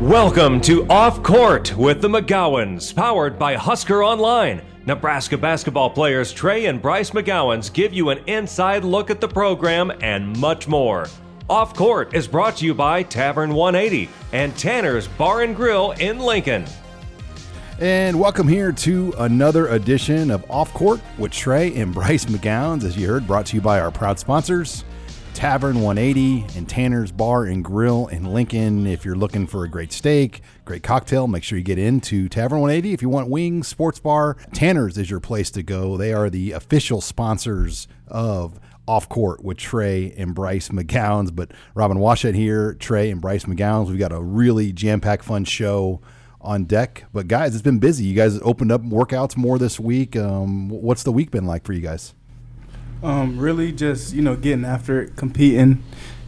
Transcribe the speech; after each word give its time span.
Welcome 0.00 0.60
to 0.62 0.84
Off 0.88 1.22
Court 1.22 1.76
with 1.76 2.00
the 2.02 2.08
McGowens, 2.08 2.92
powered 2.92 3.38
by 3.38 3.54
Husker 3.54 4.02
Online. 4.02 4.60
Nebraska 4.84 5.38
basketball 5.38 5.90
players 5.90 6.32
Trey 6.32 6.66
and 6.66 6.82
Bryce 6.82 7.10
McGowens 7.10 7.72
give 7.72 7.92
you 7.92 8.10
an 8.10 8.18
inside 8.26 8.82
look 8.84 9.10
at 9.10 9.20
the 9.20 9.28
program 9.28 9.92
and 10.00 10.36
much 10.38 10.66
more. 10.66 11.06
Off 11.48 11.74
Court 11.74 12.14
is 12.14 12.26
brought 12.26 12.56
to 12.56 12.64
you 12.64 12.74
by 12.74 13.04
Tavern 13.04 13.54
180 13.54 14.08
and 14.32 14.56
Tanner's 14.56 15.06
Bar 15.06 15.42
and 15.42 15.54
Grill 15.54 15.92
in 15.92 16.18
Lincoln. 16.18 16.64
And 17.78 18.18
welcome 18.18 18.48
here 18.48 18.72
to 18.72 19.14
another 19.18 19.68
edition 19.68 20.30
of 20.32 20.48
Off 20.50 20.72
Court 20.74 21.00
with 21.16 21.30
Trey 21.30 21.74
and 21.76 21.92
Bryce 21.94 22.24
McGowens, 22.24 22.84
as 22.84 22.96
you 22.96 23.06
heard, 23.06 23.26
brought 23.26 23.46
to 23.46 23.56
you 23.56 23.60
by 23.60 23.78
our 23.78 23.90
proud 23.90 24.18
sponsors, 24.18 24.84
Tavern 25.34 25.80
180 25.80 26.56
and 26.56 26.68
Tanner's 26.68 27.10
Bar 27.10 27.44
and 27.44 27.64
Grill 27.64 28.06
in 28.08 28.24
Lincoln. 28.24 28.86
If 28.86 29.04
you're 29.04 29.16
looking 29.16 29.46
for 29.46 29.64
a 29.64 29.68
great 29.68 29.92
steak, 29.92 30.42
great 30.64 30.82
cocktail, 30.82 31.26
make 31.26 31.42
sure 31.42 31.58
you 31.58 31.64
get 31.64 31.78
into 31.78 32.28
Tavern 32.28 32.60
180. 32.60 32.92
If 32.92 33.02
you 33.02 33.08
want 33.08 33.28
wings, 33.28 33.66
sports 33.66 33.98
bar, 33.98 34.36
Tanner's 34.52 34.98
is 34.98 35.10
your 35.10 35.20
place 35.20 35.50
to 35.52 35.62
go. 35.62 35.96
They 35.96 36.12
are 36.12 36.30
the 36.30 36.52
official 36.52 37.00
sponsors 37.00 37.88
of 38.06 38.60
Off 38.86 39.08
Court 39.08 39.42
with 39.42 39.56
Trey 39.56 40.12
and 40.16 40.34
Bryce 40.34 40.68
McGowens. 40.68 41.34
But 41.34 41.52
Robin 41.74 41.98
Washut 41.98 42.34
here, 42.34 42.74
Trey 42.74 43.10
and 43.10 43.20
Bryce 43.20 43.44
McGowens. 43.44 43.88
We've 43.88 43.98
got 43.98 44.12
a 44.12 44.20
really 44.20 44.72
jam 44.72 45.00
packed, 45.00 45.24
fun 45.24 45.44
show 45.44 46.00
on 46.40 46.64
deck. 46.64 47.04
But 47.12 47.28
guys, 47.28 47.54
it's 47.54 47.62
been 47.62 47.78
busy. 47.78 48.04
You 48.04 48.14
guys 48.14 48.38
opened 48.42 48.70
up 48.70 48.82
workouts 48.82 49.36
more 49.36 49.58
this 49.58 49.80
week. 49.80 50.14
Um, 50.16 50.68
what's 50.68 51.02
the 51.02 51.12
week 51.12 51.30
been 51.30 51.46
like 51.46 51.64
for 51.64 51.72
you 51.72 51.80
guys? 51.80 52.14
Um, 53.02 53.38
really, 53.38 53.72
just 53.72 54.14
you 54.14 54.22
know, 54.22 54.36
getting 54.36 54.64
after 54.64 55.02
it, 55.02 55.16
competing. 55.16 55.82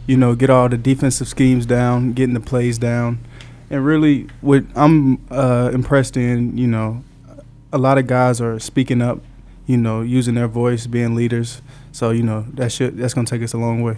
You 0.07 0.17
know, 0.17 0.35
get 0.35 0.49
all 0.49 0.69
the 0.69 0.77
defensive 0.77 1.27
schemes 1.27 1.65
down, 1.65 2.13
getting 2.13 2.35
the 2.35 2.39
plays 2.39 2.77
down, 2.77 3.19
and 3.69 3.83
really, 3.83 4.27
what 4.41 4.63
I'm 4.75 5.25
uh, 5.31 5.71
impressed 5.73 6.15
in, 6.15 6.57
you 6.57 6.67
know, 6.67 7.03
a 7.73 7.77
lot 7.79 7.97
of 7.97 8.05
guys 8.05 8.39
are 8.39 8.59
speaking 8.59 9.01
up. 9.01 9.21
You 9.65 9.77
know, 9.77 10.01
using 10.01 10.35
their 10.35 10.47
voice, 10.47 10.85
being 10.85 11.15
leaders. 11.15 11.61
So 11.91 12.11
you 12.11 12.21
know, 12.21 12.45
that 12.53 12.71
should 12.71 12.97
that's 12.97 13.13
gonna 13.13 13.25
take 13.25 13.41
us 13.41 13.53
a 13.53 13.57
long 13.57 13.81
way. 13.81 13.97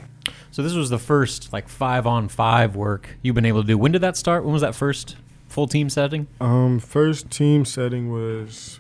So 0.51 0.63
this 0.63 0.73
was 0.73 0.89
the 0.89 0.99
first 0.99 1.51
like 1.51 1.67
five 1.67 2.07
on 2.07 2.29
five 2.29 2.75
work 2.75 3.17
you've 3.21 3.35
been 3.35 3.45
able 3.45 3.61
to 3.61 3.67
do. 3.67 3.77
When 3.77 3.91
did 3.91 4.01
that 4.01 4.15
start? 4.15 4.43
When 4.43 4.53
was 4.53 4.61
that 4.61 4.75
first 4.75 5.17
full 5.47 5.67
team 5.67 5.89
setting? 5.89 6.27
Um, 6.39 6.79
first 6.79 7.29
team 7.29 7.65
setting 7.65 8.11
was 8.11 8.79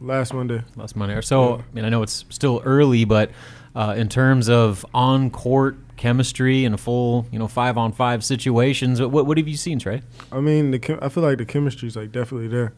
last 0.00 0.32
Monday. 0.34 0.62
Last 0.76 0.96
Monday 0.96 1.14
or 1.14 1.22
so. 1.22 1.56
I 1.58 1.62
mean, 1.74 1.84
I 1.84 1.88
know 1.88 2.02
it's 2.02 2.24
still 2.28 2.62
early, 2.64 3.04
but 3.04 3.30
uh, 3.74 3.94
in 3.96 4.08
terms 4.08 4.48
of 4.48 4.84
on 4.94 5.30
court 5.30 5.76
chemistry 5.96 6.64
and 6.64 6.74
a 6.74 6.78
full, 6.78 7.26
you 7.32 7.38
know, 7.38 7.48
five 7.48 7.76
on 7.76 7.92
five 7.92 8.24
situations, 8.24 9.00
what 9.00 9.26
what 9.26 9.38
have 9.38 9.48
you 9.48 9.56
seen, 9.56 9.78
Trey? 9.78 10.02
I 10.32 10.40
mean, 10.40 10.70
the 10.70 10.78
chem- 10.78 10.98
I 11.02 11.08
feel 11.08 11.22
like 11.22 11.38
the 11.38 11.46
chemistry's 11.46 11.96
like 11.96 12.12
definitely 12.12 12.48
there, 12.48 12.72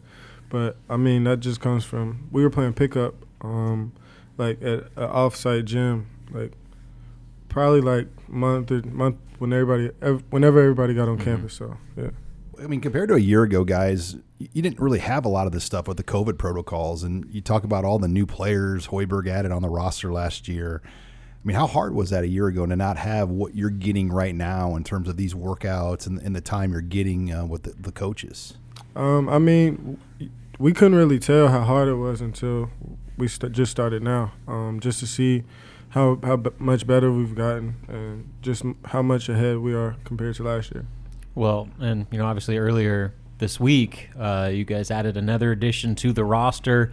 but 0.49 0.77
I 0.89 0.97
mean 0.97 1.25
that 1.25 1.41
just 1.41 1.61
comes 1.61 1.85
from 1.85 2.29
we 2.31 2.43
were 2.43 2.51
playing 2.51 2.75
pickup, 2.75 3.15
um, 3.43 3.93
like 4.39 4.61
at 4.63 4.85
an 4.97 5.05
off-site 5.05 5.65
gym, 5.67 6.07
like 6.31 6.53
probably 7.49 7.81
like 7.81 8.09
month 8.29 8.71
or 8.71 8.83
month 8.83 9.17
when 9.39 9.53
everybody 9.53 9.91
ev- 10.03 10.25
whenever 10.31 10.61
everybody 10.61 10.95
got 10.95 11.09
on 11.09 11.19
campus. 11.19 11.55
So 11.55 11.77
yeah. 11.97 12.11
I 12.63 12.67
mean, 12.67 12.81
compared 12.81 13.09
to 13.09 13.15
a 13.15 13.21
year 13.21 13.43
ago, 13.43 13.65
guys, 13.65 14.17
you 14.39 14.61
didn't 14.63 14.81
really 14.81 14.99
have 14.99 15.25
a 15.25 15.29
lot 15.29 15.47
of 15.47 15.53
this 15.53 15.65
stuff 15.65 15.89
with 15.89 15.97
the 15.97 16.05
COVID 16.05 16.37
protocols. 16.37 17.03
And 17.03 17.27
you 17.33 17.41
talk 17.41 17.65
about 17.65 17.85
all 17.85 17.99
the 17.99 18.09
new 18.09 18.27
players 18.27 18.89
Hoiberg 18.89 19.29
added 19.29 19.51
on 19.51 19.63
the 19.63 19.69
roster 19.69 20.13
last 20.13 20.47
year. 20.47 20.83
I 20.85 21.47
mean, 21.47 21.57
how 21.57 21.67
hard 21.67 21.95
was 21.95 22.11
that 22.11 22.23
a 22.23 22.29
year 22.29 22.49
ago 22.49 22.67
to 22.67 22.77
not 22.77 22.99
have 22.99 23.31
what 23.31 23.55
you're 23.55 23.71
getting 23.71 24.13
right 24.13 24.35
now 24.35 24.77
in 24.77 24.85
terms 24.85 25.09
of 25.09 25.17
these 25.17 25.33
workouts 25.33 26.07
and, 26.07 26.21
and 26.21 26.37
the 26.37 26.43
time 26.43 26.73
you're 26.73 26.83
getting 26.83 27.33
uh, 27.33 27.47
with 27.47 27.63
the, 27.63 27.73
the 27.81 27.93
coaches? 27.93 28.59
Um, 28.95 29.27
I 29.29 29.39
mean, 29.39 29.99
we 30.59 30.75
couldn't 30.75 30.99
really 30.99 31.19
tell 31.19 31.49
how 31.49 31.63
hard 31.63 31.89
it 31.89 31.95
was 31.95 32.21
until 32.21 32.71
we 33.17 33.27
st- 33.27 33.53
just 33.53 33.71
started 33.71 34.03
now, 34.03 34.33
um, 34.47 34.81
just 34.81 35.01
to 35.01 35.07
see 35.07 35.45
how 35.91 36.19
how 36.23 36.37
b- 36.37 36.51
much 36.59 36.87
better 36.87 37.11
we've 37.11 37.35
gotten 37.35 37.77
and 37.89 38.33
just 38.43 38.65
m- 38.65 38.77
how 38.87 39.01
much 39.01 39.29
ahead 39.31 39.59
we 39.59 39.75
are 39.75 39.97
compared 40.05 40.35
to 40.37 40.43
last 40.43 40.73
year. 40.75 40.87
Well, 41.35 41.69
and 41.81 42.07
you 42.11 42.19
know, 42.19 42.27
obviously 42.27 42.59
earlier 42.59 43.15
this 43.39 43.59
week, 43.59 44.11
uh, 44.19 44.51
you 44.53 44.65
guys 44.65 44.91
added 44.91 45.17
another 45.17 45.53
addition 45.53 45.95
to 45.97 46.13
the 46.13 46.25
roster. 46.25 46.93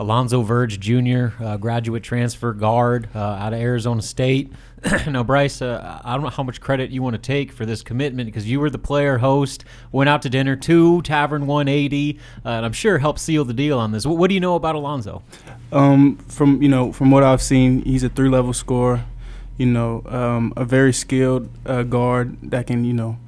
Alonzo 0.00 0.42
Verge 0.42 0.78
Jr., 0.78 1.30
uh, 1.42 1.56
graduate 1.56 2.04
transfer 2.04 2.52
guard 2.52 3.08
uh, 3.16 3.18
out 3.18 3.52
of 3.52 3.58
Arizona 3.58 4.00
State. 4.00 4.52
now, 5.08 5.24
Bryce, 5.24 5.60
uh, 5.60 6.00
I 6.04 6.12
don't 6.12 6.22
know 6.22 6.28
how 6.28 6.44
much 6.44 6.60
credit 6.60 6.90
you 6.90 7.02
want 7.02 7.14
to 7.14 7.18
take 7.18 7.50
for 7.50 7.66
this 7.66 7.82
commitment 7.82 8.26
because 8.26 8.48
you 8.48 8.60
were 8.60 8.70
the 8.70 8.78
player 8.78 9.18
host, 9.18 9.64
went 9.90 10.08
out 10.08 10.22
to 10.22 10.30
dinner 10.30 10.54
to 10.54 11.02
Tavern 11.02 11.48
180, 11.48 12.16
uh, 12.44 12.48
and 12.48 12.64
I'm 12.64 12.72
sure 12.72 12.98
helped 12.98 13.18
seal 13.18 13.44
the 13.44 13.52
deal 13.52 13.76
on 13.76 13.90
this. 13.90 14.06
What, 14.06 14.18
what 14.18 14.28
do 14.28 14.34
you 14.34 14.40
know 14.40 14.54
about 14.54 14.76
Alonzo? 14.76 15.24
Um, 15.72 16.16
from 16.28 16.62
you 16.62 16.68
know, 16.68 16.92
from 16.92 17.10
what 17.10 17.24
I've 17.24 17.42
seen, 17.42 17.82
he's 17.82 18.04
a 18.04 18.08
three 18.08 18.28
level 18.28 18.52
scorer. 18.52 19.04
You 19.56 19.66
know, 19.66 20.04
um, 20.06 20.52
a 20.56 20.64
very 20.64 20.92
skilled 20.92 21.48
uh, 21.66 21.82
guard 21.82 22.38
that 22.42 22.68
can 22.68 22.84
you 22.84 22.92
know 22.92 23.18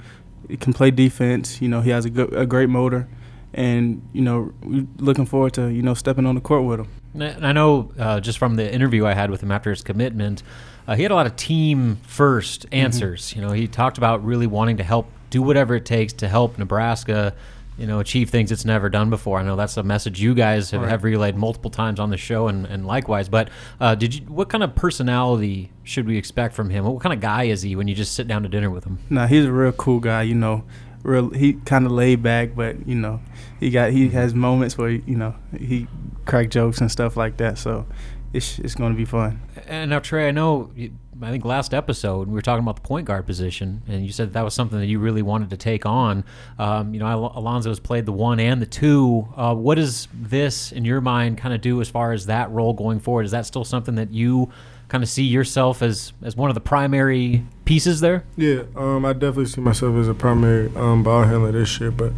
can 0.56 0.72
play 0.72 0.90
defense. 0.90 1.60
You 1.60 1.68
know, 1.68 1.80
he 1.80 1.90
has 1.90 2.04
a, 2.04 2.10
good, 2.10 2.32
a 2.34 2.46
great 2.46 2.68
motor, 2.68 3.08
and 3.54 4.02
you 4.12 4.22
know, 4.22 4.52
we're 4.62 4.86
looking 4.98 5.26
forward 5.26 5.54
to 5.54 5.68
you 5.68 5.82
know 5.82 5.94
stepping 5.94 6.26
on 6.26 6.34
the 6.34 6.40
court 6.40 6.64
with 6.64 6.80
him. 6.80 6.88
And 7.14 7.46
I 7.46 7.52
know 7.52 7.92
uh, 7.98 8.20
just 8.20 8.38
from 8.38 8.56
the 8.56 8.72
interview 8.72 9.06
I 9.06 9.14
had 9.14 9.30
with 9.30 9.42
him 9.42 9.50
after 9.50 9.70
his 9.70 9.82
commitment, 9.82 10.42
uh, 10.86 10.94
he 10.94 11.02
had 11.02 11.12
a 11.12 11.14
lot 11.14 11.26
of 11.26 11.36
team 11.36 11.96
first 12.06 12.66
answers. 12.72 13.34
You 13.34 13.42
know, 13.42 13.52
he 13.52 13.66
talked 13.66 13.98
about 13.98 14.24
really 14.24 14.46
wanting 14.46 14.76
to 14.78 14.84
help 14.84 15.06
do 15.30 15.42
whatever 15.42 15.76
it 15.76 15.84
takes 15.84 16.12
to 16.14 16.28
help 16.28 16.58
Nebraska, 16.58 17.34
you 17.80 17.86
know, 17.86 17.98
achieve 17.98 18.28
things 18.28 18.52
it's 18.52 18.66
never 18.66 18.90
done 18.90 19.08
before. 19.08 19.38
I 19.38 19.42
know 19.42 19.56
that's 19.56 19.78
a 19.78 19.82
message 19.82 20.20
you 20.20 20.34
guys 20.34 20.70
have, 20.70 20.82
have 20.82 21.02
relayed 21.02 21.34
multiple 21.34 21.70
times 21.70 21.98
on 21.98 22.10
the 22.10 22.18
show 22.18 22.46
and, 22.46 22.66
and 22.66 22.86
likewise. 22.86 23.30
But 23.30 23.48
uh, 23.80 23.94
did 23.94 24.14
you? 24.14 24.20
What 24.26 24.50
kind 24.50 24.62
of 24.62 24.74
personality 24.74 25.72
should 25.82 26.06
we 26.06 26.18
expect 26.18 26.54
from 26.54 26.68
him? 26.68 26.84
What 26.84 27.02
kind 27.02 27.14
of 27.14 27.20
guy 27.20 27.44
is 27.44 27.62
he 27.62 27.76
when 27.76 27.88
you 27.88 27.94
just 27.94 28.12
sit 28.12 28.28
down 28.28 28.42
to 28.42 28.50
dinner 28.50 28.68
with 28.68 28.84
him? 28.84 28.98
Nah, 29.08 29.26
he's 29.26 29.46
a 29.46 29.52
real 29.52 29.72
cool 29.72 29.98
guy. 29.98 30.22
You 30.24 30.34
know, 30.34 30.64
real 31.02 31.30
he 31.30 31.54
kind 31.54 31.86
of 31.86 31.92
laid 31.92 32.22
back, 32.22 32.54
but 32.54 32.86
you 32.86 32.96
know, 32.96 33.20
he 33.58 33.70
got 33.70 33.92
he 33.92 34.10
has 34.10 34.34
moments 34.34 34.76
where 34.76 34.90
you 34.90 35.16
know 35.16 35.34
he 35.58 35.86
crack 36.26 36.50
jokes 36.50 36.82
and 36.82 36.92
stuff 36.92 37.16
like 37.16 37.38
that. 37.38 37.56
So 37.56 37.86
it's 38.32 38.58
it's 38.58 38.74
going 38.74 38.92
to 38.92 38.96
be 38.96 39.04
fun. 39.04 39.40
And 39.66 39.90
now, 39.90 39.98
Trey, 39.98 40.28
I 40.28 40.30
know. 40.30 40.70
You, 40.76 40.92
I 41.22 41.30
think 41.30 41.44
last 41.44 41.74
episode 41.74 42.28
we 42.28 42.32
were 42.34 42.40
talking 42.40 42.62
about 42.64 42.76
the 42.76 42.80
point 42.82 43.06
guard 43.06 43.26
position, 43.26 43.82
and 43.86 44.06
you 44.06 44.10
said 44.10 44.28
that, 44.28 44.32
that 44.34 44.44
was 44.44 44.54
something 44.54 44.78
that 44.78 44.86
you 44.86 44.98
really 44.98 45.20
wanted 45.20 45.50
to 45.50 45.56
take 45.58 45.84
on. 45.84 46.24
Um, 46.58 46.94
you 46.94 47.00
know, 47.00 47.06
Al- 47.06 47.32
Alonzo 47.36 47.68
has 47.68 47.78
played 47.78 48.06
the 48.06 48.12
one 48.12 48.40
and 48.40 48.62
the 48.62 48.66
two. 48.66 49.28
Uh, 49.36 49.54
what 49.54 49.74
does 49.74 50.08
this, 50.14 50.72
in 50.72 50.86
your 50.86 51.02
mind, 51.02 51.36
kind 51.36 51.52
of 51.54 51.60
do 51.60 51.80
as 51.82 51.90
far 51.90 52.12
as 52.12 52.24
that 52.26 52.50
role 52.50 52.72
going 52.72 53.00
forward? 53.00 53.26
Is 53.26 53.32
that 53.32 53.44
still 53.44 53.64
something 53.64 53.96
that 53.96 54.12
you 54.12 54.50
kind 54.88 55.04
of 55.04 55.10
see 55.10 55.22
yourself 55.24 55.82
as 55.82 56.12
as 56.22 56.36
one 56.36 56.48
of 56.50 56.54
the 56.54 56.60
primary 56.60 57.44
pieces 57.66 58.00
there? 58.00 58.24
Yeah, 58.38 58.62
um, 58.74 59.04
I 59.04 59.12
definitely 59.12 59.46
see 59.46 59.60
myself 59.60 59.94
as 59.96 60.08
a 60.08 60.14
primary 60.14 60.70
um, 60.74 61.02
ball 61.02 61.24
handler 61.24 61.52
this 61.52 61.78
year, 61.80 61.90
but 61.90 62.12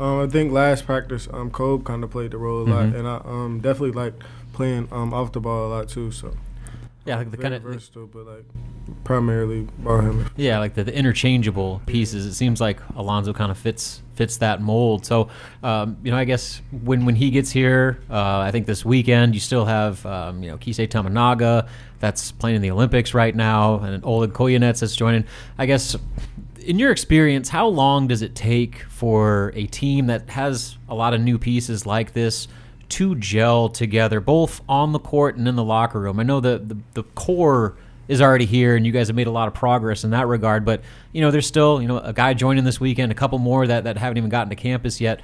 um, 0.00 0.20
I 0.20 0.26
think 0.28 0.50
last 0.50 0.86
practice, 0.86 1.28
um, 1.30 1.50
Kobe 1.50 1.84
kind 1.84 2.02
of 2.02 2.10
played 2.10 2.30
the 2.30 2.38
role 2.38 2.62
a 2.62 2.66
lot, 2.68 2.86
Mhm. 2.86 2.94
and 2.98 3.06
I 3.06 3.16
um, 3.24 3.60
definitely 3.60 3.92
like 3.92 4.14
playing 4.56 4.88
um, 4.90 5.12
off 5.12 5.32
the 5.32 5.40
ball 5.40 5.66
a 5.66 5.68
lot 5.68 5.88
too. 5.88 6.10
So 6.10 6.34
Yeah, 7.04 7.18
like 7.18 7.30
the 7.30 7.36
kind 7.36 7.54
of 7.54 7.62
versatile, 7.62 8.06
but 8.06 8.26
like 8.26 8.44
primarily 9.04 9.68
ball 9.78 10.00
handler. 10.00 10.26
Yeah, 10.36 10.58
like 10.58 10.74
the, 10.74 10.82
the 10.82 10.96
interchangeable 10.96 11.82
pieces. 11.86 12.26
It 12.26 12.34
seems 12.34 12.60
like 12.60 12.80
Alonzo 12.96 13.32
kind 13.32 13.50
of 13.50 13.58
fits 13.58 14.02
fits 14.14 14.38
that 14.38 14.62
mold. 14.62 15.04
So, 15.04 15.28
um, 15.62 15.98
you 16.02 16.10
know, 16.10 16.16
I 16.16 16.24
guess 16.24 16.62
when 16.82 17.04
when 17.04 17.14
he 17.14 17.30
gets 17.30 17.50
here, 17.50 18.00
uh, 18.10 18.38
I 18.38 18.50
think 18.50 18.66
this 18.66 18.84
weekend 18.84 19.34
you 19.34 19.40
still 19.40 19.66
have 19.66 20.04
um, 20.06 20.42
you 20.42 20.50
know 20.50 20.56
Kisei 20.56 20.88
Tominaga 20.88 21.68
that's 22.00 22.32
playing 22.32 22.56
in 22.56 22.62
the 22.62 22.70
Olympics 22.70 23.14
right 23.14 23.36
now, 23.36 23.80
and 23.80 24.02
Oleg 24.04 24.32
Kojenets 24.32 24.80
that's 24.80 24.96
joining. 24.96 25.24
I 25.58 25.66
guess. 25.66 25.94
In 26.58 26.80
your 26.80 26.90
experience, 26.90 27.48
how 27.48 27.68
long 27.68 28.08
does 28.08 28.22
it 28.22 28.34
take 28.34 28.82
for 28.88 29.52
a 29.54 29.66
team 29.66 30.08
that 30.08 30.28
has 30.30 30.76
a 30.88 30.96
lot 30.96 31.14
of 31.14 31.20
new 31.20 31.38
pieces 31.38 31.86
like 31.86 32.12
this 32.12 32.48
to 32.90 33.14
gel 33.16 33.68
together, 33.68 34.20
both 34.20 34.60
on 34.68 34.92
the 34.92 34.98
court 34.98 35.36
and 35.36 35.46
in 35.48 35.56
the 35.56 35.64
locker 35.64 36.00
room? 36.00 36.20
I 36.20 36.22
know 36.22 36.40
the, 36.40 36.58
the, 36.58 36.76
the 36.94 37.02
core 37.02 37.76
is 38.08 38.20
already 38.20 38.46
here, 38.46 38.76
and 38.76 38.86
you 38.86 38.92
guys 38.92 39.08
have 39.08 39.16
made 39.16 39.26
a 39.26 39.32
lot 39.32 39.48
of 39.48 39.54
progress 39.54 40.04
in 40.04 40.10
that 40.10 40.26
regard. 40.26 40.64
But 40.64 40.82
you 41.12 41.20
know, 41.20 41.30
there's 41.30 41.46
still 41.46 41.80
you 41.80 41.88
know 41.88 41.98
a 41.98 42.12
guy 42.12 42.34
joining 42.34 42.64
this 42.64 42.80
weekend, 42.80 43.12
a 43.12 43.14
couple 43.14 43.38
more 43.38 43.66
that, 43.66 43.84
that 43.84 43.96
haven't 43.96 44.18
even 44.18 44.30
gotten 44.30 44.50
to 44.50 44.56
campus 44.56 45.00
yet. 45.00 45.20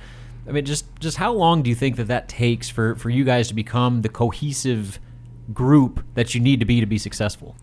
I 0.46 0.52
mean, 0.52 0.64
just 0.64 0.84
just 0.98 1.16
how 1.16 1.32
long 1.32 1.62
do 1.62 1.70
you 1.70 1.76
think 1.76 1.96
that 1.96 2.08
that 2.08 2.28
takes 2.28 2.68
for 2.68 2.96
for 2.96 3.10
you 3.10 3.24
guys 3.24 3.48
to 3.48 3.54
become 3.54 4.02
the 4.02 4.08
cohesive 4.08 4.98
group 5.52 6.04
that 6.14 6.34
you 6.34 6.40
need 6.40 6.60
to 6.60 6.66
be 6.66 6.80
to 6.80 6.86
be 6.86 6.98
successful? 6.98 7.56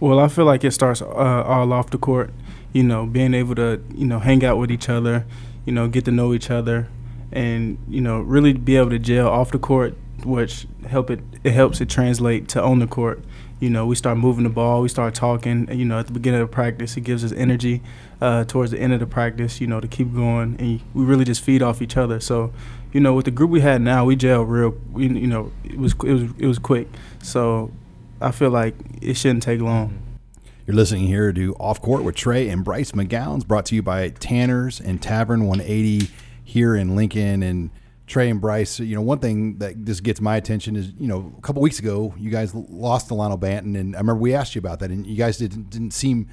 Well, 0.00 0.18
I 0.18 0.28
feel 0.28 0.44
like 0.44 0.62
it 0.64 0.72
starts 0.72 1.00
uh, 1.00 1.06
all 1.06 1.72
off 1.72 1.90
the 1.90 1.98
court. 1.98 2.30
You 2.72 2.82
know, 2.82 3.06
being 3.06 3.32
able 3.32 3.54
to 3.54 3.82
you 3.94 4.06
know 4.06 4.18
hang 4.18 4.44
out 4.44 4.58
with 4.58 4.70
each 4.70 4.88
other, 4.88 5.24
you 5.64 5.72
know, 5.72 5.88
get 5.88 6.04
to 6.04 6.10
know 6.10 6.34
each 6.34 6.50
other, 6.50 6.88
and 7.32 7.78
you 7.88 8.00
know 8.00 8.20
really 8.20 8.52
be 8.52 8.76
able 8.76 8.90
to 8.90 8.98
gel 8.98 9.28
off 9.28 9.50
the 9.50 9.58
court, 9.58 9.94
which 10.24 10.66
help 10.86 11.10
it 11.10 11.20
it 11.44 11.52
helps 11.52 11.80
it 11.80 11.88
translate 11.88 12.48
to 12.48 12.62
on 12.62 12.78
the 12.78 12.86
court. 12.86 13.22
you 13.58 13.70
know, 13.70 13.86
we 13.86 13.94
start 13.94 14.18
moving 14.18 14.44
the 14.44 14.50
ball, 14.50 14.82
we 14.82 14.88
start 14.88 15.14
talking. 15.14 15.66
You 15.72 15.84
know, 15.84 15.98
at 15.98 16.06
the 16.06 16.12
beginning 16.12 16.40
of 16.40 16.50
the 16.50 16.54
practice, 16.54 16.96
it 16.96 17.02
gives 17.02 17.24
us 17.24 17.32
energy. 17.32 17.82
Uh, 18.18 18.44
towards 18.44 18.70
the 18.70 18.80
end 18.80 18.94
of 18.94 19.00
the 19.00 19.06
practice, 19.06 19.60
you 19.60 19.66
know, 19.66 19.78
to 19.78 19.86
keep 19.86 20.14
going, 20.14 20.56
and 20.58 20.80
we 20.94 21.04
really 21.04 21.24
just 21.24 21.42
feed 21.42 21.62
off 21.62 21.82
each 21.82 21.98
other. 21.98 22.18
So, 22.18 22.50
you 22.90 22.98
know, 22.98 23.12
with 23.12 23.26
the 23.26 23.30
group 23.30 23.50
we 23.50 23.60
had 23.60 23.82
now, 23.82 24.06
we 24.06 24.16
gel 24.16 24.42
real. 24.42 24.74
We, 24.90 25.06
you 25.06 25.26
know, 25.26 25.52
it 25.64 25.78
was 25.78 25.92
it 26.02 26.12
was 26.12 26.22
it 26.38 26.46
was 26.46 26.58
quick. 26.58 26.88
So, 27.22 27.70
I 28.20 28.30
feel 28.30 28.48
like 28.48 28.74
it 29.02 29.18
shouldn't 29.18 29.42
take 29.42 29.60
long. 29.60 29.98
You're 30.66 30.76
listening 30.76 31.06
here 31.06 31.30
to 31.30 31.54
Off 31.60 31.80
Court 31.80 32.02
with 32.02 32.16
Trey 32.16 32.48
and 32.48 32.64
Bryce 32.64 32.92
McGowens, 32.92 33.46
brought 33.46 33.66
to 33.66 33.74
you 33.74 33.82
by 33.82 34.08
Tanners 34.08 34.80
and 34.80 35.00
Tavern 35.00 35.46
180 35.46 36.08
here 36.46 36.76
in 36.76 36.94
Lincoln. 36.94 37.42
And 37.42 37.70
Trey 38.06 38.30
and 38.30 38.40
Bryce, 38.40 38.78
you 38.78 38.94
know, 38.94 39.02
one 39.02 39.18
thing 39.18 39.58
that 39.58 39.84
just 39.84 40.04
gets 40.04 40.20
my 40.20 40.36
attention 40.36 40.76
is, 40.76 40.92
you 40.98 41.08
know, 41.08 41.34
a 41.36 41.40
couple 41.42 41.60
weeks 41.60 41.80
ago, 41.80 42.14
you 42.16 42.30
guys 42.30 42.54
lost 42.54 43.08
to 43.08 43.14
Dalano 43.14 43.38
Banton, 43.38 43.78
and 43.78 43.96
I 43.96 43.98
remember 43.98 44.20
we 44.20 44.32
asked 44.32 44.54
you 44.54 44.60
about 44.60 44.78
that, 44.78 44.90
and 44.90 45.04
you 45.06 45.16
guys 45.16 45.38
didn't 45.38 45.70
didn't 45.70 45.90
seem, 45.90 46.28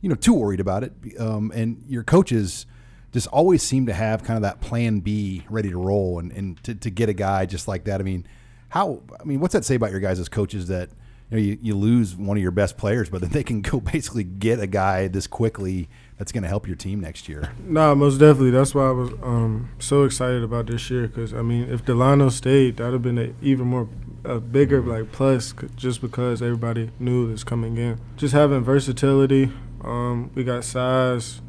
you 0.00 0.08
know, 0.08 0.14
too 0.14 0.34
worried 0.34 0.60
about 0.60 0.84
it. 0.84 0.92
Um, 1.18 1.50
and 1.52 1.82
your 1.88 2.04
coaches 2.04 2.64
just 3.12 3.26
always 3.28 3.62
seem 3.62 3.86
to 3.86 3.92
have 3.92 4.22
kind 4.22 4.36
of 4.36 4.42
that 4.42 4.60
plan 4.60 5.00
B 5.00 5.44
ready 5.50 5.70
to 5.70 5.78
roll, 5.78 6.20
and, 6.20 6.30
and 6.30 6.62
to, 6.62 6.76
to 6.76 6.90
get 6.90 7.08
a 7.08 7.14
guy 7.14 7.44
just 7.44 7.66
like 7.66 7.84
that. 7.84 8.00
I 8.00 8.04
mean, 8.04 8.24
how? 8.68 9.02
I 9.20 9.24
mean, 9.24 9.40
what's 9.40 9.52
that 9.54 9.64
say 9.64 9.74
about 9.74 9.90
your 9.90 10.00
guys 10.00 10.20
as 10.20 10.28
coaches 10.28 10.68
that 10.68 10.90
you 11.30 11.36
know 11.36 11.42
you, 11.42 11.58
you 11.60 11.76
lose 11.76 12.14
one 12.14 12.36
of 12.36 12.42
your 12.42 12.52
best 12.52 12.78
players, 12.78 13.10
but 13.10 13.20
then 13.20 13.30
they 13.30 13.42
can 13.42 13.62
go 13.62 13.80
basically 13.92 14.22
get 14.22 14.60
a 14.60 14.68
guy 14.68 15.08
this 15.08 15.26
quickly 15.26 15.88
that's 16.18 16.32
going 16.32 16.42
to 16.42 16.48
help 16.48 16.66
your 16.66 16.76
team 16.76 17.00
next 17.00 17.28
year. 17.28 17.52
Nah, 17.64 17.94
most 17.94 18.18
definitely. 18.18 18.50
That's 18.50 18.74
why 18.74 18.88
I 18.88 18.92
was 18.92 19.10
um, 19.22 19.70
so 19.78 20.04
excited 20.04 20.42
about 20.42 20.66
this 20.66 20.90
year 20.90 21.08
because 21.08 21.34
I 21.34 21.42
mean, 21.42 21.68
if 21.70 21.84
Dalano 21.84 22.30
stayed, 22.30 22.78
that'd 22.78 22.92
have 22.92 23.02
been 23.02 23.34
even 23.42 23.66
more 23.66 23.88
a 24.24 24.40
bigger 24.40 24.80
like 24.82 25.12
plus 25.12 25.54
just 25.76 26.00
because 26.00 26.42
everybody 26.42 26.90
knew 26.98 27.30
this 27.30 27.44
coming 27.44 27.76
in. 27.76 28.00
Just 28.16 28.34
having 28.34 28.62
versatility. 28.62 29.52
Um, 29.84 30.30
we 30.34 30.42
got 30.42 30.64
size, 30.64 31.40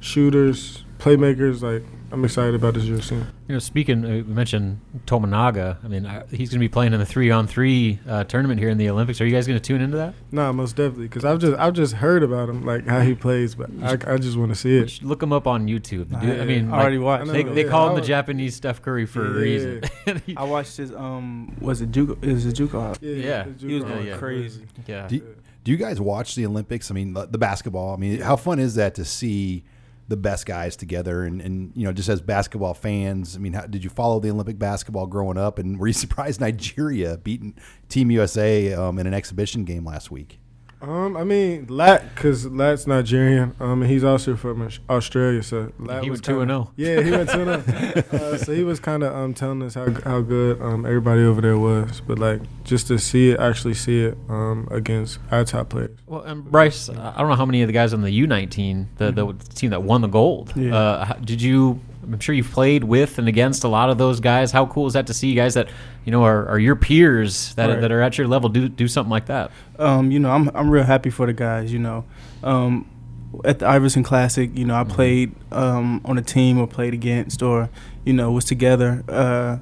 shooters, 0.00 0.84
playmakers. 1.04 1.62
Like 1.62 1.84
I'm 2.10 2.24
excited 2.24 2.54
about 2.54 2.74
this 2.74 2.84
year 2.84 3.00
soon. 3.02 3.26
You 3.48 3.54
know, 3.54 3.58
speaking, 3.58 4.04
uh, 4.04 4.08
we 4.08 4.22
mentioned 4.22 4.80
Tominaga. 5.06 5.84
I 5.84 5.88
mean, 5.88 6.06
I, 6.06 6.24
he's 6.30 6.50
going 6.50 6.58
to 6.58 6.58
be 6.58 6.68
playing 6.68 6.94
in 6.94 7.00
the 7.00 7.06
three-on-three 7.06 8.00
uh, 8.08 8.24
tournament 8.24 8.58
here 8.60 8.70
in 8.70 8.78
the 8.78 8.88
Olympics. 8.88 9.20
Are 9.20 9.26
you 9.26 9.32
guys 9.32 9.46
going 9.46 9.58
to 9.58 9.62
tune 9.64 9.82
into 9.82 9.96
that? 9.98 10.14
Nah, 10.32 10.52
most 10.52 10.76
definitely, 10.76 11.08
because 11.08 11.24
I've 11.24 11.38
just 11.38 11.58
I've 11.58 11.74
just 11.74 11.94
heard 11.94 12.22
about 12.22 12.48
him, 12.48 12.64
like 12.64 12.86
how 12.86 13.00
he 13.00 13.14
plays, 13.14 13.54
but 13.54 13.70
I, 13.82 14.14
I 14.14 14.16
just 14.16 14.36
want 14.38 14.50
to 14.50 14.54
see 14.56 14.78
it. 14.78 15.02
Look 15.02 15.22
him 15.22 15.32
up 15.32 15.46
on 15.46 15.66
YouTube. 15.66 16.20
Dude, 16.20 16.40
I 16.40 16.44
mean, 16.44 16.72
I 16.72 16.80
already 16.80 16.98
like, 16.98 17.20
watched. 17.20 17.32
They, 17.32 17.42
they 17.42 17.64
yeah, 17.64 17.70
call 17.70 17.90
him 17.90 17.96
the 17.96 18.06
Japanese 18.06 18.56
Steph 18.56 18.80
Curry 18.80 19.06
for 19.06 19.26
a 19.26 19.30
Yeah. 19.30 19.40
reason. 19.40 19.82
I 20.36 20.44
watched 20.44 20.76
his 20.78 20.92
um 20.94 21.56
was 21.60 21.80
it 21.80 21.90
Juco 21.90 22.22
is 22.24 22.46
it 22.46 22.56
Juco? 22.56 22.96
Yeah. 23.00 23.46
it's 23.48 23.62
He 23.62 23.74
was 23.74 23.84
going 23.84 24.06
yeah. 24.06 24.16
crazy. 24.16 24.66
yeah. 24.86 25.06
Do, 25.06 25.20
do 25.64 25.70
you 25.70 25.78
guys 25.78 26.00
watch 26.00 26.34
the 26.34 26.44
Olympics? 26.46 26.90
I 26.90 26.94
mean, 26.94 27.14
the, 27.14 27.26
the 27.26 27.38
basketball. 27.38 27.94
I 27.94 27.96
mean, 27.96 28.20
how 28.20 28.36
fun 28.36 28.58
is 28.58 28.74
that 28.74 28.94
to 28.96 29.04
see 29.04 29.64
the 30.08 30.16
best 30.16 30.46
guys 30.46 30.76
together? 30.76 31.24
And, 31.24 31.40
and 31.40 31.72
you 31.74 31.84
know, 31.84 31.92
just 31.92 32.08
as 32.08 32.20
basketball 32.20 32.74
fans, 32.74 33.36
I 33.36 33.38
mean, 33.38 33.52
how, 33.52 33.66
did 33.66 33.84
you 33.84 33.90
follow 33.90 34.20
the 34.20 34.30
Olympic 34.30 34.58
basketball 34.58 35.06
growing 35.06 35.38
up? 35.38 35.58
And 35.58 35.78
were 35.78 35.86
you 35.86 35.92
surprised 36.04 36.40
Nigeria 36.40 37.16
beating 37.18 37.56
Team 37.88 38.10
USA 38.10 38.72
um, 38.72 38.98
in 38.98 39.06
an 39.06 39.14
exhibition 39.14 39.64
game 39.64 39.84
last 39.84 40.10
week? 40.10 40.40
Um, 40.88 41.16
I 41.16 41.24
mean, 41.24 41.66
Lat, 41.68 42.14
because 42.14 42.46
Lat's 42.46 42.86
Nigerian. 42.86 43.54
Um, 43.60 43.82
and 43.82 43.90
he's 43.90 44.04
also 44.04 44.36
from 44.36 44.68
Australia, 44.90 45.42
so 45.42 45.72
Lat 45.78 46.04
He 46.04 46.10
was 46.10 46.18
went 46.18 46.24
2 46.26 46.40
and 46.42 46.50
0. 46.50 46.72
Yeah, 46.76 47.00
he 47.02 47.10
went 47.10 47.30
two 47.30 47.40
and 47.42 47.64
zero. 47.64 48.04
Uh, 48.14 48.36
so 48.36 48.52
he 48.52 48.62
was 48.64 48.78
kind 48.80 49.02
of 49.02 49.14
um 49.14 49.34
telling 49.34 49.62
us 49.62 49.74
how 49.74 49.90
how 50.04 50.20
good 50.20 50.60
um 50.62 50.86
everybody 50.86 51.22
over 51.22 51.40
there 51.40 51.58
was, 51.58 52.00
but 52.00 52.18
like 52.18 52.40
just 52.64 52.86
to 52.88 52.98
see 52.98 53.30
it, 53.30 53.40
actually 53.40 53.74
see 53.74 54.04
it 54.04 54.16
um 54.28 54.68
against 54.70 55.18
our 55.30 55.44
top 55.44 55.70
players. 55.70 55.96
Well, 56.06 56.22
and 56.22 56.44
Bryce, 56.44 56.88
I 56.88 57.18
don't 57.18 57.28
know 57.28 57.34
how 57.36 57.46
many 57.46 57.62
of 57.62 57.66
the 57.68 57.72
guys 57.72 57.92
on 57.92 58.02
the 58.02 58.10
U19, 58.26 58.86
the, 58.98 59.10
the 59.10 59.32
team 59.54 59.70
that 59.70 59.82
won 59.82 60.00
the 60.00 60.08
gold, 60.08 60.52
Yeah. 60.56 60.74
uh, 60.76 61.12
did 61.24 61.40
you? 61.42 61.80
I'm 62.12 62.20
sure 62.20 62.34
you've 62.34 62.50
played 62.50 62.84
with 62.84 63.18
and 63.18 63.26
against 63.28 63.64
a 63.64 63.68
lot 63.68 63.90
of 63.90 63.98
those 63.98 64.20
guys. 64.20 64.52
How 64.52 64.66
cool 64.66 64.86
is 64.86 64.92
that 64.92 65.06
to 65.08 65.14
see 65.14 65.34
guys 65.34 65.54
that 65.54 65.68
you 66.04 66.12
know 66.12 66.22
are, 66.24 66.46
are 66.48 66.58
your 66.58 66.76
peers 66.76 67.54
that, 67.54 67.68
Right. 67.68 67.80
that 67.80 67.90
are 67.92 68.00
at 68.02 68.18
your 68.18 68.28
level 68.28 68.48
do 68.48 68.68
do 68.68 68.86
something 68.88 69.10
like 69.10 69.26
that? 69.26 69.50
Um, 69.78 70.10
you 70.10 70.18
know, 70.18 70.30
I'm 70.30 70.50
I'm 70.54 70.70
real 70.70 70.84
happy 70.84 71.10
for 71.10 71.26
the 71.26 71.32
guys. 71.32 71.72
You 71.72 71.78
know, 71.80 72.04
um, 72.42 72.86
at 73.44 73.58
the 73.58 73.66
Iverson 73.66 74.02
Classic, 74.02 74.50
you 74.56 74.64
know, 74.64 74.74
I 74.76 74.84
played 74.84 75.34
um, 75.50 76.00
on 76.04 76.18
a 76.18 76.22
team 76.22 76.58
or 76.58 76.66
played 76.66 76.94
against 76.94 77.42
or 77.42 77.68
you 78.04 78.12
know 78.12 78.30
was 78.30 78.44
together 78.44 79.02
uh, 79.08 79.58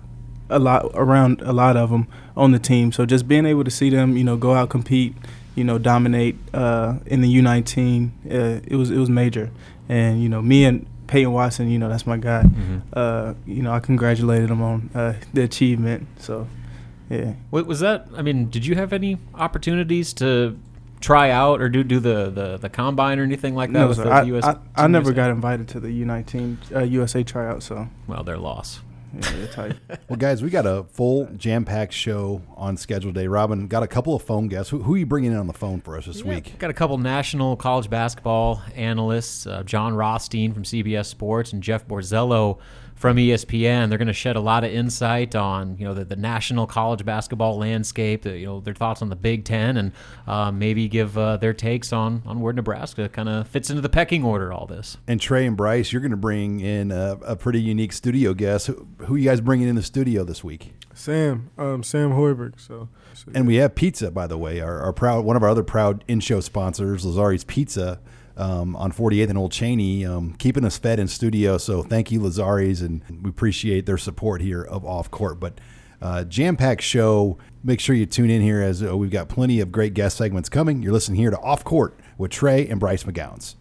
a 0.50 0.58
lot 0.58 0.90
around 0.94 1.40
a 1.42 1.52
lot 1.52 1.76
of 1.76 1.90
them 1.90 2.06
on 2.36 2.52
the 2.52 2.58
team. 2.58 2.92
So 2.92 3.06
just 3.06 3.26
being 3.28 3.46
able 3.46 3.64
to 3.64 3.70
see 3.70 3.88
them, 3.90 4.16
you 4.16 4.24
know, 4.24 4.36
go 4.36 4.54
out 4.54 4.68
compete, 4.70 5.14
you 5.54 5.64
know, 5.64 5.78
dominate 5.78 6.36
uh, 6.54 6.96
in 7.06 7.20
the 7.22 7.34
U19, 7.40 8.10
uh, 8.26 8.60
it 8.66 8.76
was 8.76 8.90
it 8.90 8.98
was 8.98 9.08
major. 9.10 9.50
And 9.88 10.22
you 10.22 10.28
know, 10.28 10.40
me 10.42 10.64
and 10.64 10.86
Peyton 11.12 11.30
Watson, 11.32 11.68
you 11.68 11.78
know, 11.78 11.90
that's 11.90 12.06
my 12.06 12.16
guy. 12.16 12.42
Uh, 12.94 13.34
you 13.44 13.62
know, 13.62 13.70
I 13.70 13.80
congratulated 13.80 14.48
him 14.48 14.62
on 14.62 14.88
uh, 14.94 15.12
the 15.34 15.42
achievement. 15.42 16.06
So, 16.18 16.48
yeah. 17.10 17.34
Wa- 17.50 17.60
Was 17.64 17.80
that? 17.80 18.06
I 18.16 18.22
mean, 18.22 18.48
did 18.48 18.64
you 18.64 18.74
have 18.76 18.94
any 18.94 19.18
opportunities 19.34 20.14
to 20.14 20.58
try 21.00 21.30
out 21.30 21.60
or 21.60 21.68
do 21.68 21.84
do 21.84 22.00
the 22.00 22.30
the, 22.30 22.56
the 22.56 22.70
combine 22.70 23.18
or 23.18 23.24
anything 23.24 23.54
like 23.54 23.70
that 23.72 23.78
No, 23.80 23.88
with 23.88 23.98
sir. 23.98 24.04
the 24.04 24.10
I, 24.10 24.22
US? 24.22 24.44
I, 24.44 24.56
I 24.74 24.86
never 24.86 25.10
USA? 25.10 25.16
got 25.16 25.30
invited 25.30 25.68
to 25.68 25.80
the 25.80 25.88
U19 26.02 26.56
uh, 26.74 26.78
USA 26.84 27.22
tryout, 27.22 27.62
so 27.62 27.88
Well, 28.06 28.22
their 28.24 28.38
loss. 28.38 28.80
Yeah, 29.14 29.46
they're. 29.54 29.74
Well, 30.08 30.18
guys, 30.18 30.42
we 30.42 30.50
got 30.50 30.66
a 30.66 30.84
full 30.84 31.26
jam 31.36 31.64
packed 31.64 31.92
show 31.94 32.42
on 32.56 32.76
schedule 32.76 33.12
day. 33.12 33.26
Robin 33.26 33.66
got 33.66 33.82
a 33.82 33.86
couple 33.86 34.14
of 34.14 34.22
phone 34.22 34.48
guests. 34.48 34.70
Who, 34.70 34.82
who 34.82 34.94
are 34.94 34.98
you 34.98 35.06
bringing 35.06 35.32
in 35.32 35.38
on 35.38 35.46
the 35.46 35.52
phone 35.52 35.80
for 35.80 35.96
us 35.96 36.06
this 36.06 36.22
week? 36.22 36.58
Got 36.58 36.70
a 36.70 36.74
couple 36.74 36.98
national 36.98 37.56
college 37.56 37.88
basketball 37.88 38.62
analysts, 38.74 39.46
uh, 39.46 39.62
Jon 39.62 39.94
Rothstein 39.94 40.52
from 40.52 40.64
CBS 40.64 41.06
Sports 41.06 41.52
and 41.52 41.62
Jeff 41.62 41.86
Borzello 41.86 42.58
from 43.02 43.16
ESPN. 43.16 43.88
They're 43.88 43.98
going 43.98 44.06
to 44.06 44.12
shed 44.12 44.36
a 44.36 44.40
lot 44.40 44.62
of 44.62 44.72
insight 44.72 45.34
on 45.34 45.76
you 45.76 45.84
know 45.84 45.92
the, 45.92 46.04
the 46.04 46.14
national 46.14 46.68
college 46.68 47.04
basketball 47.04 47.58
landscape, 47.58 48.22
the, 48.22 48.38
you 48.38 48.46
know 48.46 48.60
their 48.60 48.74
thoughts 48.74 49.02
on 49.02 49.08
the 49.08 49.16
Big 49.16 49.44
Ten, 49.44 49.76
and 49.76 49.92
uh, 50.28 50.52
maybe 50.52 50.86
give 50.86 51.18
uh, 51.18 51.36
their 51.36 51.52
takes 51.52 51.92
on 51.92 52.22
on 52.24 52.40
where 52.40 52.52
Nebraska 52.52 53.08
kind 53.08 53.28
of 53.28 53.48
fits 53.48 53.70
into 53.70 53.82
the 53.82 53.88
pecking 53.88 54.22
order. 54.22 54.52
All 54.52 54.66
this. 54.66 54.98
And 55.08 55.20
Trey 55.20 55.44
and 55.46 55.56
Bryce, 55.56 55.92
you're 55.92 56.00
going 56.00 56.12
to 56.12 56.16
bring 56.16 56.60
in 56.60 56.92
a, 56.92 57.18
a 57.24 57.34
pretty 57.34 57.60
unique 57.60 57.92
studio 57.92 58.34
guest. 58.34 58.68
Who, 58.68 58.86
who 58.98 59.16
you 59.16 59.28
guys 59.28 59.40
bringing 59.40 59.66
in 59.66 59.74
the 59.74 59.82
studio 59.82 60.22
this 60.22 60.44
week? 60.44 60.72
Sam, 60.94 61.50
um, 61.58 61.82
Sam 61.82 62.12
Hoiberg. 62.12 62.60
So, 62.60 62.88
so 63.14 63.32
And 63.34 63.48
we 63.48 63.56
have 63.56 63.74
pizza, 63.74 64.12
by 64.12 64.28
the 64.28 64.38
way. 64.38 64.60
Our, 64.60 64.78
our 64.80 64.92
proud 64.92 65.24
one 65.24 65.36
of 65.36 65.42
our 65.42 65.48
other 65.48 65.64
proud 65.64 66.04
in-show 66.06 66.40
sponsors, 66.40 67.04
Lazari's 67.04 67.42
Pizza, 67.42 67.98
um, 68.36 68.74
on 68.76 68.92
48th 68.92 69.28
and 69.30 69.38
Old 69.38 69.52
Cheney, 69.52 70.04
um, 70.04 70.34
keeping 70.34 70.64
us 70.64 70.78
fed 70.78 70.98
in 70.98 71.08
studio. 71.08 71.58
So 71.58 71.82
thank 71.82 72.10
you, 72.10 72.20
Lazari's, 72.20 72.82
and 72.82 73.02
we 73.22 73.30
appreciate 73.30 73.86
their 73.86 73.98
support 73.98 74.40
here 74.40 74.62
of 74.62 74.84
Off 74.84 75.10
Court. 75.10 75.38
But 75.38 75.58
uh, 76.02 76.24
jam-packed 76.24 76.82
show. 76.82 77.38
Make 77.62 77.78
sure 77.78 77.94
you 77.94 78.06
tune 78.06 78.28
in 78.28 78.42
here 78.42 78.60
as 78.60 78.82
uh, 78.82 78.96
we've 78.96 79.10
got 79.10 79.28
plenty 79.28 79.60
of 79.60 79.70
great 79.70 79.94
guest 79.94 80.16
segments 80.16 80.48
coming. 80.48 80.82
You're 80.82 80.92
listening 80.92 81.20
here 81.20 81.30
to 81.30 81.38
Off 81.38 81.62
Court 81.62 81.96
with 82.18 82.32
Trey 82.32 82.66
and 82.66 82.80
Bryce 82.80 83.04
McGowens. 83.04 83.54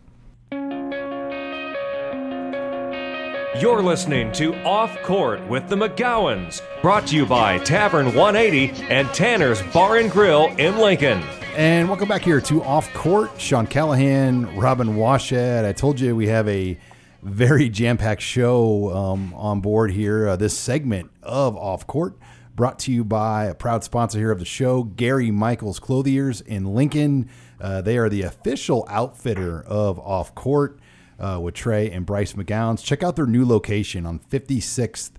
You're 3.62 3.84
listening 3.84 4.32
to 4.34 4.56
Off 4.64 5.00
Court 5.04 5.46
with 5.48 5.68
the 5.68 5.76
McGowens, 5.76 6.62
brought 6.82 7.06
to 7.08 7.16
you 7.16 7.26
by 7.26 7.60
Tavern 7.60 8.08
180 8.16 8.86
and 8.86 9.08
Tanner's 9.10 9.62
Bar 9.74 9.98
and 9.98 10.10
Grill 10.10 10.48
in 10.58 10.78
Lincoln. 10.78 11.22
And 11.56 11.90
welcome 11.90 12.08
back 12.08 12.22
here 12.22 12.40
to 12.40 12.64
Off 12.64 12.94
Court. 12.94 13.30
Sean 13.38 13.68
Callahan, 13.68 14.56
Robin 14.56 14.96
Washut. 14.96 15.66
I 15.66 15.74
told 15.74 16.00
you 16.00 16.16
we 16.16 16.28
have 16.28 16.48
a 16.48 16.78
very 17.22 17.68
jam 17.68 17.98
packed 17.98 18.22
show 18.22 18.90
um, 18.96 19.34
on 19.34 19.60
board 19.60 19.92
here. 19.92 20.30
Uh, 20.30 20.38
this 20.38 20.58
segment 20.58 21.12
of 21.22 21.58
Off 21.58 21.86
Court 21.86 22.18
brought 22.56 22.80
to 22.80 22.94
you 22.94 23.04
by 23.04 23.46
a 23.46 23.54
proud 23.54 23.84
sponsor 23.84 24.18
here 24.18 24.32
of 24.32 24.40
the 24.40 24.46
show, 24.46 24.84
Gary 24.84 25.30
Michaels 25.30 25.78
Clothiers 25.78 26.40
in 26.40 26.74
Lincoln. 26.74 27.30
Uh, 27.60 27.82
they 27.82 27.98
are 27.98 28.08
the 28.08 28.22
official 28.22 28.86
outfitter 28.90 29.62
of 29.64 30.00
Off 30.00 30.34
Court 30.34 30.80
uh, 31.20 31.38
with 31.42 31.54
Trey 31.54 31.92
and 31.92 32.06
Bryce 32.06 32.32
McGowens. 32.32 32.82
Check 32.82 33.04
out 33.04 33.18
their 33.18 33.28
new 33.28 33.46
location 33.46 34.06
on 34.06 34.20
56th 34.20 35.12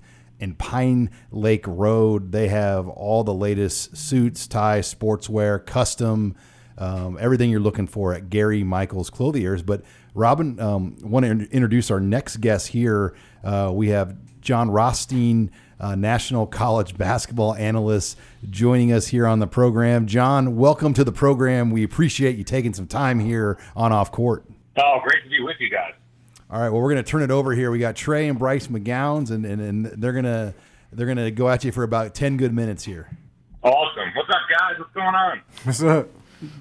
and 0.42 0.58
Pine 0.58 1.08
Lake 1.30 1.64
Road. 1.66 2.32
They 2.32 2.49
have 2.49 2.88
all 2.88 3.22
the 3.22 3.32
latest 3.32 3.96
suits, 3.96 4.49
ties, 4.49 4.92
sportswear, 4.92 5.64
custom, 5.64 6.34
um, 6.76 7.16
everything 7.20 7.49
you're 7.49 7.61
looking 7.61 7.87
for 7.87 8.12
at 8.12 8.28
Gary 8.28 8.64
Michaels 8.64 9.08
Clothiers. 9.08 9.62
But 9.62 9.82
Robin, 10.14 10.58
um, 10.58 10.96
want 11.00 11.25
to 11.25 11.30
in- 11.30 11.49
introduce 11.52 11.90
our 11.92 12.00
next 12.00 12.38
guest 12.38 12.68
here. 12.68 13.14
Uh, 13.44 13.70
we 13.72 13.88
have 13.90 14.16
Jon 14.40 14.68
Rothstein, 14.68 15.52
uh, 15.78 15.94
National 15.94 16.46
College 16.46 16.99
basketball 16.99 17.54
analyst, 17.54 18.18
joining 18.50 18.92
us 18.92 19.06
here 19.06 19.28
on 19.28 19.38
the 19.38 19.46
program. 19.46 20.06
Jon, 20.06 20.56
welcome 20.56 20.92
to 20.94 21.04
the 21.04 21.12
program. 21.12 21.70
We 21.70 21.84
appreciate 21.84 22.37
you 22.37 22.42
taking 22.42 22.75
some 22.75 22.88
time 22.88 23.20
here 23.20 23.58
on 23.76 23.92
Off 23.92 24.11
Court. 24.11 24.44
Oh, 24.76 24.99
great 25.04 25.22
to 25.22 25.30
be 25.30 25.40
with 25.40 25.56
you 25.61 25.70
guys. 25.70 25.92
All 26.52 26.61
right, 26.61 26.68
well, 26.68 26.82
we're 26.82 26.92
going 26.92 27.02
to 27.02 27.11
turn 27.11 27.23
it 27.23 27.30
over 27.30 27.54
here. 27.54 27.71
We 27.71 27.78
got 27.78 27.97
Trey 27.97 28.28
and 28.28 28.38
Bryce 28.38 28.66
McGowens, 28.66 29.30
and, 29.30 29.47
and, 29.47 29.59
and 29.59 29.87
they're 29.87 30.12
gonna 30.12 30.52
they're 30.92 31.06
gonna 31.06 31.30
go 31.30 31.49
at 31.49 31.64
you 31.64 31.73
for 31.73 31.82
about 31.82 32.14
ten 32.14 32.37
good 32.37 32.52
minutes 32.52 32.85
here. 32.85 33.09
Awesome. 33.62 34.12
What's 34.14 34.28
up, 34.28 34.37
guys? 34.50 34.78
What's 34.78 34.92
going 34.92 35.14
on? 35.14 35.40
what's 35.64 35.82
up? 35.82 36.09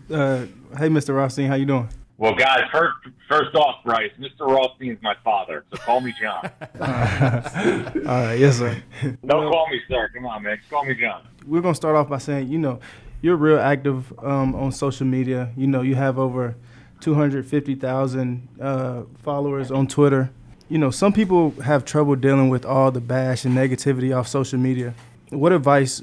Uh, 0.09 0.45
hey, 0.77 0.87
Mr. 0.87 1.13
Rothstein, 1.13 1.47
how 1.47 1.55
you 1.55 1.65
doing? 1.65 1.89
Well, 2.17 2.33
guys, 2.35 2.61
first, 2.71 2.95
first 3.27 3.53
off, 3.53 3.83
Bryce, 3.83 4.11
Mr. 4.17 4.47
Rothstein's 4.47 5.01
my 5.01 5.15
father, 5.25 5.65
so 5.73 5.77
call 5.79 5.99
me 5.99 6.13
Jon. 6.21 6.39
All 6.79 8.23
right, 8.23 8.35
yes, 8.35 8.59
sir. 8.59 8.81
Don't 9.25 9.51
call 9.51 9.67
me 9.69 9.81
sir. 9.89 10.09
Come 10.15 10.25
on, 10.25 10.43
man. 10.43 10.55
Just 10.55 10.69
call 10.69 10.85
me 10.85 10.95
Jon. 10.95 11.27
We're 11.45 11.61
gonna 11.61 11.75
start 11.75 11.97
off 11.97 12.07
by 12.07 12.19
saying, 12.19 12.47
you 12.47 12.59
know, 12.59 12.79
you're 13.21 13.35
real 13.35 13.59
active 13.59 14.17
um, 14.19 14.55
on 14.55 14.71
social 14.71 15.05
media. 15.05 15.51
You 15.57 15.67
know, 15.67 15.81
you 15.81 15.95
have 15.95 16.17
over 16.17 16.55
250,000 17.01 18.47
uh, 18.59 19.03
followers 19.23 19.71
on 19.71 19.87
Twitter. 19.87 20.29
You 20.69 20.77
know, 20.77 20.91
some 20.91 21.11
people 21.11 21.51
have 21.61 21.83
trouble 21.83 22.15
dealing 22.15 22.49
with 22.49 22.65
all 22.65 22.91
the 22.91 23.01
bash 23.01 23.43
and 23.43 23.55
negativity 23.55 24.15
off 24.15 24.27
social 24.27 24.59
media. 24.59 24.93
What 25.29 25.51
advice 25.51 26.01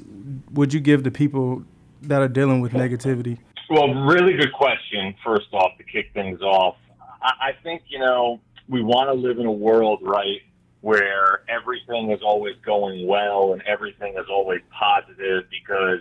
would 0.51 0.73
you 0.73 0.79
give 0.79 1.03
to 1.03 1.11
people 1.11 1.63
that 2.03 2.21
are 2.21 2.27
dealing 2.27 2.61
with 2.61 2.73
negativity? 2.73 3.39
Well, 3.69 3.93
really 4.05 4.33
good 4.33 4.53
question, 4.53 5.15
first 5.23 5.47
off, 5.53 5.77
to 5.77 5.83
kick 5.83 6.11
things 6.13 6.41
off. 6.41 6.75
I, 7.21 7.49
I 7.49 7.51
think, 7.63 7.83
you 7.87 7.99
know, 7.99 8.39
we 8.67 8.81
want 8.81 9.09
to 9.09 9.13
live 9.13 9.39
in 9.39 9.45
a 9.45 9.51
world, 9.51 9.99
right, 10.01 10.41
where 10.81 11.41
everything 11.49 12.11
is 12.11 12.21
always 12.23 12.55
going 12.65 13.05
well 13.05 13.53
and 13.53 13.61
everything 13.63 14.15
is 14.17 14.25
always 14.29 14.61
positive 14.71 15.43
because, 15.49 15.99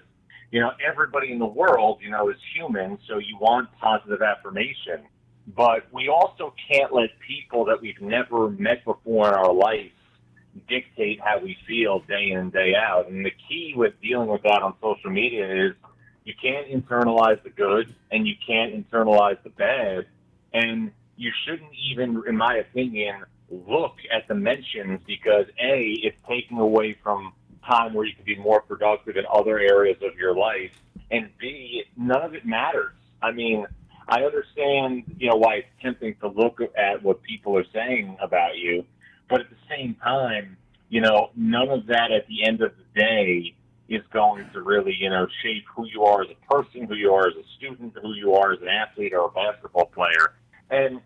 you 0.50 0.60
know, 0.60 0.70
everybody 0.86 1.30
in 1.32 1.38
the 1.38 1.46
world, 1.46 1.98
you 2.02 2.10
know, 2.10 2.30
is 2.30 2.36
human, 2.54 2.98
so 3.06 3.18
you 3.18 3.36
want 3.40 3.68
positive 3.80 4.22
affirmation. 4.22 5.02
But 5.54 5.92
we 5.92 6.08
also 6.08 6.54
can't 6.70 6.92
let 6.92 7.10
people 7.26 7.64
that 7.66 7.80
we've 7.80 8.00
never 8.00 8.50
met 8.50 8.84
before 8.84 9.28
in 9.28 9.34
our 9.34 9.52
life 9.52 9.92
dictate 10.68 11.20
how 11.20 11.38
we 11.38 11.56
feel 11.66 12.00
day 12.00 12.30
in 12.30 12.38
and 12.38 12.52
day 12.52 12.74
out. 12.74 13.08
And 13.08 13.24
the 13.24 13.32
key 13.48 13.74
with 13.76 13.94
dealing 14.02 14.28
with 14.28 14.42
that 14.42 14.62
on 14.62 14.74
social 14.80 15.10
media 15.10 15.68
is 15.68 15.74
you 16.24 16.34
can't 16.40 16.68
internalize 16.68 17.42
the 17.42 17.50
good 17.50 17.94
and 18.10 18.26
you 18.26 18.34
can't 18.46 18.74
internalize 18.74 19.42
the 19.42 19.50
bad. 19.50 20.06
And 20.52 20.92
you 21.16 21.30
shouldn't 21.44 21.70
even, 21.90 22.22
in 22.26 22.36
my 22.36 22.56
opinion, 22.56 23.24
look 23.50 23.96
at 24.12 24.28
the 24.28 24.34
mentions 24.34 25.00
because 25.06 25.46
A, 25.62 25.90
it's 26.02 26.18
taking 26.28 26.58
away 26.58 26.96
from 27.02 27.32
time 27.68 27.94
where 27.94 28.06
you 28.06 28.14
can 28.14 28.24
be 28.24 28.36
more 28.36 28.60
productive 28.60 29.16
in 29.16 29.24
other 29.32 29.58
areas 29.58 29.98
of 30.02 30.16
your 30.16 30.34
life. 30.34 30.72
And 31.10 31.30
B, 31.38 31.84
none 31.96 32.22
of 32.22 32.34
it 32.34 32.46
matters. 32.46 32.94
I 33.22 33.32
mean, 33.32 33.66
I 34.08 34.22
understand, 34.22 35.04
you 35.18 35.28
know, 35.28 35.36
why 35.36 35.56
it's 35.56 35.68
tempting 35.82 36.16
to 36.20 36.28
look 36.28 36.60
at 36.76 37.02
what 37.02 37.22
people 37.22 37.56
are 37.56 37.66
saying 37.72 38.16
about 38.20 38.56
you, 38.56 38.84
but 39.28 39.40
at 39.40 39.50
the 39.50 39.56
same 39.68 39.94
time, 40.02 40.56
you 40.88 41.00
know, 41.02 41.30
none 41.36 41.68
of 41.68 41.86
that 41.86 42.10
at 42.10 42.26
the 42.26 42.44
end 42.44 42.62
of 42.62 42.72
the 42.76 43.00
day 43.00 43.54
is 43.88 44.02
going 44.12 44.48
to 44.52 44.62
really, 44.62 44.94
you 44.98 45.10
know, 45.10 45.26
shape 45.42 45.64
who 45.74 45.86
you 45.86 46.04
are 46.04 46.22
as 46.22 46.28
a 46.30 46.54
person, 46.54 46.84
who 46.86 46.94
you 46.94 47.12
are 47.12 47.28
as 47.28 47.34
a 47.34 47.44
student, 47.56 47.96
who 48.00 48.14
you 48.14 48.34
are 48.34 48.52
as 48.52 48.60
an 48.62 48.68
athlete 48.68 49.12
or 49.12 49.26
a 49.26 49.30
basketball 49.30 49.86
player. 49.86 50.34
And, 50.70 51.00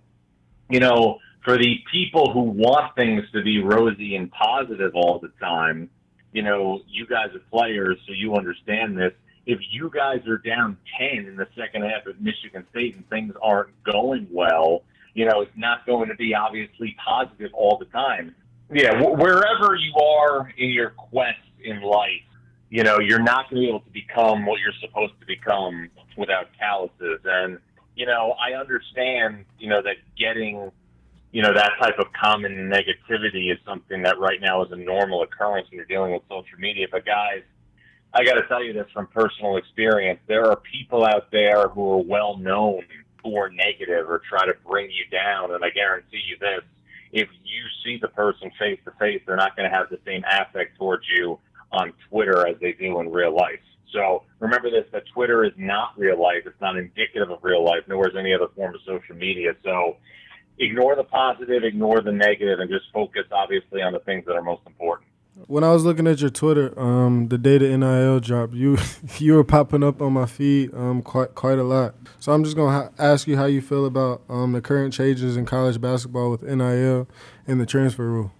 you 0.68 0.80
know, 0.80 1.18
for 1.44 1.56
the 1.58 1.78
people 1.90 2.32
who 2.32 2.42
want 2.42 2.94
things 2.94 3.24
to 3.32 3.42
be 3.42 3.62
rosy 3.62 4.14
and 4.16 4.30
positive 4.30 4.92
all 4.94 5.18
the 5.18 5.30
time, 5.40 5.90
you 6.32 6.42
know, 6.42 6.80
you 6.88 7.06
guys 7.06 7.34
are 7.34 7.40
players, 7.50 7.98
so 8.06 8.12
you 8.12 8.34
understand 8.34 8.98
this. 8.98 9.12
If 9.44 9.58
you 9.70 9.90
guys 9.90 10.26
are 10.26 10.38
down 10.38 10.76
10 10.98 11.26
in 11.26 11.36
the 11.36 11.48
second 11.56 11.82
half 11.82 12.06
at 12.06 12.20
Michigan 12.20 12.64
State 12.70 12.96
and 12.96 13.08
things 13.08 13.34
aren't 13.42 13.70
going 13.84 14.28
well, 14.30 14.82
you 15.14 15.26
know, 15.26 15.42
it's 15.42 15.56
not 15.56 15.84
going 15.84 16.08
to 16.08 16.14
be 16.14 16.34
obviously 16.34 16.96
positive 17.04 17.50
all 17.52 17.76
the 17.76 17.84
time. 17.86 18.34
Yeah, 18.72 18.98
wh- 18.98 19.18
wherever 19.18 19.74
you 19.74 19.94
are 19.96 20.52
in 20.56 20.70
your 20.70 20.90
quest 20.90 21.40
in 21.62 21.82
life, 21.82 22.22
you 22.70 22.82
know, 22.82 22.98
you're 23.00 23.22
not 23.22 23.50
going 23.50 23.62
to 23.62 23.66
be 23.66 23.68
able 23.68 23.80
to 23.80 23.90
become 23.90 24.46
what 24.46 24.60
you're 24.60 24.72
supposed 24.80 25.12
to 25.20 25.26
become 25.26 25.90
without 26.16 26.46
calluses. 26.58 27.20
And, 27.24 27.58
you 27.94 28.06
know, 28.06 28.34
I 28.40 28.58
understand, 28.58 29.44
you 29.58 29.68
know, 29.68 29.82
that 29.82 29.96
getting, 30.18 30.70
you 31.32 31.42
know, 31.42 31.52
that 31.54 31.72
type 31.80 31.98
of 31.98 32.06
common 32.12 32.70
negativity 32.70 33.50
is 33.50 33.58
something 33.66 34.02
that 34.02 34.18
right 34.18 34.40
now 34.40 34.62
is 34.62 34.70
a 34.70 34.76
normal 34.76 35.22
occurrence 35.22 35.66
when 35.70 35.78
you're 35.78 35.86
dealing 35.86 36.12
with 36.12 36.22
social 36.28 36.58
media. 36.58 36.86
But 36.90 37.06
guys, 37.06 37.42
I 38.12 38.22
got 38.22 38.34
to 38.34 38.46
tell 38.46 38.62
you 38.62 38.74
this 38.74 38.86
from 38.92 39.06
personal 39.06 39.56
experience. 39.56 40.20
There 40.28 40.44
are 40.46 40.56
people 40.56 41.04
out 41.04 41.30
there 41.32 41.68
who 41.68 41.92
are 41.92 42.02
well 42.02 42.36
known 42.36 42.82
who 43.24 43.36
are 43.36 43.48
negative 43.48 44.10
or 44.10 44.20
try 44.28 44.44
to 44.46 44.52
bring 44.66 44.90
you 44.90 45.04
down. 45.10 45.54
And 45.54 45.64
I 45.64 45.70
guarantee 45.70 46.20
you 46.28 46.36
this 46.38 46.62
if 47.12 47.28
you 47.44 47.62
see 47.84 47.98
the 48.00 48.08
person 48.08 48.50
face 48.58 48.80
to 48.84 48.90
face, 48.98 49.22
they're 49.26 49.36
not 49.36 49.56
going 49.56 49.70
to 49.70 49.74
have 49.74 49.88
the 49.90 49.98
same 50.04 50.24
affect 50.28 50.76
towards 50.78 51.04
you 51.16 51.38
on 51.70 51.92
Twitter 52.08 52.46
as 52.46 52.56
they 52.60 52.72
do 52.72 53.00
in 53.00 53.10
real 53.10 53.34
life. 53.34 53.60
So 53.92 54.24
remember 54.40 54.70
this 54.70 54.86
that 54.92 55.04
Twitter 55.12 55.44
is 55.44 55.52
not 55.56 55.92
real 55.98 56.20
life. 56.20 56.42
It's 56.46 56.60
not 56.60 56.76
indicative 56.76 57.30
of 57.30 57.38
real 57.42 57.64
life, 57.64 57.84
nor 57.86 58.08
is 58.08 58.16
any 58.18 58.34
other 58.34 58.48
form 58.56 58.74
of 58.74 58.80
social 58.86 59.14
media. 59.14 59.54
So 59.62 59.96
ignore 60.58 60.96
the 60.96 61.04
positive, 61.04 61.64
ignore 61.64 62.00
the 62.00 62.12
negative, 62.12 62.60
and 62.60 62.70
just 62.70 62.86
focus 62.92 63.24
obviously 63.32 63.82
on 63.82 63.92
the 63.92 64.00
things 64.00 64.24
that 64.26 64.34
are 64.34 64.42
most 64.42 64.62
important. 64.66 65.08
When 65.46 65.64
I 65.64 65.72
was 65.72 65.84
looking 65.84 66.06
at 66.06 66.20
your 66.20 66.28
Twitter, 66.28 66.78
um, 66.78 67.28
the 67.28 67.38
day 67.38 67.56
the 67.56 67.76
NIL 67.76 68.20
dropped, 68.20 68.52
you 68.52 68.76
you 69.18 69.34
were 69.34 69.44
popping 69.44 69.82
up 69.82 70.02
on 70.02 70.12
my 70.12 70.26
feed 70.26 70.74
um, 70.74 71.00
quite 71.02 71.34
quite 71.34 71.58
a 71.58 71.64
lot. 71.64 71.94
So 72.20 72.32
I'm 72.32 72.44
just 72.44 72.54
gonna 72.54 72.84
ha- 72.84 72.90
ask 72.98 73.26
you 73.26 73.36
how 73.36 73.46
you 73.46 73.62
feel 73.62 73.86
about 73.86 74.22
um, 74.28 74.52
the 74.52 74.60
current 74.60 74.92
changes 74.92 75.36
in 75.36 75.46
college 75.46 75.80
basketball 75.80 76.30
with 76.30 76.42
NIL 76.42 77.08
and 77.46 77.60
the 77.60 77.66
transfer 77.66 78.06
rule. 78.06 78.32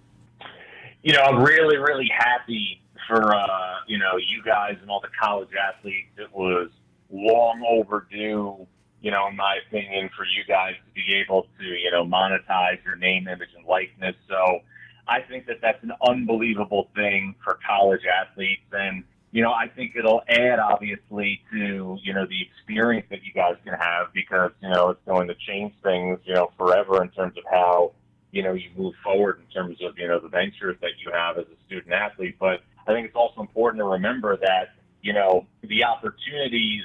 You 1.01 1.13
know, 1.13 1.21
I'm 1.21 1.43
really 1.43 1.77
really 1.77 2.09
happy 2.15 2.79
for 3.07 3.35
uh, 3.35 3.75
you 3.87 3.97
know 3.97 4.17
you 4.17 4.43
guys 4.45 4.77
and 4.79 4.89
all 4.89 5.01
the 5.01 5.09
college 5.19 5.49
athletes. 5.55 6.09
It 6.17 6.31
was 6.31 6.69
long 7.11 7.63
overdue. 7.67 8.67
You 9.03 9.11
know, 9.11 9.27
in 9.27 9.35
my 9.35 9.59
opinion, 9.67 10.09
for 10.17 10.25
you 10.25 10.41
guys 10.47 10.73
to 10.73 10.91
be 10.95 11.21
able 11.21 11.45
to 11.59 11.65
you 11.65 11.91
know 11.91 12.03
monetize 12.03 12.83
your 12.83 12.95
name, 12.95 13.27
image, 13.27 13.53
and 13.55 13.65
likeness. 13.67 14.15
So 14.27 14.61
I 15.07 15.21
think 15.21 15.47
that 15.47 15.57
that's 15.61 15.83
an 15.83 15.91
unbelievable 16.05 16.89
thing 16.95 17.35
for 17.43 17.59
college 17.67 18.01
athletes. 18.05 18.63
And, 18.71 19.03
you 19.31 19.41
know, 19.41 19.51
I 19.51 19.67
think 19.67 19.95
it'll 19.95 20.21
add 20.29 20.59
obviously 20.59 21.41
to, 21.51 21.97
you 22.01 22.13
know, 22.13 22.25
the 22.25 22.41
experience 22.41 23.07
that 23.09 23.23
you 23.23 23.33
guys 23.33 23.55
can 23.65 23.73
have 23.73 24.13
because, 24.13 24.51
you 24.61 24.69
know, 24.69 24.89
it's 24.89 25.01
going 25.05 25.27
to 25.27 25.35
change 25.47 25.73
things, 25.83 26.19
you 26.23 26.33
know, 26.33 26.51
forever 26.57 27.01
in 27.01 27.09
terms 27.09 27.37
of 27.37 27.43
how, 27.51 27.91
you 28.31 28.43
know, 28.43 28.53
you 28.53 28.69
move 28.77 28.93
forward 29.03 29.39
in 29.39 29.53
terms 29.53 29.77
of, 29.81 29.97
you 29.97 30.07
know, 30.07 30.19
the 30.19 30.29
ventures 30.29 30.77
that 30.81 30.91
you 31.03 31.11
have 31.11 31.37
as 31.37 31.45
a 31.45 31.65
student 31.65 31.93
athlete. 31.93 32.37
But 32.39 32.61
I 32.87 32.93
think 32.93 33.07
it's 33.07 33.15
also 33.15 33.41
important 33.41 33.81
to 33.81 33.85
remember 33.85 34.37
that, 34.37 34.69
you 35.01 35.11
know, 35.13 35.45
the 35.61 35.83
opportunities, 35.83 36.83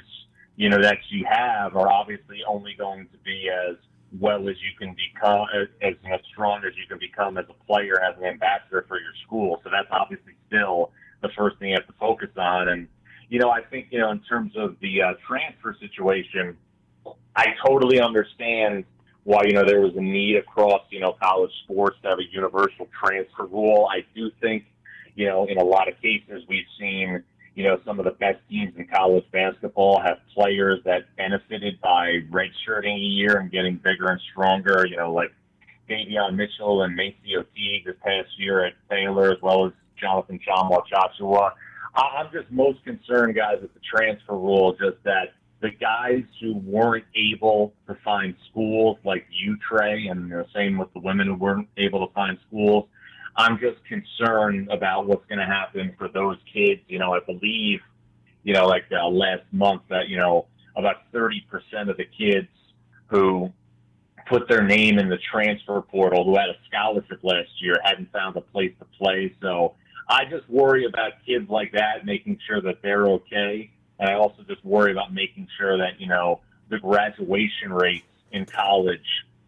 you 0.59 0.67
know, 0.67 0.81
that 0.81 0.97
you 1.07 1.25
have 1.25 1.77
are 1.77 1.89
obviously 1.89 2.43
only 2.45 2.75
going 2.77 3.07
to 3.07 3.17
be 3.23 3.49
as 3.49 3.77
well 4.19 4.49
as 4.49 4.57
you 4.57 4.77
can 4.77 4.93
become, 4.93 5.47
as, 5.55 5.69
as, 5.81 6.19
strong 6.33 6.61
as 6.67 6.73
you 6.75 6.85
can 6.85 6.99
become 6.99 7.37
as 7.37 7.45
a 7.49 7.65
player, 7.65 8.01
as 8.03 8.17
an 8.17 8.25
ambassador 8.25 8.83
for 8.85 8.99
your 8.99 9.13
school. 9.25 9.61
So 9.63 9.69
that's 9.71 9.87
obviously 9.89 10.33
still 10.47 10.91
the 11.21 11.29
first 11.29 11.59
thing 11.59 11.69
you 11.69 11.75
have 11.75 11.87
to 11.87 11.93
focus 11.97 12.31
on. 12.35 12.67
And, 12.67 12.89
you 13.29 13.39
know, 13.39 13.49
I 13.49 13.61
think, 13.61 13.87
you 13.91 13.99
know, 13.99 14.11
in 14.11 14.19
terms 14.19 14.51
of 14.57 14.75
the 14.81 15.01
uh, 15.01 15.13
transfer 15.25 15.77
situation, 15.79 16.57
I 17.37 17.45
totally 17.65 18.01
understand 18.01 18.83
why, 19.23 19.43
you 19.45 19.53
know, 19.53 19.63
there 19.63 19.79
was 19.79 19.95
a 19.95 20.01
need 20.01 20.35
across, 20.35 20.81
you 20.89 20.99
know, 20.99 21.15
college 21.23 21.51
sports 21.63 21.95
to 22.03 22.09
have 22.09 22.19
a 22.19 22.29
universal 22.33 22.89
transfer 23.01 23.45
rule. 23.45 23.87
I 23.89 24.03
do 24.13 24.29
think, 24.41 24.65
you 25.15 25.25
know, 25.25 25.45
in 25.45 25.57
a 25.57 25.63
lot 25.63 25.87
of 25.87 25.93
cases 26.01 26.43
we've 26.49 26.67
seen, 26.77 27.23
you 27.55 27.63
know, 27.63 27.79
some 27.85 27.99
of 27.99 28.05
the 28.05 28.11
best 28.11 28.39
teams 28.49 28.73
in 28.77 28.87
college 28.87 29.25
basketball 29.31 30.01
have 30.01 30.17
players 30.33 30.79
that 30.85 31.15
benefited 31.17 31.79
by 31.81 32.19
redshirting 32.31 32.95
a 32.95 32.99
year 32.99 33.37
and 33.37 33.51
getting 33.51 33.75
bigger 33.75 34.07
and 34.07 34.21
stronger, 34.31 34.85
you 34.87 34.97
know, 34.97 35.13
like 35.13 35.33
Davion 35.89 36.35
Mitchell 36.35 36.83
and 36.83 36.97
MaCio 36.97 37.45
Teague 37.55 37.85
this 37.85 37.95
past 38.03 38.29
year 38.37 38.65
at 38.65 38.73
Baylor, 38.89 39.31
as 39.31 39.41
well 39.41 39.65
as 39.65 39.73
Jonathan 39.99 40.39
Tchamwa 40.39 40.83
Tchatchoua. 40.91 41.51
I'm 41.95 42.31
just 42.31 42.51
most 42.51 42.83
concerned, 42.83 43.35
guys, 43.35 43.57
with 43.61 43.73
the 43.73 43.79
transfer 43.79 44.33
rule, 44.33 44.73
just 44.73 45.03
that 45.03 45.33
the 45.61 45.71
guys 45.71 46.23
who 46.39 46.55
weren't 46.57 47.05
able 47.15 47.73
to 47.87 47.97
find 48.05 48.35
schools 48.49 48.97
like 49.03 49.25
you, 49.29 49.57
Trey, 49.57 50.07
and 50.07 50.29
you 50.29 50.35
know, 50.35 50.45
same 50.55 50.77
with 50.77 50.93
the 50.93 50.99
women 50.99 51.27
who 51.27 51.35
weren't 51.35 51.67
able 51.77 52.07
to 52.07 52.13
find 52.13 52.37
schools, 52.47 52.87
I'm 53.39 53.57
just 53.57 53.77
concerned 53.85 54.69
about 54.69 55.07
what's 55.07 55.25
going 55.27 55.39
to 55.39 55.45
happen 55.45 55.95
for 55.97 56.09
those 56.09 56.35
kids. 56.53 56.81
You 56.89 56.99
know, 56.99 57.13
I 57.13 57.21
believe, 57.25 57.79
you 58.43 58.53
know, 58.53 58.67
like 58.67 58.83
uh, 58.91 59.07
last 59.07 59.43
month 59.53 59.83
that, 59.89 60.09
you 60.09 60.17
know, 60.17 60.47
about 60.75 61.09
30% 61.13 61.39
of 61.89 61.95
the 61.95 62.03
kids 62.03 62.49
who 63.07 63.49
put 64.27 64.49
their 64.49 64.61
name 64.61 64.99
in 64.99 65.07
the 65.07 65.17
transfer 65.31 65.81
portal 65.81 66.25
who 66.25 66.35
had 66.35 66.49
a 66.49 66.55
scholarship 66.67 67.21
last 67.23 67.49
year 67.61 67.77
hadn't 67.81 68.11
found 68.11 68.35
a 68.35 68.41
place 68.41 68.73
to 68.79 68.85
play. 68.97 69.33
So 69.41 69.75
I 70.09 70.25
just 70.25 70.47
worry 70.49 70.85
about 70.85 71.13
kids 71.25 71.49
like 71.49 71.71
that, 71.71 72.05
making 72.05 72.39
sure 72.45 72.61
that 72.61 72.81
they're 72.81 73.07
okay. 73.07 73.71
And 73.99 74.09
I 74.09 74.15
also 74.15 74.43
just 74.49 74.65
worry 74.65 74.91
about 74.91 75.13
making 75.13 75.47
sure 75.57 75.77
that, 75.77 76.01
you 76.01 76.07
know, 76.07 76.41
the 76.69 76.77
graduation 76.77 77.71
rates 77.71 78.05
in 78.33 78.45
college 78.45 78.99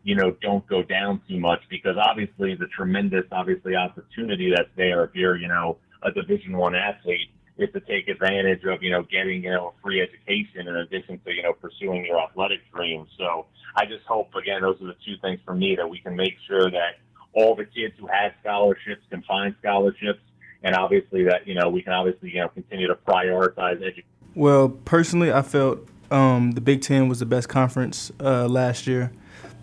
you 0.04 0.16
know, 0.16 0.32
don't 0.42 0.66
go 0.68 0.82
down 0.82 1.22
too 1.28 1.40
much 1.40 1.62
because 1.70 1.96
obviously 1.98 2.56
the 2.56 2.68
tremendous, 2.76 3.26
obviously 3.32 3.76
opportunity 3.76 4.52
that's 4.56 4.70
there 4.76 5.04
if 5.04 5.12
you're, 5.14 5.38
you 5.38 5.48
know, 5.48 5.78
a 6.04 6.12
Division 6.12 6.58
One 6.58 6.76
athlete 6.76 7.30
is 7.58 7.70
to 7.74 7.80
take 7.82 8.08
advantage 8.08 8.64
of, 8.64 8.82
you 8.82 8.90
know, 8.90 9.04
getting, 9.04 9.44
you 9.44 9.52
know, 9.52 9.74
a 9.78 9.82
free 9.82 10.02
education 10.02 10.68
in 10.68 10.76
addition 10.76 11.20
to, 11.26 11.32
you 11.32 11.44
know, 11.44 11.54
pursuing 11.54 12.06
your 12.06 12.20
athletic 12.20 12.60
dreams. 12.74 13.10
So 13.18 13.46
I 13.76 13.86
just 13.86 14.04
hope, 14.06 14.34
again, 14.34 14.62
those 14.62 14.82
are 14.82 14.88
the 14.88 14.96
two 15.06 15.16
things 15.22 15.40
for 15.46 15.54
me 15.54 15.76
that 15.76 15.88
we 15.88 16.00
can 16.00 16.16
make 16.16 16.34
sure 16.48 16.72
that 16.72 16.98
all 17.34 17.56
the 17.56 17.66
kids 17.66 17.94
who 18.00 18.08
have 18.08 18.32
scholarships 18.42 19.04
can 19.10 19.22
find 19.24 19.56
scholarships. 19.60 20.20
And 20.64 20.76
obviously 20.76 21.24
that, 21.26 21.48
you 21.48 21.56
know, 21.56 21.70
we 21.70 21.82
can 21.82 21.94
obviously, 21.94 22.32
you 22.32 22.42
know, 22.42 22.50
continue 22.50 22.88
to 22.88 22.96
prioritize 22.96 23.78
education. 23.78 24.06
Well, 24.34 24.70
personally, 24.70 25.32
I 25.32 25.42
felt 25.42 25.88
um, 26.10 26.52
the 26.52 26.62
Big 26.62 26.82
Ten 26.82 27.08
was 27.08 27.20
the 27.20 27.26
best 27.26 27.50
conference 27.50 28.12
uh, 28.20 28.48
last 28.48 28.88
year. 28.88 29.12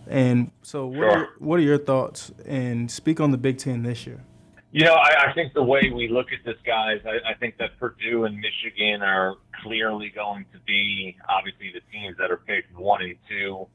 And 0.09 0.50
so, 0.62 0.87
what, 0.87 0.97
Sure. 0.97 1.11
are, 1.11 1.29
what 1.38 1.59
are 1.59 1.62
your 1.62 1.79
thoughts? 1.79 2.33
And 2.47 2.91
speak 2.91 3.21
on 3.21 3.31
the 3.31 3.38
Big 3.38 3.59
Ten 3.59 3.83
this 3.83 4.07
year. 4.07 4.25
You 4.71 4.85
know, 4.85 4.95
I, 4.95 5.31
I 5.31 5.33
think 5.33 5.55
the 5.55 5.62
way 5.62 5.91
we 5.95 6.09
look 6.09 6.27
at 6.33 6.45
this, 6.45 6.57
guys, 6.67 7.00
I, 7.07 7.31
I 7.31 7.35
think 7.35 7.57
that 7.59 7.79
Purdue 7.79 8.25
and 8.25 8.37
Michigan 8.38 9.03
are 9.03 9.37
clearly 9.62 10.11
going 10.15 10.45
to 10.53 10.59
be 10.67 11.17
obviously 11.29 11.73
the 11.73 11.81
teams 11.91 12.17
that 12.19 12.31
are 12.31 12.37
picked 12.37 12.77
one 12.79 13.03
and 13.03 13.17
two 13.29 13.67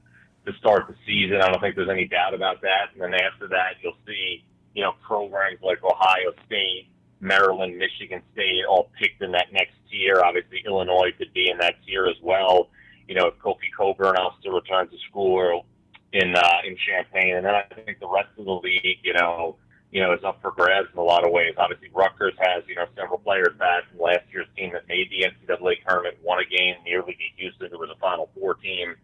to 0.45 0.53
start 0.59 0.87
the 0.87 0.95
season. 1.05 1.41
I 1.41 1.49
don't 1.49 1.59
think 1.61 1.75
there's 1.75 1.89
any 1.89 2.07
doubt 2.07 2.33
about 2.35 2.61
that. 2.61 2.93
And 2.93 3.01
then 3.01 3.13
after 3.15 3.47
that, 3.47 3.75
you'll 3.81 3.97
see, 4.05 4.43
you 4.75 4.83
know, 4.83 4.93
programs 5.01 5.59
like 5.63 5.83
Ohio 5.83 6.31
State, 6.45 6.87
Maryland, 7.19 7.77
Michigan 7.77 8.21
State 8.33 8.61
all 8.69 8.91
picked 8.99 9.21
in 9.23 9.31
that 9.31 9.47
next 9.51 9.73
tier. 9.89 10.21
Obviously, 10.23 10.61
Illinois 10.65 11.11
could 11.17 11.33
be 11.33 11.49
in 11.49 11.57
that 11.57 11.75
tier 11.87 12.05
as 12.05 12.17
well. 12.21 12.69
You 13.07 13.15
know, 13.15 13.27
if 13.27 13.35
Kofi 13.39 13.71
Cockburn 13.75 14.15
else 14.17 14.35
to 14.43 14.51
return 14.51 14.87
to 14.89 14.97
school 15.09 15.65
in 16.13 16.35
uh, 16.35 16.57
in 16.65 16.77
Champaign, 16.77 17.35
and 17.35 17.45
then 17.45 17.55
I 17.55 17.63
think 17.73 17.99
the 17.99 18.07
rest 18.07 18.29
of 18.37 18.45
the 18.45 18.53
league, 18.53 18.99
you 19.03 19.13
know, 19.13 19.57
you 19.91 20.01
know, 20.01 20.13
is 20.13 20.23
up 20.23 20.41
for 20.41 20.51
grabs 20.51 20.87
in 20.93 20.99
a 20.99 21.03
lot 21.03 21.25
of 21.25 21.31
ways. 21.31 21.53
Obviously, 21.57 21.89
Rutgers 21.93 22.33
has, 22.39 22.63
you 22.67 22.75
know, 22.75 22.85
several 22.95 23.19
players 23.19 23.53
back 23.59 23.89
from 23.89 23.99
last 23.99 24.25
year's 24.31 24.47
team 24.55 24.71
that 24.73 24.87
made 24.87 25.09
the 25.09 25.25
NCAA 25.25 25.85
tournament, 25.87 26.17
won 26.23 26.39
a 26.39 26.45
game, 26.45 26.75
nearly 26.85 27.15
beat 27.17 27.33
Houston, 27.37 27.69
who 27.71 27.79
was 27.79 27.89
a 27.89 27.99
Final 27.99 28.29
Four 28.33 28.55
team. 28.55 28.95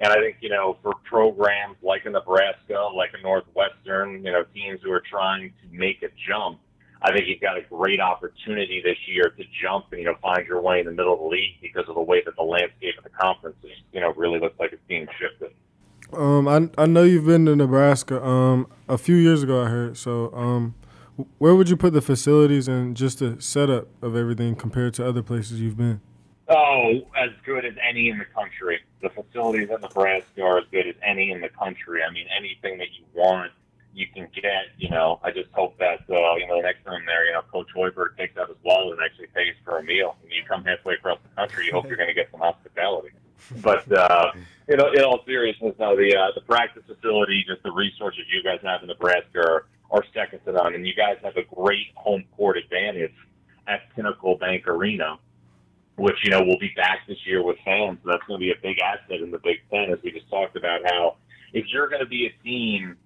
And 0.00 0.12
I 0.12 0.16
think, 0.16 0.36
you 0.40 0.48
know, 0.48 0.76
for 0.82 0.94
programs 1.04 1.76
like 1.82 2.06
a 2.06 2.10
Nebraska, 2.10 2.88
like 2.94 3.10
a 3.18 3.22
Northwestern, 3.22 4.24
you 4.24 4.30
know, 4.30 4.44
teams 4.54 4.80
who 4.82 4.92
are 4.92 5.02
trying 5.02 5.52
to 5.62 5.76
make 5.76 6.02
a 6.02 6.08
jump, 6.28 6.60
I 7.02 7.12
think 7.12 7.26
you've 7.26 7.40
got 7.40 7.56
a 7.56 7.62
great 7.62 8.00
opportunity 8.00 8.80
this 8.82 8.98
year 9.06 9.30
to 9.30 9.44
jump 9.60 9.86
and, 9.90 10.00
you 10.00 10.06
know, 10.06 10.14
find 10.22 10.46
your 10.46 10.60
way 10.60 10.80
in 10.80 10.86
the 10.86 10.92
middle 10.92 11.14
of 11.14 11.20
the 11.20 11.26
league 11.26 11.58
because 11.60 11.88
of 11.88 11.94
the 11.94 12.02
way 12.02 12.22
that 12.24 12.36
the 12.36 12.42
landscape 12.42 12.98
of 12.98 13.04
the 13.04 13.10
conference 13.10 13.56
is, 13.64 13.78
you 13.92 14.00
know, 14.00 14.12
really 14.14 14.38
looks 14.38 14.58
like 14.58 14.72
it's 14.72 14.82
being 14.86 15.06
shifted. 15.18 15.52
Um, 16.12 16.48
I 16.48 16.68
I 16.78 16.86
know 16.86 17.02
you've 17.02 17.26
been 17.26 17.46
to 17.46 17.56
Nebraska. 17.56 18.24
Um, 18.24 18.66
a 18.88 18.98
few 18.98 19.16
years 19.16 19.42
ago, 19.42 19.62
I 19.62 19.68
heard. 19.68 19.96
So, 19.96 20.32
um, 20.34 20.74
where 21.38 21.54
would 21.54 21.68
you 21.68 21.76
put 21.76 21.92
the 21.92 22.00
facilities 22.00 22.68
and 22.68 22.96
just 22.96 23.18
the 23.18 23.40
setup 23.40 23.88
of 24.02 24.16
everything 24.16 24.54
compared 24.54 24.94
to 24.94 25.06
other 25.06 25.22
places 25.22 25.60
you've 25.60 25.76
been? 25.76 26.00
Oh, 26.48 27.00
as 27.14 27.30
good 27.44 27.66
as 27.66 27.74
any 27.86 28.08
in 28.08 28.18
the 28.18 28.24
country. 28.24 28.80
The 29.02 29.10
facilities 29.10 29.68
in 29.68 29.80
Nebraska 29.82 30.42
are 30.42 30.58
as 30.58 30.64
good 30.72 30.86
as 30.86 30.94
any 31.02 31.30
in 31.30 31.40
the 31.42 31.50
country. 31.50 32.02
I 32.02 32.10
mean, 32.10 32.26
anything 32.36 32.78
that 32.78 32.88
you 32.98 33.04
want, 33.14 33.52
you 33.92 34.06
can 34.06 34.28
get. 34.34 34.68
You 34.78 34.88
know, 34.88 35.20
I 35.22 35.30
just 35.30 35.50
hope 35.52 35.76
that 35.78 36.00
uh, 36.08 36.36
you 36.36 36.46
know 36.46 36.56
the 36.56 36.62
next 36.62 36.84
time 36.84 37.04
there, 37.04 37.26
you 37.26 37.32
know, 37.32 37.42
Coach 37.52 37.68
Hoiberg 37.76 38.16
takes 38.16 38.38
out 38.38 38.48
his 38.48 38.56
wallet 38.64 38.98
and 38.98 39.04
actually 39.04 39.26
pays 39.34 39.54
for 39.62 39.78
a 39.78 39.82
meal. 39.82 40.16
When 40.22 40.32
you 40.32 40.42
come 40.48 40.64
halfway 40.64 40.94
across 40.94 41.18
the 41.22 41.34
country, 41.36 41.66
you 41.66 41.72
hope 41.72 41.86
you're 41.86 41.96
going 41.96 42.08
to 42.08 42.14
get 42.14 42.30
some 42.30 42.40
hospitality. 42.40 43.10
But 43.60 43.90
uh, 43.92 44.32
know, 44.76 44.92
in 44.92 45.02
all 45.02 45.20
seriousness, 45.26 45.74
now 45.78 45.94
the 45.94 46.14
uh, 46.16 46.32
the 46.34 46.42
practice 46.42 46.82
facility, 46.86 47.44
just 47.48 47.62
the 47.62 47.72
resources 47.72 48.22
you 48.32 48.42
guys 48.42 48.60
have 48.62 48.82
in 48.82 48.88
Nebraska 48.88 49.38
are, 49.38 49.66
are 49.90 50.04
second 50.12 50.40
to 50.44 50.52
none, 50.52 50.74
and 50.74 50.86
you 50.86 50.94
guys 50.94 51.16
have 51.22 51.36
a 51.36 51.42
great 51.54 51.86
home 51.94 52.24
court 52.36 52.56
advantage 52.58 53.14
at 53.66 53.80
Pinnacle 53.94 54.36
Bank 54.36 54.66
Arena 54.66 55.18
which 55.98 56.16
you 56.22 56.30
know 56.30 56.42
will 56.42 56.58
be 56.58 56.72
back 56.76 57.00
this 57.06 57.18
year 57.26 57.42
with 57.42 57.56
fans. 57.64 57.98
So 58.02 58.10
that's 58.10 58.22
going 58.26 58.40
to 58.40 58.44
be 58.44 58.52
a 58.52 58.62
big 58.62 58.78
asset 58.80 59.20
in 59.20 59.30
the 59.30 59.38
Big 59.38 59.58
Ten, 59.70 59.90
as 59.92 59.98
we 60.02 60.12
just 60.12 60.30
talked 60.30 60.56
about. 60.56 60.80
How 60.84 61.16
if 61.52 61.66
you're 61.72 61.88
going 61.88 62.00
to 62.00 62.08
be 62.08 62.26
a 62.26 62.42
team 62.42 62.96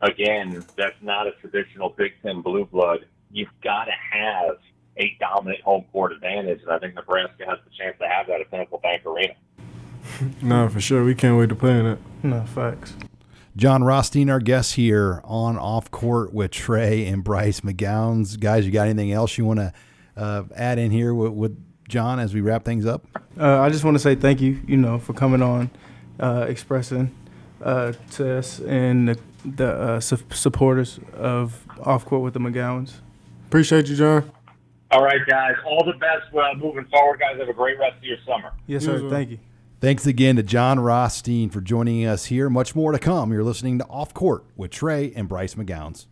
again 0.00 0.64
that's 0.76 1.00
not 1.02 1.26
a 1.26 1.32
traditional 1.40 1.90
Big 1.90 2.12
Ten 2.22 2.40
blue 2.40 2.64
blood, 2.64 3.06
you've 3.30 3.48
got 3.62 3.84
to 3.84 3.92
have 4.12 4.56
a 4.96 5.16
dominant 5.20 5.60
home 5.60 5.84
court 5.92 6.12
advantage, 6.12 6.60
and 6.62 6.72
I 6.72 6.78
think 6.78 6.94
Nebraska 6.94 7.44
has 7.46 7.58
the 7.64 7.70
chance 7.78 7.96
to 8.00 8.08
have 8.08 8.26
that 8.26 8.40
at 8.40 8.50
Pinnacle 8.50 8.78
Bank 8.78 9.04
Arena. 9.06 9.34
No, 10.42 10.68
for 10.68 10.80
sure. 10.80 11.04
We 11.04 11.14
can't 11.14 11.38
wait 11.38 11.48
to 11.50 11.54
play 11.54 11.78
in 11.78 11.86
it. 11.86 11.98
No, 12.22 12.44
facts. 12.44 12.94
Jon 13.56 13.82
Rothstein, 13.82 14.30
our 14.30 14.38
guest 14.38 14.74
here 14.74 15.20
on 15.24 15.58
Off 15.58 15.90
Court 15.90 16.32
with 16.32 16.52
Trey 16.52 17.06
and 17.06 17.24
Bryce 17.24 17.60
McGowens. 17.60 18.38
Guys, 18.38 18.64
you 18.64 18.70
got 18.72 18.86
anything 18.86 19.10
else 19.12 19.36
you 19.36 19.44
want 19.44 19.58
to 19.58 19.72
uh, 20.16 20.44
add 20.54 20.78
in 20.78 20.90
here 20.92 21.12
with, 21.12 21.32
with 21.32 21.64
Jon 21.88 22.20
as 22.20 22.34
we 22.34 22.40
wrap 22.40 22.64
things 22.64 22.86
up? 22.86 23.04
Uh, 23.38 23.60
I 23.60 23.68
just 23.70 23.82
want 23.84 23.94
to 23.96 23.98
say 23.98 24.14
thank 24.14 24.40
you, 24.40 24.60
you 24.66 24.76
know, 24.76 24.98
for 24.98 25.12
coming 25.12 25.42
on, 25.42 25.70
uh, 26.20 26.46
expressing 26.48 27.12
uh, 27.62 27.92
to 28.12 28.38
us 28.38 28.60
and 28.60 29.08
the, 29.08 29.18
the 29.44 29.72
uh, 29.72 30.00
su- 30.00 30.18
supporters 30.30 31.00
of 31.14 31.66
Off 31.82 32.04
Court 32.04 32.22
with 32.22 32.34
the 32.34 32.40
McGowens. 32.40 32.92
Appreciate 33.46 33.88
you, 33.88 33.96
Jon. 33.96 34.30
All 34.90 35.02
right, 35.02 35.20
guys. 35.26 35.54
All 35.66 35.84
the 35.84 35.98
best 35.98 36.32
uh, 36.34 36.54
moving 36.56 36.84
forward, 36.86 37.20
guys. 37.20 37.38
Have 37.38 37.48
a 37.48 37.52
great 37.52 37.78
rest 37.78 37.96
of 37.96 38.04
your 38.04 38.18
summer. 38.26 38.52
Yes, 38.66 38.84
sir. 38.84 38.94
as 38.96 39.02
well. 39.02 39.10
Thank 39.10 39.30
you. 39.30 39.38
Thanks 39.80 40.06
again 40.06 40.34
to 40.34 40.42
Jon 40.42 40.80
Rothstein 40.80 41.50
for 41.50 41.60
joining 41.60 42.04
us 42.04 42.24
here. 42.24 42.50
Much 42.50 42.74
more 42.74 42.90
to 42.90 42.98
come. 42.98 43.32
You're 43.32 43.44
listening 43.44 43.78
to 43.78 43.84
Off 43.84 44.12
Court 44.12 44.44
with 44.56 44.72
Trey 44.72 45.12
and 45.14 45.28
Bryce 45.28 45.54
McGowens. 45.54 46.06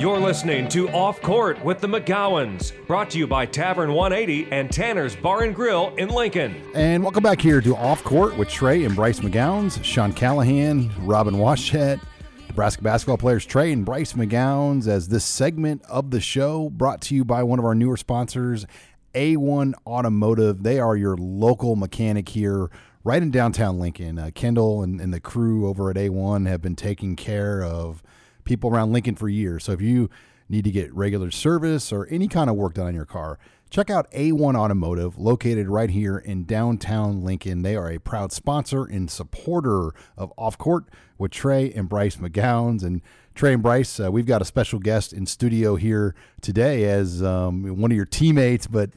You're 0.00 0.18
listening 0.18 0.66
to 0.70 0.88
Off 0.88 1.22
Court 1.22 1.64
with 1.64 1.80
the 1.80 1.86
McGowens, 1.86 2.72
brought 2.88 3.10
to 3.10 3.18
you 3.18 3.28
by 3.28 3.46
Tavern 3.46 3.92
180 3.92 4.50
and 4.50 4.72
Tanner's 4.72 5.14
Bar 5.14 5.44
and 5.44 5.54
Grill 5.54 5.94
in 5.94 6.08
Lincoln. 6.08 6.60
And 6.74 7.04
welcome 7.04 7.22
back 7.22 7.40
here 7.40 7.60
to 7.60 7.76
Off 7.76 8.02
Court 8.02 8.36
with 8.36 8.48
Trey 8.48 8.82
and 8.82 8.96
Bryce 8.96 9.20
McGowens, 9.20 9.82
Sean 9.84 10.12
Callahan, 10.12 10.90
Robin 11.06 11.34
Washut, 11.34 12.00
Nebraska 12.48 12.82
basketball 12.82 13.18
players 13.18 13.46
Trey 13.46 13.70
and 13.70 13.84
Bryce 13.84 14.14
McGowens, 14.14 14.88
as 14.88 15.06
this 15.06 15.24
segment 15.24 15.80
of 15.84 16.10
the 16.10 16.20
show 16.20 16.68
brought 16.70 17.00
to 17.02 17.14
you 17.14 17.24
by 17.24 17.44
one 17.44 17.60
of 17.60 17.64
our 17.64 17.74
newer 17.76 17.96
sponsors, 17.96 18.66
A1 19.14 19.74
Automotive. 19.86 20.62
They 20.62 20.78
are 20.78 20.96
your 20.96 21.16
local 21.16 21.76
mechanic 21.76 22.28
here 22.28 22.70
right 23.04 23.22
in 23.22 23.30
downtown 23.30 23.78
Lincoln. 23.78 24.18
Uh, 24.18 24.30
Kendall 24.34 24.82
and, 24.82 25.00
and 25.00 25.12
the 25.12 25.20
crew 25.20 25.68
over 25.68 25.90
at 25.90 25.96
A1 25.96 26.46
have 26.46 26.60
been 26.60 26.76
taking 26.76 27.16
care 27.16 27.62
of 27.62 28.02
people 28.44 28.70
around 28.70 28.92
Lincoln 28.92 29.14
for 29.14 29.28
years. 29.28 29.64
So 29.64 29.72
if 29.72 29.80
you 29.80 30.10
need 30.48 30.64
to 30.64 30.70
get 30.70 30.92
regular 30.94 31.30
service 31.30 31.92
or 31.92 32.06
any 32.06 32.28
kind 32.28 32.48
of 32.50 32.56
work 32.56 32.74
done 32.74 32.86
on 32.86 32.94
your 32.94 33.04
car, 33.04 33.38
check 33.70 33.90
out 33.90 34.10
A1 34.12 34.54
Automotive, 34.54 35.18
located 35.18 35.68
right 35.68 35.90
here 35.90 36.18
in 36.18 36.44
downtown 36.44 37.22
Lincoln. 37.22 37.62
They 37.62 37.76
are 37.76 37.90
a 37.90 37.98
proud 37.98 38.32
sponsor 38.32 38.84
and 38.84 39.10
supporter 39.10 39.92
of 40.16 40.32
Off 40.36 40.56
Court 40.58 40.84
with 41.18 41.30
Trey 41.30 41.72
and 41.72 41.88
Bryce 41.88 42.16
McGowens. 42.16 42.82
And 42.82 43.02
Trey 43.38 43.52
and 43.52 43.62
Bryce, 43.62 44.00
uh, 44.00 44.10
we've 44.10 44.26
got 44.26 44.42
a 44.42 44.44
special 44.44 44.80
guest 44.80 45.12
in 45.12 45.24
studio 45.24 45.76
here 45.76 46.16
today 46.40 46.86
as 46.86 47.22
um, 47.22 47.78
one 47.80 47.92
of 47.92 47.96
your 47.96 48.04
teammates, 48.04 48.66
but 48.66 48.90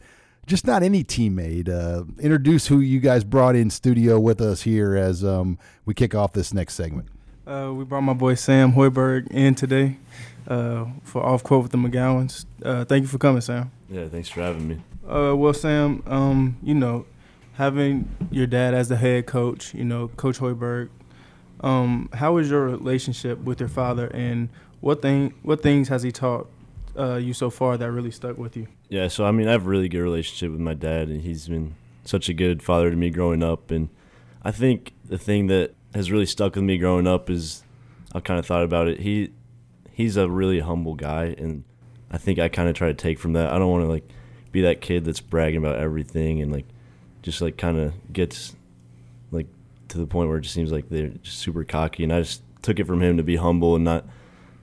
just 0.48 0.66
not 0.66 0.82
any 0.82 1.04
teammate. 1.04 1.70
Uh, 1.70 2.06
introduce 2.20 2.66
who 2.66 2.80
you 2.80 3.00
guys 3.00 3.24
brought 3.24 3.56
in 3.56 3.70
studio 3.70 4.20
with 4.20 4.42
us 4.42 4.64
here 4.64 4.96
as 4.96 5.24
um, 5.24 5.60
we 5.86 5.94
kick 5.94 6.16
off 6.16 6.34
this 6.34 6.56
next 6.56 6.74
segment. 6.74 7.08
Uh, 7.46 7.72
we 7.72 7.86
brought 7.86 8.02
my 8.02 8.14
boy 8.14 8.34
Sam 8.34 8.74
Hoiberg 8.74 9.28
in 9.30 9.54
today 9.54 9.98
uh, 10.48 10.86
for 11.04 11.24
Off 11.24 11.44
Court 11.44 11.62
with 11.62 11.72
the 11.72 11.78
McGowens. 11.78 12.46
Uh, 12.66 12.84
thank 12.84 13.04
you 13.04 13.08
for 13.08 13.20
coming, 13.20 13.42
Sam. 13.42 13.70
Yeah, 13.92 14.08
thanks 14.08 14.30
for 14.30 14.42
having 14.42 14.68
me. 14.68 14.82
Uh, 15.08 15.36
well, 15.36 15.54
Sam, 15.54 16.02
um, 16.08 16.58
you 16.64 16.74
know, 16.74 17.06
having 17.58 18.10
your 18.32 18.48
dad 18.48 18.74
as 18.74 18.90
the 18.90 18.98
head 18.98 19.28
coach, 19.28 19.76
you 19.76 19.86
know, 19.86 20.08
Coach 20.08 20.40
Hoiberg, 20.40 20.90
um, 21.62 22.10
how 22.14 22.38
is 22.38 22.50
your 22.50 22.66
relationship 22.68 23.40
with 23.40 23.60
your 23.60 23.70
father, 23.70 24.08
and 24.08 24.50
what 24.80 25.02
thing, 25.02 25.34
what 25.44 25.62
things 25.62 25.88
has 25.90 26.04
he 26.04 26.12
taught 26.12 26.50
uh, 26.98 27.16
you 27.16 27.34
so 27.34 27.50
far 27.50 27.78
that 27.78 27.92
really 27.92 28.12
stuck 28.12 28.38
with 28.38 28.58
you? 28.58 28.68
Yeah, 28.90 29.08
so 29.08 29.26
I 29.26 29.32
mean, 29.32 29.48
I 29.48 29.52
have 29.52 29.66
a 29.66 29.70
really 29.70 29.90
good 29.90 30.02
relationship 30.02 30.52
with 30.52 30.60
my 30.60 30.74
dad, 30.74 31.08
and 31.08 31.22
he's 31.22 31.48
been 31.48 31.76
such 32.04 32.30
a 32.30 32.34
good 32.34 32.64
father 32.64 32.90
to 32.90 32.96
me 32.96 33.10
growing 33.10 33.44
up. 33.44 33.72
And 33.72 33.90
I 34.44 34.52
think 34.52 34.94
the 35.06 35.18
thing 35.18 35.48
that 35.48 35.74
has 35.94 36.12
really 36.12 36.26
stuck 36.26 36.56
with 36.56 36.64
me 36.64 36.78
growing 36.78 37.08
up 37.08 37.30
is 37.30 37.64
I 38.14 38.20
kind 38.20 38.40
of 38.40 38.46
thought 38.46 38.64
about 38.64 38.88
it. 38.88 39.00
He 39.00 39.32
he's 39.92 40.18
a 40.18 40.30
really 40.30 40.60
humble 40.60 40.96
guy, 40.96 41.36
and 41.38 41.64
I 42.10 42.18
think 42.18 42.40
I 42.40 42.50
kind 42.50 42.70
of 42.70 42.76
try 42.76 42.88
to 42.88 42.94
take 42.94 43.20
from 43.20 43.34
that. 43.34 43.52
I 43.52 43.60
don't 43.60 43.72
want 43.72 43.84
to 43.84 43.90
like 43.90 44.08
be 44.52 44.62
that 44.62 44.82
kid 44.82 45.06
that's 45.06 45.22
bragging 45.22 45.60
about 45.60 45.78
everything 45.78 46.42
and 46.42 46.52
like 46.52 46.66
just 47.22 47.42
like 47.42 47.58
kind 47.58 47.78
of 47.78 47.94
gets 48.12 48.56
to 49.92 49.98
the 49.98 50.08
point 50.08 50.30
where 50.30 50.38
it 50.38 50.42
just 50.42 50.54
seems 50.56 50.72
like 50.72 50.90
they're 50.90 51.10
just 51.10 51.38
super 51.40 51.64
cocky. 51.64 52.04
And 52.04 52.12
I 52.14 52.22
just 52.22 52.42
took 52.62 52.80
it 52.80 52.86
from 52.88 53.02
him 53.02 53.18
to 53.18 53.24
be 53.24 53.36
humble 53.38 53.76
and 53.76 53.84
not 53.86 54.06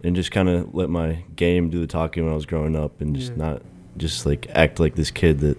and 0.04 0.14
just 0.14 0.30
kind 0.30 0.48
of 0.48 0.74
let 0.74 0.88
my 0.90 1.24
game 1.34 1.70
do 1.70 1.80
the 1.80 1.86
talking 1.86 2.22
when 2.24 2.32
I 2.32 2.36
was 2.36 2.46
growing 2.46 2.76
up, 2.76 3.00
and 3.00 3.16
just 3.16 3.32
Yeah. 3.32 3.38
not 3.38 3.62
just 3.96 4.26
like 4.26 4.46
act 4.50 4.78
like 4.78 4.94
this 4.94 5.10
kid 5.10 5.40
that 5.40 5.58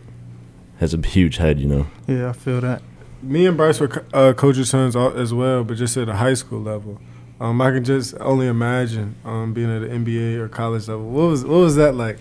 has 0.78 0.94
a 0.94 0.98
huge 1.06 1.38
head, 1.38 1.60
you 1.60 1.68
know. 1.68 1.88
Yeah, 2.08 2.30
I 2.30 2.34
feel 2.34 2.62
that. 2.62 2.82
Me 3.22 3.46
and 3.46 3.58
Bryce 3.58 3.82
were 3.82 3.90
co- 3.90 4.06
uh, 4.14 4.32
coaches' 4.34 4.70
sons 4.70 4.96
as 4.96 5.34
well, 5.34 5.66
but 5.66 5.76
just 5.76 5.98
at 5.98 6.08
a 6.08 6.16
high 6.16 6.36
school 6.36 6.62
level. 6.62 7.02
Um, 7.42 7.60
I 7.62 7.72
can 7.72 7.84
just 7.84 8.16
only 8.22 8.48
imagine 8.48 9.16
um, 9.26 9.54
being 9.54 9.70
at 9.70 9.82
an 9.82 10.06
NBA 10.06 10.38
or 10.38 10.48
college 10.48 10.88
level. 10.88 11.06
What 11.10 11.28
was 11.30 11.44
what 11.44 11.58
was 11.60 11.76
that 11.76 11.96
like? 11.96 12.18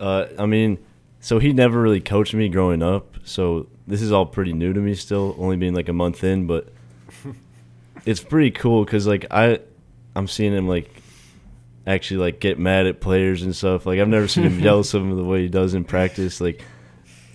Uh, 0.00 0.26
I 0.38 0.46
mean, 0.46 0.78
so 1.20 1.38
he 1.38 1.52
never 1.52 1.80
really 1.80 2.00
coached 2.00 2.34
me 2.34 2.48
growing 2.48 2.82
up. 2.82 3.16
So 3.24 3.68
this 3.86 4.02
is 4.02 4.12
all 4.12 4.26
pretty 4.26 4.52
new 4.52 4.72
to 4.72 4.80
me 4.80 4.94
still, 4.94 5.34
only 5.38 5.56
being 5.56 5.74
like 5.74 5.88
a 5.88 5.92
month 5.92 6.24
in. 6.24 6.46
But 6.46 6.72
it's 8.04 8.22
pretty 8.22 8.50
cool 8.50 8.84
because 8.84 9.06
like 9.06 9.26
I, 9.30 9.60
I'm 10.14 10.28
seeing 10.28 10.52
him 10.52 10.68
like 10.68 10.90
actually 11.86 12.18
like 12.18 12.40
get 12.40 12.58
mad 12.58 12.86
at 12.86 13.00
players 13.00 13.42
and 13.42 13.54
stuff. 13.54 13.86
Like 13.86 14.00
I've 14.00 14.08
never 14.08 14.28
seen 14.28 14.44
him 14.44 14.58
yell 14.60 14.82
some 14.82 15.10
of 15.10 15.16
the 15.16 15.24
way 15.24 15.42
he 15.42 15.48
does 15.48 15.74
in 15.74 15.84
practice. 15.84 16.40
Like 16.40 16.64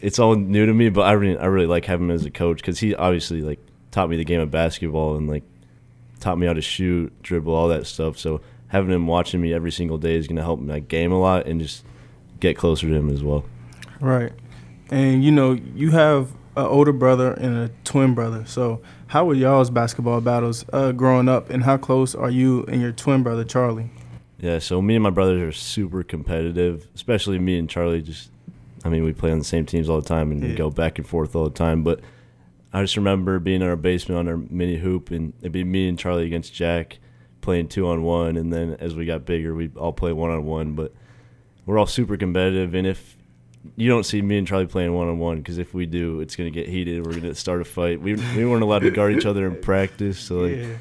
it's 0.01 0.19
all 0.19 0.35
new 0.35 0.65
to 0.65 0.73
me, 0.73 0.89
but 0.89 1.01
I 1.01 1.13
really 1.13 1.37
I 1.37 1.45
really 1.45 1.67
like 1.67 1.85
having 1.85 2.07
him 2.07 2.15
as 2.15 2.25
a 2.25 2.31
coach 2.31 2.57
because 2.57 2.79
he 2.79 2.95
obviously 2.95 3.41
like 3.41 3.59
taught 3.91 4.09
me 4.09 4.17
the 4.17 4.25
game 4.25 4.41
of 4.41 4.51
basketball 4.51 5.15
and 5.15 5.29
like 5.29 5.43
taught 6.19 6.37
me 6.37 6.47
how 6.47 6.53
to 6.53 6.61
shoot, 6.61 7.13
dribble, 7.21 7.53
all 7.53 7.69
that 7.69 7.87
stuff. 7.87 8.17
So 8.17 8.41
having 8.67 8.91
him 8.91 9.07
watching 9.07 9.41
me 9.41 9.53
every 9.53 9.71
single 9.71 9.97
day 9.97 10.15
is 10.15 10.27
gonna 10.27 10.43
help 10.43 10.59
my 10.59 10.79
game 10.79 11.11
a 11.11 11.19
lot 11.19 11.47
and 11.47 11.61
just 11.61 11.85
get 12.39 12.57
closer 12.57 12.87
to 12.87 12.93
him 12.93 13.09
as 13.09 13.23
well. 13.23 13.45
Right. 13.99 14.33
And 14.89 15.23
you 15.23 15.31
know, 15.31 15.53
you 15.53 15.91
have 15.91 16.31
an 16.55 16.65
older 16.65 16.91
brother 16.91 17.31
and 17.31 17.57
a 17.57 17.69
twin 17.83 18.13
brother. 18.13 18.45
So 18.45 18.81
how 19.07 19.25
were 19.25 19.33
y'all's 19.33 19.69
basketball 19.69 20.21
battles 20.21 20.65
uh, 20.73 20.91
growing 20.91 21.29
up, 21.29 21.49
and 21.49 21.63
how 21.63 21.77
close 21.77 22.13
are 22.15 22.29
you 22.29 22.63
and 22.65 22.81
your 22.81 22.91
twin 22.91 23.23
brother 23.23 23.43
Charlie? 23.43 23.89
Yeah, 24.39 24.59
so 24.59 24.81
me 24.81 24.95
and 24.95 25.03
my 25.03 25.11
brothers 25.11 25.41
are 25.41 25.51
super 25.51 26.01
competitive, 26.03 26.87
especially 26.95 27.37
me 27.39 27.59
and 27.59 27.69
Charlie. 27.69 28.01
Just, 28.01 28.31
I 28.83 28.89
mean, 28.89 29.03
we 29.03 29.13
play 29.13 29.31
on 29.31 29.37
the 29.39 29.45
same 29.45 29.65
teams 29.65 29.87
all 29.87 30.01
the 30.01 30.07
time 30.07 30.31
and 30.31 30.41
we 30.41 30.49
Yeah. 30.49 30.55
go 30.55 30.69
back 30.71 30.97
and 30.97 31.05
forth 31.07 31.35
all 31.35 31.43
the 31.43 31.49
time. 31.51 31.83
But 31.83 31.99
I 32.73 32.81
just 32.81 32.97
remember 32.97 33.37
being 33.39 33.61
in 33.61 33.67
our 33.67 33.75
basement 33.75 34.17
on 34.17 34.27
our 34.27 34.37
mini 34.49 34.77
hoop, 34.77 35.11
and 35.11 35.33
it'd 35.41 35.51
be 35.51 35.63
me 35.63 35.87
and 35.87 35.99
Charlie 35.99 36.25
against 36.25 36.53
Jack 36.55 36.97
playing 37.41 37.67
two 37.67 37.87
on 37.87 38.01
one. 38.01 38.35
And 38.35 38.51
then 38.51 38.77
as 38.79 38.95
we 38.95 39.05
got 39.05 39.25
bigger, 39.25 39.53
we'd 39.53 39.77
all 39.77 39.93
play 39.93 40.11
one 40.11 40.31
on 40.31 40.43
one. 40.45 40.73
But 40.73 40.91
we're 41.67 41.77
all 41.77 41.85
super 41.85 42.17
competitive. 42.17 42.73
And 42.73 42.87
if 42.87 43.17
you 43.75 43.89
don't 43.89 44.05
see 44.05 44.21
me 44.21 44.37
and 44.37 44.47
Charlie 44.47 44.65
playing 44.65 44.93
one 44.93 45.07
on 45.07 45.19
one, 45.19 45.37
because 45.37 45.57
if 45.57 45.73
we 45.73 45.85
do, 45.85 46.21
it's 46.21 46.35
going 46.35 46.51
to 46.51 46.59
get 46.59 46.69
heated. 46.69 47.05
We're 47.05 47.11
going 47.11 47.23
to 47.23 47.35
start 47.35 47.61
a 47.61 47.65
fight. 47.65 48.01
We, 48.01 48.15
we 48.35 48.45
weren't 48.45 48.63
allowed 48.63 48.79
to 48.79 48.91
guard 48.91 49.13
each 49.13 49.25
other 49.25 49.47
in 49.47 49.55
practice. 49.61 50.19
So, 50.19 50.39
like, 50.39 50.57
yeah. 50.57 50.75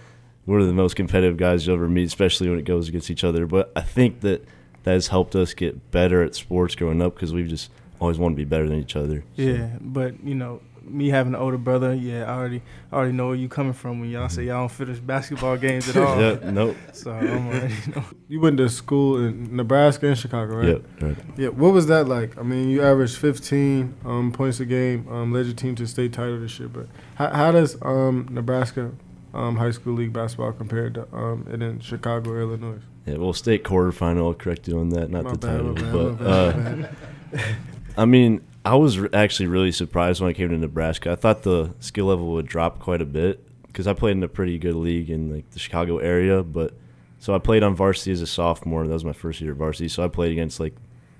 we're 0.46 0.64
the 0.64 0.72
most 0.72 0.96
competitive 0.96 1.36
guys 1.36 1.66
you'll 1.66 1.76
ever 1.76 1.88
meet, 1.88 2.04
especially 2.04 2.48
when 2.48 2.58
it 2.58 2.64
goes 2.64 2.88
against 2.88 3.10
each 3.10 3.24
other. 3.24 3.46
But 3.46 3.72
I 3.76 3.82
think 3.82 4.20
that 4.20 4.44
that 4.84 4.92
has 4.92 5.08
helped 5.08 5.36
us 5.36 5.52
get 5.52 5.90
better 5.90 6.22
at 6.22 6.34
sports 6.34 6.74
growing 6.74 7.02
up 7.02 7.14
because 7.14 7.32
we've 7.32 7.48
just 7.48 7.70
always 8.00 8.18
wanted 8.18 8.36
to 8.36 8.38
be 8.38 8.44
better 8.44 8.68
than 8.68 8.78
each 8.78 8.96
other. 8.96 9.24
So, 9.36 9.42
Yeah, 9.42 9.70
but 9.80 10.22
you 10.24 10.34
know, 10.34 10.62
me 10.82 11.08
having 11.08 11.34
an 11.34 11.40
older 11.40 11.58
brother, 11.58 11.94
yeah, 11.94 12.24
I 12.24 12.36
already, 12.36 12.62
I 12.90 12.96
already 12.96 13.12
know 13.12 13.28
where 13.28 13.36
you 13.36 13.48
coming 13.48 13.72
from 13.72 14.00
when 14.00 14.10
y'all 14.10 14.28
say 14.28 14.44
y'all 14.44 14.62
don't 14.62 14.70
finish 14.70 14.98
basketball 14.98 15.56
games 15.56 15.88
at 15.88 15.96
all. 15.96 16.20
Yeah, 16.20 16.50
nope. 16.50 16.76
So 16.92 17.12
I'm 17.12 17.46
already 17.48 17.74
know. 17.94 18.04
You 18.28 18.40
went 18.40 18.58
to 18.58 18.68
school 18.68 19.24
in 19.24 19.54
Nebraska 19.56 20.06
and 20.08 20.18
Chicago, 20.18 20.56
right? 20.56 20.68
Yep, 20.68 20.82
right. 21.00 21.16
Yeah. 21.36 21.48
What 21.48 21.72
was 21.72 21.86
that 21.86 22.08
like? 22.08 22.38
I 22.38 22.42
mean, 22.42 22.68
you 22.68 22.82
averaged 22.82 23.16
15 23.16 23.94
um, 24.04 24.32
points 24.32 24.60
a 24.60 24.64
game, 24.64 25.06
um, 25.08 25.32
led 25.32 25.46
your 25.46 25.54
team 25.54 25.74
to 25.76 25.86
state 25.86 26.12
title 26.12 26.40
this 26.40 26.58
year. 26.58 26.68
But 26.68 26.86
how, 27.14 27.30
how 27.30 27.52
does 27.52 27.76
um, 27.82 28.28
Nebraska 28.30 28.92
um, 29.32 29.56
high 29.56 29.70
school 29.70 29.94
league 29.94 30.12
basketball 30.12 30.52
compare 30.52 30.90
to 30.90 31.06
um, 31.14 31.46
it 31.52 31.62
in 31.62 31.80
Chicago, 31.80 32.30
or 32.30 32.40
Illinois? 32.40 32.80
Yeah, 33.06 33.16
well, 33.16 33.32
state 33.32 33.64
quarterfinal. 33.64 34.18
I'll 34.18 34.34
correct 34.34 34.68
you 34.68 34.78
on 34.78 34.90
that, 34.90 35.10
not 35.10 35.24
My 35.24 35.32
the 35.32 35.38
bad, 35.38 35.50
title. 35.50 35.72
my 35.72 35.80
bad, 35.80 35.92
but 35.92 36.20
my 36.20 36.26
uh, 36.26 36.52
bad, 36.52 36.78
my 36.78 36.88
bad. 37.32 37.56
I 37.96 38.04
mean, 38.04 38.40
I 38.64 38.74
was 38.76 38.98
actually 39.14 39.46
really 39.46 39.72
surprised 39.72 40.20
when 40.20 40.30
I 40.30 40.34
came 40.34 40.50
to 40.50 40.58
Nebraska. 40.58 41.12
I 41.12 41.16
thought 41.16 41.42
the 41.42 41.74
skill 41.80 42.06
level 42.06 42.32
would 42.32 42.46
drop 42.46 42.78
quite 42.78 43.00
a 43.00 43.06
bit 43.06 43.46
because 43.66 43.86
I 43.86 43.94
played 43.94 44.16
in 44.16 44.22
a 44.22 44.28
pretty 44.28 44.58
good 44.58 44.74
league 44.74 45.08
in 45.08 45.34
like 45.34 45.50
the 45.50 45.58
Chicago 45.58 45.98
area. 45.98 46.42
But 46.42 46.74
so 47.18 47.34
I 47.34 47.38
played 47.38 47.62
on 47.62 47.74
varsity 47.74 48.12
as 48.12 48.20
a 48.20 48.26
sophomore. 48.26 48.86
That 48.86 48.92
was 48.92 49.04
my 49.04 49.14
first 49.14 49.40
year 49.40 49.52
at 49.52 49.56
varsity. 49.56 49.88
So 49.88 50.04
I 50.04 50.08
played 50.08 50.32
against 50.32 50.60
like 50.60 50.74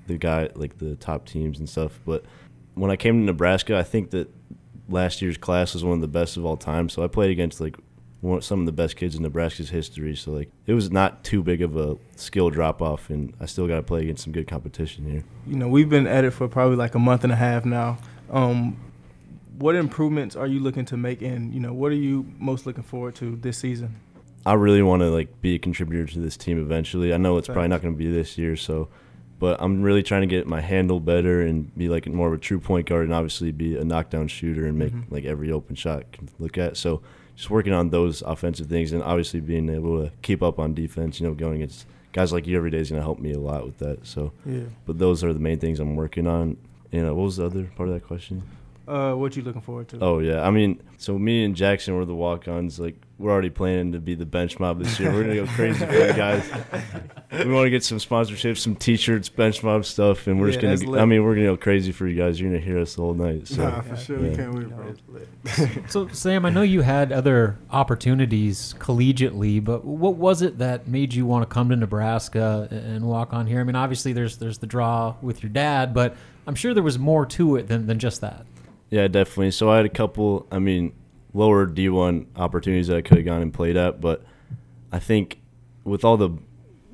the 0.07 0.19
guy, 0.19 0.51
like 0.55 0.79
the 0.79 0.97
top 0.97 1.27
teams 1.27 1.59
and 1.59 1.69
stuff. 1.69 1.99
But 2.05 2.25
when 2.75 2.91
I 2.91 2.97
came 2.97 3.21
to 3.21 3.25
Nebraska, 3.25 3.79
I 3.79 3.85
think 3.85 4.11
that 4.11 4.29
last 4.89 5.23
year's 5.23 5.39
class 5.39 5.73
was 5.73 5.83
one 5.83 5.95
of 5.95 6.01
the 6.03 6.09
best 6.09 6.37
of 6.37 6.45
all 6.45 6.59
time. 6.59 6.91
So 6.91 7.03
I 7.03 7.07
played 7.07 7.31
against 7.31 7.61
like 7.61 7.77
one, 8.21 8.43
some 8.43 8.61
of 8.61 8.67
the 8.67 8.73
best 8.73 8.97
kids 8.97 9.17
in 9.17 9.23
Nebraska's 9.23 9.71
history. 9.71 10.15
So 10.15 10.33
like 10.33 10.51
it 10.67 10.75
was 10.75 10.91
not 10.91 11.25
too 11.25 11.43
big 11.43 11.63
of 11.63 11.77
a 11.77 11.97
skill 12.17 12.51
drop 12.51 12.83
off, 12.83 13.11
and 13.11 13.35
I 13.41 13.47
still 13.47 13.67
got 13.67 13.77
to 13.77 13.83
play 13.83 14.03
against 14.03 14.25
some 14.25 14.33
good 14.33 14.47
competition 14.47 15.11
here. 15.11 15.25
You 15.47 15.57
know, 15.57 15.69
we've 15.69 15.89
been 15.89 16.07
at 16.07 16.25
it 16.25 16.33
for 16.33 16.49
probably 16.49 16.77
like 16.77 16.95
a 16.95 16.99
month 16.99 17.25
and 17.25 17.33
a 17.33 17.37
half 17.37 17.65
now. 17.65 17.99
Um, 18.31 18.79
what 19.59 19.75
improvements 19.75 20.37
are 20.37 20.47
you 20.47 20.61
looking 20.61 20.85
to 20.87 20.97
make, 20.97 21.23
and 21.23 21.53
you 21.53 21.61
know, 21.61 21.73
what 21.73 21.93
are 21.93 21.97
you 21.97 22.27
most 22.39 22.67
looking 22.67 22.85
forward 22.85 23.15
to 23.17 23.37
this 23.37 23.59
season? 23.59 23.97
I 24.47 24.55
really 24.55 24.83
want 24.83 25.01
to 25.01 25.11
like 25.11 25.41
be 25.43 25.55
a 25.55 25.59
contributor 25.59 26.07
to 26.15 26.19
this 26.19 26.37
team 26.37 26.59
eventually. 26.61 27.13
I 27.13 27.19
know 27.19 27.37
it's 27.37 27.47
probably 27.47 27.69
not 27.69 27.83
going 27.83 27.95
to 27.95 27.99
be 27.99 28.11
this 28.11 28.39
year, 28.39 28.57
so 28.57 28.89
but 29.41 29.61
I'm 29.61 29.83
really 29.83 30.05
trying 30.05 30.21
to 30.21 30.27
get 30.29 30.47
my 30.47 30.61
handle 30.61 31.01
better 31.01 31.41
and 31.43 31.75
be 31.77 31.89
like 31.89 32.07
more 32.07 32.29
of 32.29 32.35
a 32.35 32.39
true 32.39 32.61
point 32.61 32.87
guard 32.87 33.05
and 33.07 33.13
obviously 33.13 33.51
be 33.51 33.77
a 33.77 33.83
knockdown 33.85 34.29
shooter 34.29 34.67
and 34.67 34.79
make 34.79 34.93
Mhm. 34.93 35.11
like 35.11 35.25
every 35.25 35.51
open 35.51 35.75
shot 35.75 36.01
I 36.01 36.17
can 36.17 36.29
look 36.39 36.57
at. 36.59 36.77
So 36.77 37.01
just 37.35 37.51
working 37.51 37.73
on 37.73 37.89
those 37.91 38.23
offensive 38.23 38.69
things 38.69 38.93
and 38.93 39.03
obviously 39.03 39.41
being 39.41 39.69
able 39.71 40.05
to 40.05 40.13
keep 40.23 40.43
up 40.43 40.59
on 40.61 40.75
defense, 40.75 41.19
you 41.21 41.27
know, 41.27 41.35
going 41.35 41.57
against 41.57 41.87
guys 42.13 42.33
like 42.33 42.47
you 42.47 42.57
every 42.57 42.71
day 42.71 42.79
is 42.79 42.91
going 42.91 43.01
to 43.01 43.05
help 43.05 43.19
me 43.19 43.33
a 43.33 43.39
lot 43.41 43.65
with 43.65 43.79
that. 43.79 44.07
So 44.07 44.33
Yeah. 44.47 44.61
but 44.87 44.99
those 44.99 45.25
are 45.25 45.33
the 45.33 45.41
main 45.41 45.59
things 45.59 45.81
I'm 45.81 45.97
working 45.97 46.27
on. 46.27 46.57
You 46.93 47.03
know, 47.03 47.15
what 47.15 47.25
was 47.25 47.37
the 47.39 47.47
other 47.47 47.65
part 47.77 47.89
of 47.89 47.95
that 47.95 48.05
question? 48.07 48.43
Uh, 48.89 49.15
what 49.15 49.37
you 49.37 49.43
looking 49.43 49.61
forward 49.63 49.87
to? 49.89 49.99
Oh 50.01 50.19
yeah, 50.19 50.45
I 50.47 50.51
mean, 50.51 50.81
so 50.99 51.19
me 51.19 51.45
and 51.45 51.55
Jackson 51.55 51.95
were 51.97 52.05
the 52.05 52.15
walk-ons. 52.15 52.81
Like 52.81 52.97
we're 53.21 53.31
already 53.31 53.51
planning 53.51 53.93
to 53.93 54.01
be 54.01 54.15
the 54.15 54.25
bench 54.27 54.59
mob 54.59 54.79
this 54.79 54.99
year. 54.99 55.13
We're 55.13 55.23
gonna 55.23 55.35
go 55.37 55.47
crazy 55.47 55.85
for 55.87 55.93
you 55.93 56.13
guys. 56.15 56.51
We 57.45 57.53
want 57.53 57.67
to 57.67 57.71
get 57.71 57.85
some 57.85 57.99
sponsorships, 57.99 58.59
some 58.59 58.75
T-shirts, 58.75 59.29
bench 59.29 59.63
mob 59.63 59.85
stuff, 59.85 60.27
and 60.27 60.41
we're 60.41 60.49
Yeah, 60.51 60.61
just 60.61 60.83
gonna. 60.85 60.93
lit. 60.93 61.01
I 61.03 61.05
mean, 61.05 61.23
we're 61.23 61.35
gonna 61.35 61.47
go 61.49 61.57
crazy 61.57 61.93
for 61.93 62.07
you 62.09 62.17
guys. 62.17 62.41
You're 62.41 62.51
gonna 62.51 62.63
hear 62.63 62.79
us 62.79 62.95
the 62.95 63.03
whole 63.03 63.15
night. 63.15 63.47
So 63.47 63.63
nah, 63.69 63.83
for 63.83 63.97
sure. 63.97 64.19
We 64.19 64.35
can't 64.35 64.55
wait, 64.55 64.69
bro. 64.71 64.95
So, 65.89 66.09
Sam, 66.09 66.45
I 66.47 66.51
know 66.51 66.63
you 66.63 66.81
had 66.81 67.13
other 67.13 67.59
opportunities 67.71 68.75
collegiately, 68.79 69.63
but 69.63 69.85
what 69.85 70.15
was 70.17 70.41
it 70.43 70.59
that 70.59 70.89
made 70.89 71.13
you 71.13 71.27
want 71.27 71.43
to 71.49 71.53
come 71.53 71.69
to 71.69 71.77
Nebraska 71.77 72.69
and 72.71 73.05
walk 73.05 73.33
on 73.35 73.47
here? 73.47 73.61
I 73.61 73.65
mean, 73.65 73.77
obviously, 73.77 74.13
there's 74.13 74.39
there's 74.39 74.59
the 74.59 74.67
draw 74.67 75.15
with 75.21 75.43
your 75.43 75.51
dad, 75.51 75.93
but 75.93 76.17
I'm 76.47 76.55
sure 76.55 76.73
there 76.73 76.83
was 76.83 76.99
more 76.99 77.27
to 77.27 77.57
it 77.57 77.69
than, 77.69 77.87
than 77.87 77.99
just 77.99 78.21
that. 78.23 78.47
Yeah, 78.91 79.07
definitely. 79.09 79.51
So 79.53 79.71
I 79.71 79.77
had 79.77 79.87
a 79.87 79.91
couple, 79.91 80.47
I 80.51 80.59
mean, 80.59 80.93
lower 81.33 81.67
D1 81.67 82.27
opportunities 82.37 82.89
that 82.89 82.97
I 82.97 83.03
could 83.03 83.19
have 83.19 83.27
gone 83.27 83.43
and 83.43 83.53
played 83.53 83.77
at, 83.77 84.01
but 84.01 84.23
I 84.93 84.99
think 84.99 85.41
with 85.85 86.05
all 86.05 86.17
the, 86.17 86.31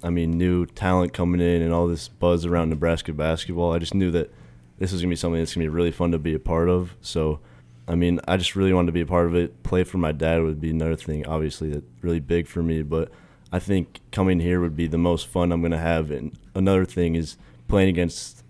I 0.03 0.11
mean, 0.11 0.33
new 0.33 0.67
talent 0.67 1.13
coming 1.13 1.41
in 1.41 1.63
and 1.63 1.73
all 1.73 1.87
this 1.87 2.09
buzz 2.09 2.45
around 2.45 2.71
Nebraska 2.71 3.13
basketball, 3.13 3.73
I 3.73 3.79
just 3.79 3.95
knew 3.95 4.11
that 4.11 4.31
this 4.79 4.93
was 4.93 5.01
going 5.01 5.11
to 5.11 5.13
be 5.13 5.17
something 5.17 5.41
that's 5.41 5.55
going 5.55 5.65
to 5.65 5.71
be 5.71 5.75
really 5.75 5.91
fun 5.91 6.13
to 6.13 6.19
be 6.19 6.35
a 6.35 6.39
part 6.39 6.69
of. 6.69 6.95
So, 7.01 7.41
I 7.89 7.95
mean, 7.95 8.21
I 8.29 8.37
just 8.37 8.57
really 8.57 8.73
wanted 8.73 8.87
to 8.87 8.93
be 8.93 9.01
a 9.01 9.07
part 9.07 9.27
of 9.27 9.35
it. 9.35 9.63
Play 9.63 9.85
for 9.85 9.99
my 9.99 10.13
dad 10.13 10.43
would 10.43 10.61
be 10.61 10.71
another 10.71 10.97
thing, 10.97 11.27
obviously, 11.27 11.71
that's 11.71 11.87
really 12.03 12.21
big 12.21 12.47
for 12.47 12.63
me, 12.63 12.83
but 12.83 13.11
I 13.53 13.59
think 13.59 14.01
coming 14.11 14.41
here 14.41 14.61
would 14.61 14.77
be 14.77 14.87
the 14.87 14.99
most 14.99 15.29
fun 15.29 15.53
I'm 15.53 15.61
going 15.61 15.73
to 15.73 15.79
have. 15.79 16.11
And 16.11 16.37
another 16.55 16.85
thing 16.85 17.15
is 17.15 17.39
playing 17.69 17.89
against 17.89 18.45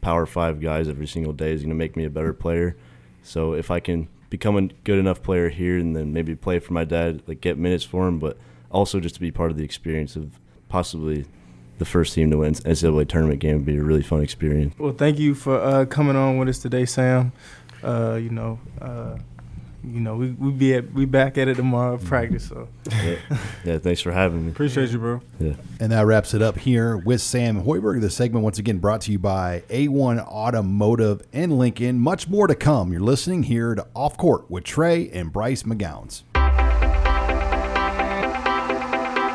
Power 0.00 0.26
Five 0.26 0.60
guys 0.60 0.88
every 0.88 1.06
single 1.06 1.32
day 1.32 1.52
is 1.52 1.62
going 1.62 1.70
to 1.70 1.76
make 1.76 1.96
me 1.96 2.04
a 2.04 2.10
better 2.10 2.32
player. 2.32 2.76
So 3.22 3.52
if 3.54 3.70
I 3.70 3.80
can 3.80 4.08
become 4.30 4.56
a 4.56 4.62
good 4.84 4.98
enough 4.98 5.22
player 5.22 5.48
here 5.48 5.76
and 5.76 5.94
then 5.94 6.12
maybe 6.12 6.34
play 6.34 6.58
for 6.60 6.72
my 6.72 6.84
dad, 6.84 7.22
like 7.26 7.40
get 7.40 7.58
minutes 7.58 7.84
for 7.84 8.08
him, 8.08 8.18
but 8.18 8.38
also 8.70 9.00
just 9.00 9.16
to 9.16 9.20
be 9.20 9.30
part 9.30 9.50
of 9.50 9.56
the 9.56 9.64
experience 9.64 10.16
of 10.16 10.38
possibly 10.68 11.26
the 11.78 11.84
first 11.84 12.14
team 12.14 12.30
to 12.30 12.38
win 12.38 12.54
NCAA 12.54 13.08
tournament 13.08 13.40
game 13.40 13.56
would 13.56 13.66
be 13.66 13.76
a 13.76 13.82
really 13.82 14.02
fun 14.02 14.22
experience. 14.22 14.74
Well, 14.78 14.92
thank 14.92 15.18
you 15.18 15.34
for 15.34 15.58
uh, 15.60 15.84
coming 15.86 16.14
on 16.14 16.38
with 16.38 16.48
us 16.48 16.58
today, 16.60 16.86
Sam. 16.86 17.32
Uh, 17.82 18.18
you 18.20 18.30
know, 18.30 18.60
uh, 18.80 19.16
you 19.82 20.00
know, 20.00 20.16
we 20.16 20.30
we 20.32 20.50
be 20.50 20.74
at, 20.74 20.92
we 20.92 21.04
back 21.04 21.38
at 21.38 21.48
it 21.48 21.54
tomorrow 21.54 21.94
at 21.94 22.04
practice. 22.04 22.48
So 22.48 22.68
Yeah, 22.90 23.16
yeah 23.64 23.78
thanks 23.78 24.00
for 24.00 24.12
having 24.12 24.44
me. 24.44 24.52
Appreciate 24.52 24.90
you, 24.90 24.98
bro. 24.98 25.20
Yeah. 25.38 25.54
And 25.78 25.92
that 25.92 26.06
wraps 26.06 26.34
it 26.34 26.42
up 26.42 26.58
here 26.58 26.96
with 26.96 27.20
Sam 27.20 27.62
Hoiberg. 27.62 28.00
The 28.00 28.10
segment, 28.10 28.44
once 28.44 28.58
again, 28.58 28.78
brought 28.78 29.02
to 29.02 29.12
you 29.12 29.18
by 29.18 29.62
A1 29.68 30.26
Automotive 30.26 31.22
and 31.32 31.58
Lincoln. 31.58 31.98
Much 31.98 32.28
more 32.28 32.46
to 32.46 32.54
come. 32.54 32.92
You're 32.92 33.00
listening 33.00 33.44
here 33.44 33.74
to 33.74 33.86
Off 33.94 34.16
Court 34.16 34.50
with 34.50 34.64
Trey 34.64 35.08
and 35.10 35.32
Bryce 35.32 35.62
McGowens. 35.62 36.22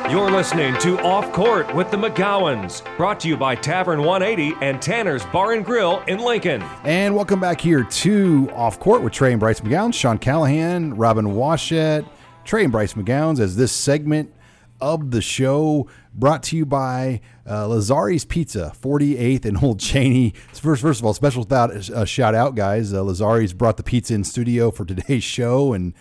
You're 0.10 0.30
listening 0.30 0.78
to 0.82 1.00
Off 1.00 1.32
Court 1.34 1.74
with 1.74 1.90
the 1.90 1.98
McGowens, 1.98 2.84
brought 2.96 3.20
to 3.22 3.28
you 3.28 3.36
by 3.36 3.56
Tavern 3.56 4.04
180 4.04 4.56
and 4.62 4.80
Tanner's 4.80 5.26
Bar 5.26 5.54
and 5.54 5.66
Grill 5.66 6.02
in 6.02 6.20
Lincoln. 6.20 6.62
And 6.84 7.16
welcome 7.16 7.40
back 7.40 7.60
here 7.60 7.84
to 7.84 8.48
Off 8.54 8.80
Court 8.80 9.02
with 9.02 9.14
Trey 9.14 9.32
and 9.32 9.40
Bryce 9.40 9.62
McGowens, 9.62 9.96
Sean 9.96 10.20
Callahan, 10.20 10.94
Robin 10.94 11.26
Washut, 11.26 12.08
Trey 12.44 12.64
and 12.64 12.72
Bryce 12.72 12.94
McGowens, 12.94 13.40
as 13.40 13.56
this 13.56 13.72
segment 13.72 14.32
of 14.80 15.10
the 15.10 15.24
show 15.24 15.90
brought 16.14 16.44
to 16.44 16.56
you 16.56 16.68
by 16.68 17.20
uh, 17.48 17.66
Lazari's 17.66 18.26
Pizza, 18.26 18.74
48th 18.80 19.46
and 19.46 19.64
Old 19.64 19.80
Cheney. 19.80 20.36
First, 20.54 20.84
first 20.84 21.00
of 21.00 21.06
all, 21.08 21.16
special 21.16 21.46
thought, 21.46 21.72
uh, 21.72 22.06
shout 22.06 22.36
out, 22.36 22.54
guys. 22.54 22.94
Uh, 22.94 22.98
Lazari's 22.98 23.54
brought 23.54 23.78
the 23.78 23.84
pizza 23.84 24.14
in 24.14 24.24
studio 24.24 24.70
for 24.70 24.86
today's 24.86 25.24
show 25.24 25.74
and 25.74 25.96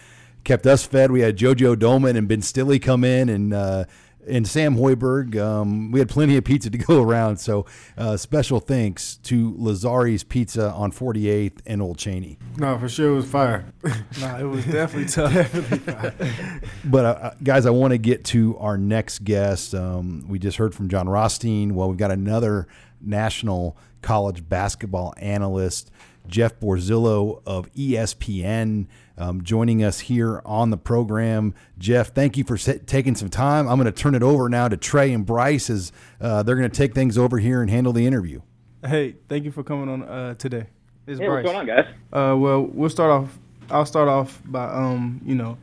kept 0.45 0.67
us 0.67 0.85
fed. 0.85 1.11
We 1.11 1.21
had 1.21 1.37
JoJo 1.37 1.79
Dolman 1.79 2.17
and 2.17 2.29
Ben 2.29 2.41
Stilley 2.41 2.81
come 2.81 3.05
in 3.05 3.29
and 3.29 3.53
uh, 3.53 3.85
and 4.27 4.47
Sam 4.47 4.77
Hoiberg. 4.77 5.37
Um, 5.37 5.91
we 5.91 5.99
had 5.99 6.09
plenty 6.09 6.37
of 6.37 6.45
pizza 6.45 6.71
to 6.71 6.79
go 6.79 7.03
around, 7.03 7.39
so 7.39 7.67
uh, 7.97 8.17
special 8.17 8.61
thanks 8.61 9.17
to 9.25 9.53
Lazari's 9.55 10.25
Pizza 10.25 10.71
on 10.73 10.93
48th 10.93 11.61
and 11.67 11.83
Old 11.83 11.99
Cheney. 11.99 12.39
No, 12.57 12.79
for 12.79 12.89
sure 12.89 13.13
it 13.13 13.15
was 13.17 13.27
fire. 13.31 13.65
no, 14.21 14.39
it 14.39 14.45
was 14.45 14.65
definitely 14.65 15.09
tough. 15.09 15.33
definitely 15.35 15.79
fire. 15.79 16.61
But 16.85 17.05
uh, 17.05 17.31
guys, 17.43 17.67
I 17.67 17.71
want 17.71 17.93
to 17.93 17.99
get 17.99 18.25
to 18.27 18.57
our 18.59 18.79
next 18.79 19.25
guest. 19.25 19.75
Um, 19.75 20.25
we 20.29 20.39
just 20.39 20.57
heard 20.57 20.75
from 20.75 20.89
Jon 20.89 21.09
Rothstein. 21.09 21.75
Well, 21.75 21.89
we've 21.89 21.99
got 21.99 22.11
another 22.11 22.67
national 23.01 23.77
college 24.03 24.49
basketball 24.49 25.15
analyst, 25.17 25.91
Jeff 26.27 26.59
Borzello 26.61 27.43
of 27.47 27.73
ESPN 27.73 28.87
um, 29.17 29.43
joining 29.43 29.83
us 29.83 30.01
here 30.01 30.43
on 30.45 30.71
the 30.71 30.77
program. 30.77 31.55
Jeff, 31.79 32.13
thank 32.15 32.37
you 32.37 32.45
for 32.45 32.57
taking 32.57 33.15
some 33.15 33.29
time. 33.29 33.69
I'm 33.69 33.79
going 33.79 33.93
to 33.93 33.93
turn 33.93 34.15
it 34.15 34.23
over 34.23 34.49
now 34.49 34.69
to 34.69 34.77
Trey 34.77 35.13
and 35.13 35.25
Bryce 35.25 35.71
as 35.71 35.93
uh, 36.21 36.43
they're 36.43 36.57
going 36.57 36.71
to 36.71 36.77
take 36.77 36.95
things 36.95 37.17
over 37.17 37.39
here 37.39 37.63
and 37.63 37.71
handle 37.71 37.93
the 37.93 38.07
interview. 38.07 38.41
Hey, 38.85 39.17
thank 39.29 39.45
you 39.45 39.51
for 39.51 39.63
coming 39.63 39.89
on 39.89 40.03
uh, 40.03 40.35
today. 40.35 40.67
It's 41.07 41.21
hey, 41.21 41.27
Bryce. 41.27 41.45
what's 41.45 41.55
going 41.55 41.69
on, 41.71 41.77
guys? 41.77 41.87
Uh, 42.13 42.37
well, 42.37 42.63
we'll 42.63 42.91
start 42.91 43.11
off. 43.11 43.39
I'll 43.71 43.87
start 43.87 44.09
off 44.09 44.43
by, 44.45 44.65
um, 44.65 45.21
you 45.25 45.35
know, 45.35 45.57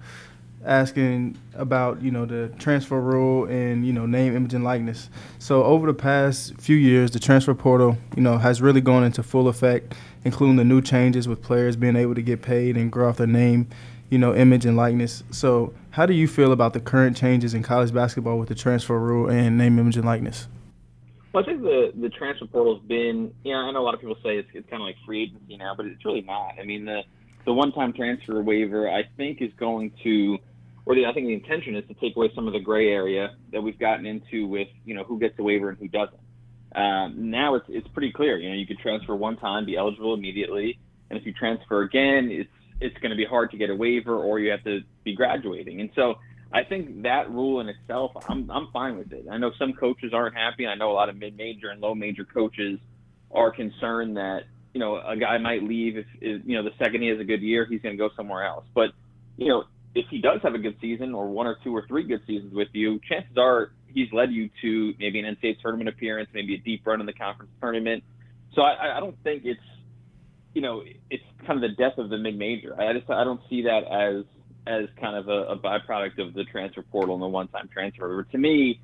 asking 0.66 1.38
about 1.56 2.02
you 2.02 2.12
know 2.12 2.26
the 2.26 2.50
transfer 2.60 3.00
rule 3.00 3.46
and 3.46 3.86
you 3.86 3.94
know 3.94 4.06
name, 4.06 4.36
image, 4.36 4.54
and 4.54 4.64
likeness. 4.64 5.10
So 5.40 5.64
over 5.64 5.88
the 5.88 5.94
past 5.94 6.56
few 6.60 6.76
years, 6.76 7.12
the 7.12 7.20
transfer 7.20 7.54
portal 7.54 7.98
you 8.16 8.22
know 8.22 8.38
has 8.38 8.62
really 8.62 8.82
gone 8.82 9.04
into 9.04 9.24
full 9.24 9.48
effect, 9.48 9.94
including 10.24 10.56
the 10.56 10.64
new 10.64 10.82
changes 10.82 11.28
with 11.28 11.42
players 11.42 11.76
being 11.76 11.96
able 11.96 12.16
to 12.16 12.22
get 12.22 12.42
paid 12.42 12.78
and 12.78 12.92
grow 12.92 13.10
off 13.10 13.18
their 13.18 13.28
name, 13.28 13.68
you 14.10 14.18
know, 14.18 14.36
image 14.36 14.66
and 14.66 14.78
likeness. 14.78 15.24
So 15.32 15.74
how 15.92 16.06
do 16.06 16.14
you 16.14 16.28
feel 16.28 16.52
about 16.52 16.74
the 16.74 16.80
current 16.80 17.18
changes 17.18 17.54
in 17.54 17.64
college 17.64 17.94
basketball 17.94 18.38
with 18.38 18.50
the 18.50 18.56
transfer 18.56 19.00
rule 19.00 19.30
and 19.30 19.58
name, 19.58 19.80
image, 19.80 19.98
and 19.98 20.06
likeness? 20.06 20.48
Well, 21.34 21.44
I 21.44 21.46
think 21.46 21.62
the 21.62 21.94
the 21.96 22.10
transfer 22.10 22.46
portal 22.46 22.78
has 22.78 22.88
been, 22.88 23.34
you 23.44 23.54
know, 23.54 23.60
I 23.60 23.72
know 23.72 23.80
a 23.80 23.86
lot 23.86 23.94
of 23.94 24.02
people 24.02 24.18
say 24.24 24.38
it's, 24.38 24.50
it's 24.54 24.70
kind 24.70 24.82
of 24.82 24.88
like 24.88 24.98
free 25.06 25.24
agency 25.24 25.58
now, 25.58 25.74
but 25.76 25.86
it's 25.86 26.04
really 26.04 26.22
not. 26.22 26.56
I 26.60 26.66
mean, 26.66 26.86
the 26.86 27.04
the 27.46 27.54
one 27.54 27.72
time 27.72 27.94
transfer 27.94 28.42
waiver, 28.42 28.90
I 28.90 29.04
think, 29.18 29.42
is 29.42 29.52
going 29.58 29.92
to 30.04 30.38
or 30.86 30.96
the, 30.96 31.06
I 31.06 31.14
think 31.14 31.28
the 31.28 31.34
intention 31.34 31.76
is 31.76 31.88
to 31.88 31.94
take 31.96 32.16
away 32.16 32.32
some 32.34 32.48
of 32.48 32.54
the 32.54 32.60
gray 32.60 32.90
area 32.90 33.36
that 33.52 33.62
we've 33.62 33.80
gotten 33.80 34.06
into 34.06 34.48
with 34.48 34.68
you 34.86 34.96
know 34.96 35.04
who 35.04 35.20
gets 35.20 35.38
a 35.40 35.44
waiver 35.44 35.70
and 35.70 35.78
who 35.78 35.88
doesn't. 35.88 36.20
Um, 36.76 37.30
now 37.30 37.56
it's 37.56 37.66
it's 37.70 37.88
pretty 37.90 38.12
clear. 38.12 38.38
You 38.38 38.50
know, 38.50 38.56
you 38.56 38.66
could 38.66 38.80
transfer 38.80 39.16
one 39.16 39.38
time, 39.38 39.66
be 39.66 39.78
eligible 39.78 40.14
immediately, 40.14 40.80
and 41.10 41.20
if 41.20 41.26
you 41.26 41.34
transfer 41.34 41.82
again, 41.82 42.30
it's 42.32 42.50
it's 42.80 42.98
going 42.98 43.12
to 43.12 43.18
be 43.18 43.26
hard 43.26 43.52
to 43.52 43.58
get 43.58 43.70
a 43.70 43.76
waiver, 43.76 44.16
or 44.16 44.40
you 44.40 44.52
have 44.52 44.64
to 44.64 44.82
be 45.04 45.16
graduating. 45.16 45.82
And 45.82 45.92
so 45.96 46.16
I 46.52 46.64
think 46.64 47.04
that 47.04 47.30
rule 47.30 47.60
in 47.62 47.70
itself, 47.70 48.12
I'm 48.28 48.50
I'm 48.50 48.68
fine 48.74 48.98
with 48.98 49.12
it. 49.14 49.26
I 49.32 49.38
know 49.38 49.52
some 49.60 49.74
coaches 49.74 50.14
aren't 50.14 50.36
happy. 50.36 50.66
I 50.66 50.76
know 50.76 50.92
a 50.92 50.94
lot 50.94 51.10
of 51.10 51.16
mid-major 51.16 51.70
and 51.70 51.80
low-major 51.80 52.26
coaches 52.26 52.80
are 53.32 53.52
concerned 53.52 54.18
that 54.18 54.42
you 54.74 54.80
know 54.80 54.98
a 54.98 55.16
guy 55.16 55.38
might 55.38 55.64
leave 55.64 55.98
if, 55.98 56.06
if 56.20 56.42
you 56.46 56.58
know 56.58 56.64
the 56.64 56.76
second 56.78 57.02
he 57.02 57.10
has 57.10 57.20
a 57.20 57.24
good 57.24 57.42
year, 57.42 57.66
he's 57.70 57.82
going 57.82 57.96
to 57.96 57.98
go 57.98 58.10
somewhere 58.16 58.46
else. 58.46 58.66
But 58.74 58.92
you 59.38 59.48
know, 59.48 59.64
if 59.94 60.06
he 60.10 60.20
does 60.20 60.40
have 60.44 60.54
a 60.54 60.58
good 60.58 60.78
season 60.80 61.14
or 61.14 61.28
one 61.28 61.48
or 61.48 61.58
two 61.64 61.76
or 61.76 61.86
three 61.88 62.04
good 62.04 62.22
seasons 62.26 62.54
with 62.54 62.70
you, 62.74 63.00
chances 63.10 63.38
are 63.38 63.72
he's 63.88 64.12
led 64.14 64.32
you 64.32 64.50
to 64.62 64.94
maybe 65.00 65.20
an 65.20 65.36
NCAA 65.36 65.60
tournament 65.60 65.90
appearance, 65.90 66.30
maybe 66.34 66.56
a 66.56 66.60
deep 66.60 66.86
run 66.86 67.00
in 67.00 67.06
the 67.06 67.14
conference 67.14 67.52
tournament. 67.62 68.04
So 68.56 68.62
I, 68.62 68.98
I 68.98 69.00
don't 69.00 69.22
think 69.24 69.44
it's, 69.46 69.60
you 70.54 70.62
know, 70.62 70.84
it's 71.10 71.24
kind 71.46 71.62
of 71.64 71.70
the 71.70 71.76
death 71.76 71.98
of 71.98 72.10
the 72.10 72.18
mid 72.18 72.38
major. 72.38 72.80
I 72.80 72.94
just 72.94 73.10
I 73.10 73.24
don't 73.24 73.42
see 73.50 73.64
that 73.64 73.84
as 73.86 74.26
as 74.68 74.88
kind 75.00 75.16
of 75.16 75.28
a, 75.28 75.54
a 75.54 75.58
byproduct 75.58 76.20
of 76.20 76.34
the 76.34 76.44
transfer 76.46 76.84
portal 76.84 77.16
and 77.16 77.24
the 77.24 77.28
one 77.28 77.48
time 77.48 77.70
transfer. 77.72 78.24
To 78.24 78.38
me, 78.38 78.80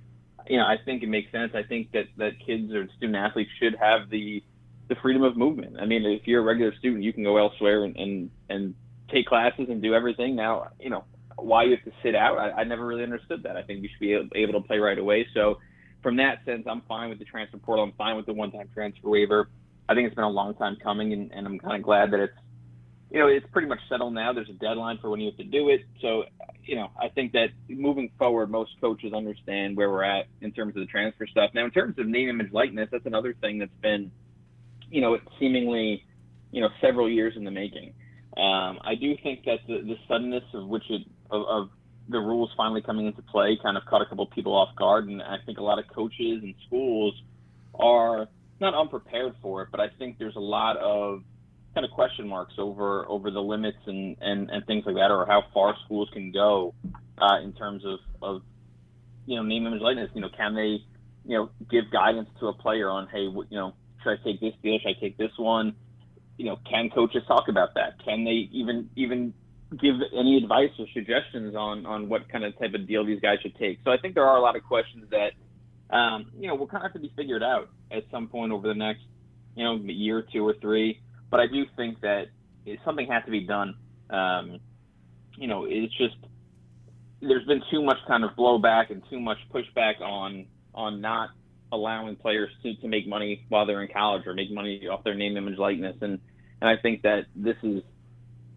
you 0.47 0.57
know, 0.57 0.63
I 0.63 0.75
think 0.83 1.03
it 1.03 1.09
makes 1.09 1.31
sense. 1.31 1.51
I 1.55 1.63
think 1.63 1.91
that 1.91 2.05
that 2.17 2.33
kids 2.45 2.73
or 2.73 2.87
student 2.97 3.17
athletes 3.17 3.51
should 3.59 3.75
have 3.79 4.09
the 4.09 4.43
the 4.89 4.95
freedom 5.01 5.23
of 5.23 5.35
movement. 5.35 5.77
I 5.79 5.85
mean, 5.85 6.05
if 6.05 6.25
you're 6.25 6.41
a 6.41 6.45
regular 6.45 6.73
student, 6.77 7.03
you 7.03 7.13
can 7.13 7.23
go 7.23 7.37
elsewhere 7.37 7.83
and 7.83 7.95
and, 7.95 8.29
and 8.49 8.75
take 9.11 9.25
classes 9.25 9.67
and 9.69 9.81
do 9.81 9.93
everything. 9.93 10.35
Now, 10.35 10.69
you 10.79 10.89
know, 10.89 11.03
why 11.37 11.63
you 11.63 11.71
have 11.71 11.83
to 11.85 11.91
sit 12.03 12.15
out, 12.15 12.37
I, 12.37 12.61
I 12.61 12.63
never 12.63 12.85
really 12.85 13.03
understood 13.03 13.43
that. 13.43 13.55
I 13.55 13.63
think 13.63 13.83
you 13.83 13.89
should 13.89 14.31
be 14.31 14.41
able 14.41 14.53
to 14.53 14.67
play 14.67 14.77
right 14.79 14.97
away. 14.97 15.27
So, 15.33 15.59
from 16.03 16.17
that 16.17 16.45
sense, 16.45 16.65
I'm 16.69 16.81
fine 16.87 17.09
with 17.09 17.19
the 17.19 17.25
transfer 17.25 17.57
portal. 17.57 17.83
I'm 17.83 17.93
fine 17.93 18.15
with 18.15 18.25
the 18.25 18.33
one-time 18.33 18.69
transfer 18.73 19.09
waiver. 19.09 19.49
I 19.89 19.95
think 19.95 20.05
it's 20.05 20.15
been 20.15 20.23
a 20.23 20.29
long 20.29 20.53
time 20.55 20.77
coming, 20.81 21.11
and, 21.13 21.31
and 21.31 21.47
I'm 21.47 21.59
kind 21.59 21.75
of 21.75 21.83
glad 21.83 22.11
that 22.11 22.19
it's, 22.19 22.33
you 23.09 23.19
know, 23.19 23.27
it's 23.27 23.45
pretty 23.51 23.67
much 23.67 23.79
settled 23.89 24.13
now. 24.13 24.33
There's 24.33 24.49
a 24.49 24.53
deadline 24.53 24.99
for 25.01 25.09
when 25.09 25.19
you 25.19 25.27
have 25.27 25.37
to 25.37 25.43
do 25.43 25.69
it. 25.69 25.81
So, 26.01 26.23
you 26.63 26.75
know, 26.75 26.91
I 27.01 27.07
think 27.09 27.31
that 27.31 27.47
moving 27.69 28.11
forward, 28.17 28.51
most 28.51 28.71
coaches 28.81 29.13
understand 29.13 29.77
where 29.77 29.89
we're 29.89 30.03
at 30.03 30.25
in 30.41 30.51
terms 30.51 30.75
of 30.75 30.81
the 30.81 30.87
transfer 30.87 31.25
stuff. 31.25 31.51
Now, 31.53 31.65
in 31.65 31.71
terms 31.71 31.97
of 31.99 32.05
name, 32.05 32.29
image, 32.29 32.51
likeness, 32.51 32.89
that's 32.91 33.05
another 33.05 33.33
thing 33.39 33.59
that's 33.59 33.71
been, 33.81 34.11
you 34.89 35.01
know, 35.01 35.17
seemingly, 35.39 36.05
you 36.51 36.61
know, 36.61 36.69
several 36.81 37.09
years 37.09 37.33
in 37.37 37.43
the 37.43 37.51
making. 37.51 37.93
Um, 38.37 38.79
I 38.83 38.93
do 38.93 39.15
think 39.23 39.45
that 39.45 39.59
the, 39.67 39.81
the 39.81 39.95
suddenness 40.07 40.43
of 40.53 40.67
which 40.67 40.83
it 40.89 41.01
of, 41.31 41.41
of 41.47 41.69
the 42.07 42.19
rules 42.19 42.51
finally 42.55 42.81
coming 42.81 43.07
into 43.07 43.21
play 43.23 43.57
kind 43.61 43.75
of 43.75 43.83
caught 43.85 44.01
a 44.01 44.05
couple 44.05 44.25
of 44.25 44.31
people 44.31 44.53
off 44.53 44.75
guard, 44.75 45.07
and 45.07 45.21
I 45.21 45.37
think 45.45 45.57
a 45.57 45.63
lot 45.63 45.79
of 45.79 45.85
coaches 45.87 46.43
and 46.43 46.53
schools 46.67 47.19
are 47.73 48.27
not 48.59 48.75
unprepared 48.75 49.35
for 49.41 49.63
it, 49.63 49.69
but 49.71 49.79
I 49.79 49.87
think 49.97 50.17
there's 50.19 50.35
a 50.35 50.41
lot 50.41 50.77
of 50.77 51.23
kind 51.73 51.83
of 51.85 51.91
question 51.91 52.27
marks 52.27 52.53
over 52.57 53.07
over 53.07 53.31
the 53.31 53.41
limits 53.41 53.77
and 53.87 54.15
and, 54.21 54.49
and 54.51 54.65
things 54.67 54.83
like 54.85 54.95
that, 54.95 55.11
or 55.11 55.25
how 55.25 55.43
far 55.53 55.75
schools 55.85 56.09
can 56.13 56.31
go 56.31 56.75
uh, 57.17 57.39
in 57.43 57.53
terms 57.53 57.83
of 57.85 57.99
of 58.21 58.41
you 59.25 59.35
know 59.35 59.43
name 59.43 59.65
image 59.65 59.81
likeness. 59.81 60.11
You 60.13 60.21
know, 60.21 60.29
can 60.35 60.53
they 60.53 60.77
you 61.25 61.37
know 61.37 61.49
give 61.71 61.91
guidance 61.91 62.29
to 62.39 62.47
a 62.47 62.53
player 62.53 62.89
on 62.89 63.07
hey, 63.07 63.23
you 63.23 63.45
know, 63.51 63.73
should 64.03 64.11
I 64.19 64.23
take 64.23 64.39
this 64.39 64.53
deal? 64.61 64.77
Should 64.79 64.95
I 64.95 64.99
take 64.99 65.17
this 65.17 65.31
one? 65.37 65.75
You 66.37 66.45
know, 66.45 66.59
can 66.69 66.89
coaches 66.89 67.23
talk 67.27 67.47
about 67.49 67.73
that? 67.75 68.03
Can 68.03 68.23
they 68.23 68.49
even 68.51 68.89
even 68.95 69.33
give 69.81 69.95
any 70.17 70.37
advice 70.37 70.69
or 70.79 70.85
suggestions 70.93 71.55
on 71.55 71.85
on 71.85 72.09
what 72.09 72.29
kind 72.29 72.43
of 72.43 72.57
type 72.57 72.73
of 72.73 72.87
deal 72.87 73.05
these 73.05 73.19
guys 73.19 73.39
should 73.41 73.55
take? 73.57 73.79
So 73.83 73.91
I 73.91 73.97
think 73.97 74.15
there 74.15 74.25
are 74.25 74.37
a 74.37 74.41
lot 74.41 74.55
of 74.55 74.63
questions 74.63 75.05
that 75.11 75.95
um, 75.95 76.31
you 76.39 76.47
know 76.47 76.55
will 76.55 76.67
kind 76.67 76.85
of 76.85 76.91
have 76.91 76.93
to 76.93 76.99
be 76.99 77.11
figured 77.15 77.43
out 77.43 77.69
at 77.91 78.03
some 78.11 78.27
point 78.27 78.51
over 78.51 78.67
the 78.67 78.75
next 78.75 79.01
you 79.55 79.63
know 79.63 79.75
year, 79.75 80.25
two 80.31 80.47
or 80.47 80.53
three. 80.61 81.01
But 81.29 81.39
I 81.39 81.47
do 81.47 81.65
think 81.75 82.01
that 82.01 82.27
something 82.85 83.07
has 83.07 83.25
to 83.25 83.31
be 83.31 83.41
done. 83.41 83.75
Um, 84.09 84.59
you 85.35 85.47
know, 85.47 85.65
it's 85.67 85.95
just 85.97 86.15
there's 87.21 87.45
been 87.45 87.63
too 87.71 87.83
much 87.83 87.97
kind 88.07 88.23
of 88.23 88.31
blowback 88.31 88.91
and 88.91 89.01
too 89.09 89.19
much 89.19 89.37
pushback 89.53 90.01
on 90.01 90.45
on 90.73 91.01
not 91.01 91.29
allowing 91.71 92.15
players 92.15 92.49
to, 92.63 92.75
to 92.75 92.87
make 92.87 93.07
money 93.07 93.45
while 93.49 93.65
they're 93.65 93.81
in 93.81 93.89
college 93.91 94.25
or 94.25 94.33
make 94.33 94.51
money 94.51 94.87
off 94.87 95.03
their 95.03 95.15
name, 95.15 95.37
image, 95.37 95.57
likeness. 95.57 95.95
And, 96.01 96.19
and 96.61 96.69
I 96.69 96.81
think 96.81 97.01
that 97.03 97.25
this 97.35 97.57
is, 97.63 97.83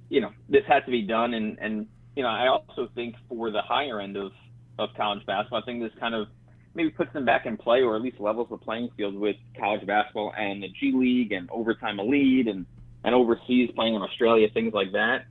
you 0.09 0.21
know, 0.21 0.31
this 0.49 0.63
has 0.69 0.85
to 0.85 0.91
be 0.91 1.03
done. 1.03 1.35
And, 1.35 1.59
and, 1.59 1.87
you 2.17 2.23
know, 2.23 2.29
I 2.29 2.49
also 2.49 2.89
think 2.95 3.15
for 3.29 3.51
the 3.51 3.63
higher 3.63 4.01
end 4.01 4.17
of, 4.17 4.33
of 4.79 4.91
college 4.97 5.25
basketball, 5.27 5.61
I 5.63 5.65
think 5.65 5.83
this 5.83 5.93
kind 5.99 6.15
of 6.15 6.29
maybe 6.75 6.91
puts 6.91 7.13
them 7.13 7.25
back 7.25 7.47
in 7.47 7.57
play 7.57 7.83
or 7.83 7.97
at 7.97 8.03
least 8.03 8.21
levels 8.21 8.49
the 8.51 8.57
playing 8.57 8.91
field 8.97 9.15
with 9.15 9.37
college 9.59 9.85
basketball 9.87 10.33
and 10.37 10.63
the 10.63 10.69
G 10.69 10.93
League 10.95 11.33
and 11.33 11.51
overtime 11.51 11.99
elite 11.99 12.47
and, 12.47 12.65
and 13.03 13.15
overseas 13.15 13.71
playing 13.75 13.95
in 13.95 14.03
Australia, 14.03 14.47
things 14.53 14.73
like 14.73 14.93
that. 14.93 15.25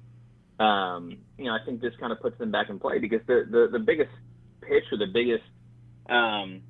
Um, 0.63 1.17
you 1.37 1.45
know, 1.45 1.51
I 1.51 1.59
think 1.65 1.79
this 1.79 1.93
kind 1.99 2.11
of 2.11 2.19
puts 2.19 2.37
them 2.37 2.51
back 2.51 2.69
in 2.69 2.79
play 2.79 2.99
because 2.99 3.21
the, 3.27 3.47
the, 3.49 3.69
the 3.71 3.79
biggest 3.79 4.11
pitch 4.61 4.83
or 4.91 4.97
the 4.97 5.07
biggest, 5.07 5.43
um, 6.09 6.61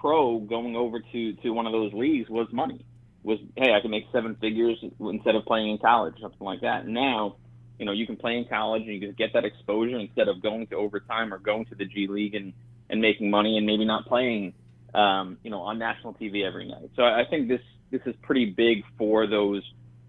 pro 0.00 0.38
going 0.38 0.76
over 0.76 1.00
to 1.00 1.32
to 1.34 1.50
one 1.50 1.66
of 1.66 1.72
those 1.72 1.92
leagues 1.92 2.28
was 2.28 2.48
money. 2.52 2.84
Was 3.22 3.38
hey, 3.56 3.72
I 3.72 3.80
can 3.80 3.90
make 3.90 4.04
seven 4.12 4.36
figures 4.40 4.82
instead 5.00 5.34
of 5.34 5.44
playing 5.44 5.70
in 5.70 5.78
college, 5.78 6.14
something 6.20 6.44
like 6.44 6.60
that. 6.62 6.86
Now, 6.86 7.36
you 7.78 7.86
know, 7.86 7.92
you 7.92 8.06
can 8.06 8.16
play 8.16 8.36
in 8.36 8.44
college 8.44 8.82
and 8.82 8.92
you 8.92 9.00
can 9.00 9.12
get 9.12 9.32
that 9.34 9.44
exposure 9.44 9.98
instead 9.98 10.28
of 10.28 10.42
going 10.42 10.66
to 10.68 10.76
overtime 10.76 11.32
or 11.32 11.38
going 11.38 11.64
to 11.66 11.74
the 11.74 11.84
G 11.84 12.06
League 12.08 12.34
and 12.34 12.52
and 12.90 13.00
making 13.00 13.30
money 13.30 13.58
and 13.58 13.66
maybe 13.66 13.84
not 13.84 14.06
playing, 14.06 14.54
um, 14.94 15.38
you 15.42 15.50
know, 15.50 15.60
on 15.60 15.78
national 15.78 16.14
TV 16.14 16.44
every 16.46 16.66
night. 16.66 16.90
So 16.96 17.02
I 17.02 17.24
think 17.28 17.48
this 17.48 17.60
this 17.90 18.00
is 18.06 18.14
pretty 18.22 18.46
big 18.46 18.84
for 18.96 19.26
those 19.26 19.62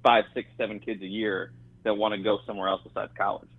five, 0.04 0.26
six, 0.34 0.50
seven 0.58 0.80
kids 0.80 1.02
a 1.02 1.08
year 1.08 1.52
that 1.84 1.96
want 1.96 2.14
to 2.14 2.22
go 2.22 2.40
somewhere 2.46 2.68
else 2.68 2.82
besides 2.84 3.12
college. 3.18 3.50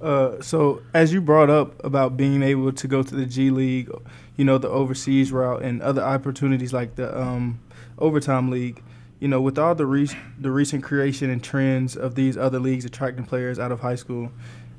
Uh, 0.00 0.40
so 0.40 0.80
as 0.94 1.12
you 1.12 1.20
brought 1.20 1.50
up 1.50 1.84
about 1.84 2.16
being 2.16 2.42
able 2.42 2.72
to 2.72 2.86
go 2.86 3.02
to 3.02 3.14
the 3.14 3.26
G 3.26 3.50
League, 3.50 3.90
you 4.36 4.44
know, 4.44 4.58
the 4.58 4.68
overseas 4.68 5.32
route 5.32 5.62
and 5.62 5.82
other 5.82 6.02
opportunities 6.02 6.72
like 6.72 6.94
the 6.94 7.18
um, 7.18 7.60
overtime 7.98 8.50
league, 8.50 8.82
you 9.18 9.26
know, 9.26 9.40
with 9.40 9.58
all 9.58 9.74
the 9.74 9.86
re- 9.86 10.08
the 10.38 10.50
recent 10.50 10.84
creation 10.84 11.30
and 11.30 11.42
trends 11.42 11.96
of 11.96 12.14
these 12.14 12.36
other 12.36 12.60
leagues 12.60 12.84
attracting 12.84 13.24
players 13.24 13.58
out 13.58 13.72
of 13.72 13.80
high 13.80 13.96
school 13.96 14.30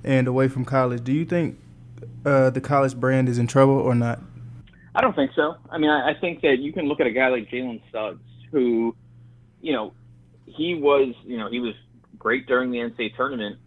and 0.04 0.28
away 0.28 0.48
from 0.48 0.64
college, 0.64 1.04
do 1.04 1.12
you 1.12 1.26
think 1.26 1.60
uh, 2.26 2.50
the 2.50 2.62
college 2.62 2.96
brand 2.96 3.28
is 3.28 3.38
in 3.38 3.48
trouble 3.48 3.74
or 3.74 3.96
not? 3.96 4.22
I 4.96 5.02
don't 5.02 5.16
think 5.16 5.32
so. 5.36 5.56
I 5.70 5.78
mean, 5.78 5.90
I, 5.90 6.12
I 6.12 6.14
think 6.20 6.42
that 6.42 6.60
you 6.60 6.72
can 6.72 6.86
look 6.86 7.02
at 7.02 7.08
a 7.08 7.12
guy 7.12 7.28
like 7.28 7.50
Jalen 7.50 7.82
Suggs, 7.92 8.22
who, 8.52 8.96
you 9.62 9.74
know, 9.74 9.94
he 10.46 10.76
was, 10.76 11.14
you 11.26 11.38
know, 11.38 11.50
he 11.50 11.60
was 11.60 11.74
great 12.18 12.48
during 12.48 12.72
the 12.72 12.78
NCAA 12.78 13.16
tournament 13.16 13.60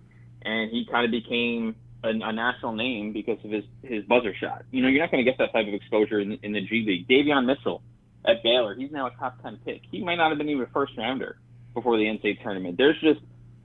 and 0.44 0.70
he 0.70 0.86
kind 0.90 1.04
of 1.04 1.10
became 1.10 1.74
a, 2.04 2.08
a 2.08 2.32
national 2.32 2.72
name 2.74 3.12
because 3.12 3.38
of 3.44 3.50
his 3.50 3.64
his 3.82 4.04
buzzer 4.04 4.34
shot. 4.38 4.64
You 4.70 4.82
know, 4.82 4.88
you're 4.88 5.02
not 5.02 5.10
going 5.10 5.24
to 5.24 5.30
get 5.30 5.38
that 5.38 5.52
type 5.52 5.66
of 5.68 5.74
exposure 5.74 6.20
in, 6.20 6.38
in 6.42 6.52
the 6.52 6.60
G 6.60 6.84
League. 6.86 7.08
Davion 7.08 7.46
Mitchell 7.46 7.82
at 8.24 8.42
Baylor, 8.42 8.74
he's 8.74 8.90
now 8.90 9.06
a 9.06 9.10
top 9.18 9.42
ten 9.42 9.58
pick. 9.64 9.82
He 9.90 10.02
might 10.02 10.16
not 10.16 10.30
have 10.30 10.38
been 10.38 10.48
even 10.48 10.62
a 10.62 10.66
first 10.68 10.92
rounder 10.96 11.38
before 11.74 11.96
the 11.96 12.04
NCAA 12.04 12.42
tournament. 12.42 12.76
There's 12.76 13.00
just 13.00 13.20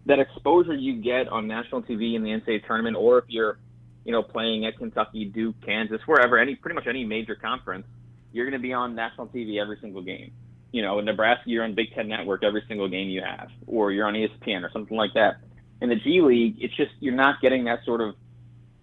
that 0.06 0.20
exposure 0.20 0.74
you 0.74 1.02
get 1.02 1.28
on 1.28 1.48
national 1.48 1.84
TV 1.84 2.16
in 2.16 2.24
the 2.24 2.30
NCAA 2.30 2.66
tournament, 2.66 2.96
or 2.96 3.20
if 3.20 3.26
you're, 3.28 3.60
you 4.06 4.12
know, 4.12 4.24
playing 4.24 4.66
at 4.66 4.78
Kentucky, 4.78 5.26
Duke, 5.26 5.56
Kansas, 5.66 6.00
wherever, 6.06 6.38
any 6.38 6.56
pretty 6.56 6.76
much 6.76 6.88
any 6.88 7.06
major 7.06 7.36
conference, 7.36 7.86
you're 8.32 8.46
going 8.46 8.60
to 8.60 8.66
be 8.66 8.74
on 8.74 8.96
national 8.96 9.28
TV 9.28 9.62
every 9.62 9.78
single 9.82 10.02
game. 10.02 10.32
You 10.72 10.82
know, 10.82 11.00
in 11.00 11.06
Nebraska, 11.06 11.44
you're 11.46 11.64
on 11.64 11.76
Big 11.76 11.94
Ten 11.94 12.08
Network 12.08 12.44
every 12.44 12.64
single 12.68 12.90
game 12.90 13.10
you 13.10 13.22
have, 13.22 13.50
or 13.68 13.92
you're 13.92 14.06
on 14.06 14.14
ESPN 14.14 14.64
or 14.64 14.70
something 14.72 14.98
like 14.98 15.14
that. 15.16 15.38
In 15.82 15.90
the 15.90 15.96
G 15.96 16.22
League, 16.22 16.58
it's 16.60 16.76
just 16.76 16.92
you're 17.00 17.16
not 17.16 17.42
getting 17.42 17.66
that 17.66 17.84
sort 17.86 18.02
of 18.02 18.16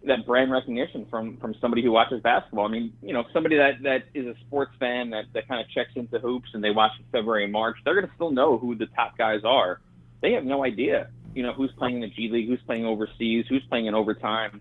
that 0.07 0.27
brand 0.27 0.51
recognition 0.51 1.07
from 1.11 1.37
from 1.39 1.55
somebody 1.61 1.83
who 1.83 1.91
watches 1.91 2.21
basketball. 2.23 2.67
I 2.67 2.69
mean, 2.69 2.93
you 3.03 3.13
know, 3.13 3.25
somebody 3.33 3.57
that 3.57 3.83
that 3.83 4.05
is 4.15 4.27
a 4.27 4.35
sports 4.47 4.73
fan 4.79 5.11
that 5.11 5.25
that 5.33 5.49
kind 5.49 5.61
of 5.61 5.69
checks 5.71 5.91
into 5.97 6.19
hoops 6.19 6.51
and 6.55 6.63
they 6.63 6.71
watch 6.71 6.93
in 6.99 7.05
February 7.11 7.45
and 7.45 7.53
March, 7.53 7.77
they're 7.85 7.95
going 7.95 8.07
to 8.07 8.15
still 8.15 8.31
know 8.31 8.59
who 8.59 8.75
the 8.75 8.87
top 8.87 9.17
guys 9.19 9.41
are. 9.45 9.81
They 10.21 10.33
have 10.33 10.45
no 10.45 10.65
idea, 10.65 11.09
you 11.35 11.43
know, 11.43 11.53
who's 11.53 11.73
playing 11.73 11.97
in 11.97 12.01
the 12.03 12.09
G 12.09 12.29
League, 12.31 12.49
who's 12.49 12.63
playing 12.67 12.87
overseas, 12.87 13.47
who's 13.49 13.65
playing 13.69 13.87
in 13.87 13.95
overtime, 13.95 14.61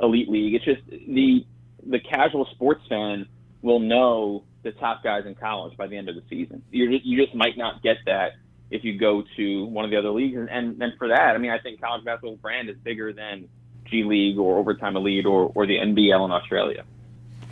elite 0.00 0.28
league. 0.28 0.54
It's 0.54 0.64
just 0.64 0.82
the 0.90 1.46
the 1.86 2.00
casual 2.00 2.46
sports 2.52 2.82
fan 2.88 3.26
will 3.62 3.80
know 3.80 4.44
the 4.62 4.72
top 4.72 5.02
guys 5.02 5.24
in 5.26 5.34
college 5.34 5.76
by 5.76 5.86
the 5.86 5.96
end 5.96 6.08
of 6.08 6.14
the 6.14 6.22
season. 6.28 6.62
You 6.70 6.90
just, 6.90 7.04
you 7.04 7.22
just 7.22 7.34
might 7.34 7.56
not 7.56 7.82
get 7.82 7.98
that 8.06 8.32
if 8.74 8.82
you 8.82 8.98
go 8.98 9.22
to 9.36 9.64
one 9.66 9.84
of 9.84 9.92
the 9.92 9.96
other 9.96 10.10
leagues. 10.10 10.36
And, 10.36 10.50
and, 10.50 10.82
and 10.82 10.92
for 10.98 11.08
that, 11.08 11.36
I 11.36 11.38
mean, 11.38 11.52
I 11.52 11.60
think 11.60 11.80
college 11.80 12.04
basketball's 12.04 12.40
brand 12.40 12.68
is 12.68 12.76
bigger 12.82 13.12
than 13.12 13.48
G 13.84 14.02
League 14.02 14.36
or 14.36 14.58
Overtime 14.58 14.96
Elite 14.96 15.26
or, 15.26 15.52
or 15.54 15.64
the 15.64 15.76
NBL 15.76 16.24
in 16.24 16.32
Australia. 16.32 16.84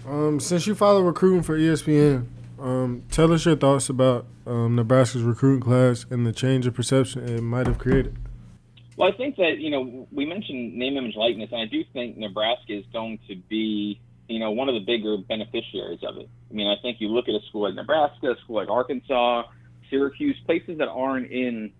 Um, 0.05 0.41
since 0.41 0.67
you 0.67 0.75
follow 0.75 1.01
recruiting 1.01 1.43
for 1.43 1.57
ESPN, 1.57 2.27
um, 2.59 3.05
tell 3.13 3.33
us 3.33 3.45
your 3.45 3.55
thoughts 3.55 3.89
about 3.89 4.27
um, 4.47 4.75
Nebraska's 4.75 5.23
recruiting 5.23 5.61
class 5.61 6.05
and 6.11 6.27
the 6.27 6.33
change 6.33 6.67
of 6.67 6.75
perception 6.75 7.29
it 7.29 7.41
might 7.41 7.69
have 7.69 7.79
created. 7.79 8.17
Well, 8.97 9.09
I 9.09 9.17
think 9.17 9.37
that 9.37 9.59
you 9.59 9.71
know 9.71 10.09
we 10.11 10.27
mentioned 10.27 10.75
name, 10.75 10.97
image, 10.97 11.15
likeness, 11.15 11.51
and 11.53 11.61
I 11.61 11.67
do 11.67 11.85
think 11.93 12.17
Nebraska 12.17 12.77
is 12.77 12.85
going 12.93 13.21
to 13.29 13.37
be 13.49 14.01
you 14.29 14.41
know 14.41 14.51
one 14.51 14.69
of 14.69 14.75
the 14.75 14.81
bigger 14.81 15.17
beneficiaries 15.17 16.01
of 16.03 16.19
it. 16.19 16.29
I 16.51 16.55
mean, 16.55 16.67
I 16.67 16.75
think 16.83 17.01
you 17.01 17.09
look 17.09 17.29
at 17.29 17.35
a 17.35 17.41
school 17.49 17.63
like 17.63 17.75
Nebraska, 17.75 18.33
a 18.33 18.37
school 18.43 18.57
like 18.57 18.69
Arkansas, 18.69 19.45
Syracuse, 19.93 20.37
places 20.47 20.79
that 20.79 20.89
aren't 20.89 21.31
in 21.31 21.71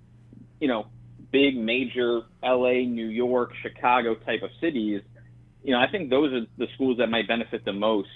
you 0.61 0.69
know 0.69 0.87
big 1.33 1.57
major 1.57 2.21
LA, 2.45 2.85
New 2.85 3.09
York, 3.09 3.53
Chicago 3.63 4.15
type 4.15 4.43
of 4.43 4.51
cities, 4.61 5.01
you 5.65 5.73
know, 5.73 5.81
I 5.81 5.91
think 5.91 6.11
those 6.11 6.33
are 6.33 6.47
the 6.59 6.67
schools 6.75 6.99
that 6.99 7.09
might 7.09 7.27
benefit 7.27 7.65
the 7.65 7.73
most 7.73 8.09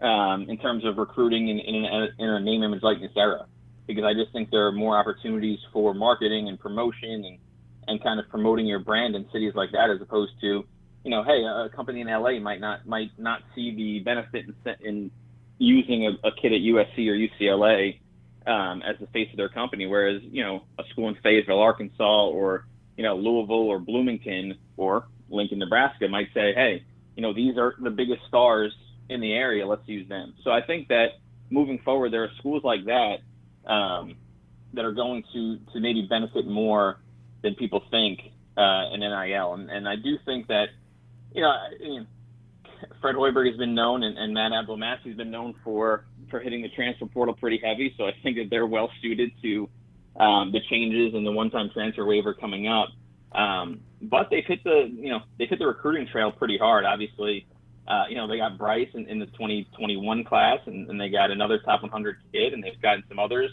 um, 0.00 0.46
in 0.48 0.58
terms 0.58 0.84
of 0.84 0.96
recruiting 0.96 1.48
in, 1.48 1.58
in, 1.58 2.08
in 2.18 2.28
a 2.28 2.40
name, 2.40 2.62
image, 2.62 2.82
likeness 2.82 3.12
era. 3.16 3.46
Because 3.86 4.04
I 4.04 4.12
just 4.12 4.32
think 4.32 4.50
there 4.50 4.66
are 4.66 4.72
more 4.72 4.98
opportunities 4.98 5.58
for 5.72 5.94
marketing 5.94 6.48
and 6.48 6.58
promotion 6.58 7.24
and, 7.24 7.38
and 7.86 8.02
kind 8.02 8.20
of 8.20 8.28
promoting 8.28 8.66
your 8.66 8.80
brand 8.80 9.14
in 9.14 9.26
cities 9.32 9.52
like 9.54 9.70
that, 9.72 9.90
as 9.90 10.00
opposed 10.02 10.32
to, 10.40 10.64
you 11.04 11.10
know, 11.10 11.22
hey, 11.22 11.42
a 11.44 11.74
company 11.74 12.00
in 12.00 12.06
LA 12.06 12.38
might 12.38 12.60
not 12.60 12.86
might 12.86 13.10
not 13.18 13.40
see 13.54 13.74
the 13.74 14.00
benefit 14.00 14.44
in, 14.46 14.86
in 14.86 15.10
using 15.58 16.06
a, 16.06 16.28
a 16.28 16.32
kid 16.32 16.52
at 16.52 16.60
USC 16.60 17.08
or 17.08 17.14
UCLA 17.14 17.98
um, 18.46 18.82
as 18.82 18.96
the 19.00 19.06
face 19.08 19.28
of 19.30 19.36
their 19.36 19.48
company. 19.48 19.86
Whereas, 19.86 20.22
you 20.22 20.42
know, 20.42 20.64
a 20.78 20.84
school 20.90 21.08
in 21.08 21.16
Fayetteville, 21.22 21.60
Arkansas, 21.60 22.28
or 22.28 22.66
you 22.96 23.04
know, 23.04 23.16
Louisville 23.16 23.68
or 23.68 23.78
Bloomington 23.78 24.58
or 24.76 25.06
Lincoln, 25.30 25.58
Nebraska 25.60 26.08
might 26.08 26.28
say, 26.34 26.52
hey, 26.54 26.82
you 27.14 27.22
know, 27.22 27.32
these 27.32 27.56
are 27.56 27.74
the 27.80 27.90
biggest 27.90 28.22
stars 28.28 28.74
in 29.08 29.20
the 29.20 29.32
area. 29.32 29.66
Let's 29.66 29.86
use 29.86 30.08
them. 30.08 30.34
So 30.42 30.50
I 30.50 30.62
think 30.62 30.88
that 30.88 31.18
moving 31.50 31.78
forward, 31.84 32.12
there 32.12 32.24
are 32.24 32.30
schools 32.38 32.64
like 32.64 32.84
that 32.86 33.18
um, 33.70 34.16
that 34.74 34.84
are 34.84 34.92
going 34.92 35.24
to 35.32 35.58
to 35.72 35.80
maybe 35.80 36.06
benefit 36.08 36.46
more 36.46 36.98
than 37.42 37.54
people 37.54 37.82
think 37.90 38.20
uh, 38.56 38.92
in 38.92 39.00
NIL. 39.00 39.54
And, 39.54 39.70
and 39.70 39.88
I 39.88 39.96
do 39.96 40.18
think 40.24 40.48
that, 40.48 40.66
you 41.32 41.42
know, 41.42 41.48
I 41.48 42.04
Fred 43.00 43.14
Hoiberg 43.14 43.48
has 43.48 43.56
been 43.56 43.74
known, 43.74 44.02
and, 44.02 44.18
and 44.18 44.34
Matt 44.34 44.52
Abdelmassih 44.52 45.06
has 45.06 45.16
been 45.16 45.30
known 45.30 45.54
for 45.64 46.04
for 46.30 46.40
hitting 46.40 46.62
the 46.62 46.68
transfer 46.68 47.06
portal 47.06 47.34
pretty 47.34 47.60
heavy. 47.62 47.94
So 47.96 48.04
I 48.04 48.12
think 48.22 48.36
that 48.36 48.48
they're 48.50 48.66
well 48.66 48.90
suited 49.00 49.30
to 49.42 49.68
um, 50.16 50.52
the 50.52 50.60
changes 50.68 51.14
and 51.14 51.26
the 51.26 51.32
one-time 51.32 51.70
transfer 51.72 52.04
waiver 52.04 52.34
coming 52.34 52.68
up. 52.68 52.88
Um, 53.32 53.80
but 54.02 54.28
they've 54.30 54.44
hit 54.44 54.62
the 54.64 54.90
you 54.92 55.10
know 55.10 55.20
they've 55.38 55.48
hit 55.48 55.58
the 55.58 55.66
recruiting 55.66 56.06
trail 56.10 56.32
pretty 56.32 56.58
hard. 56.58 56.84
Obviously, 56.84 57.46
uh, 57.86 58.04
you 58.08 58.16
know 58.16 58.26
they 58.26 58.38
got 58.38 58.58
Bryce 58.58 58.88
in, 58.94 59.06
in 59.08 59.18
the 59.18 59.26
2021 59.26 60.24
class, 60.24 60.58
and, 60.66 60.88
and, 60.88 61.00
they 61.00 61.08
got 61.08 61.30
another 61.30 61.58
top 61.58 61.82
100 61.82 62.16
kid, 62.32 62.52
and 62.52 62.62
they've 62.62 62.80
gotten 62.80 63.02
some 63.08 63.18
others. 63.18 63.50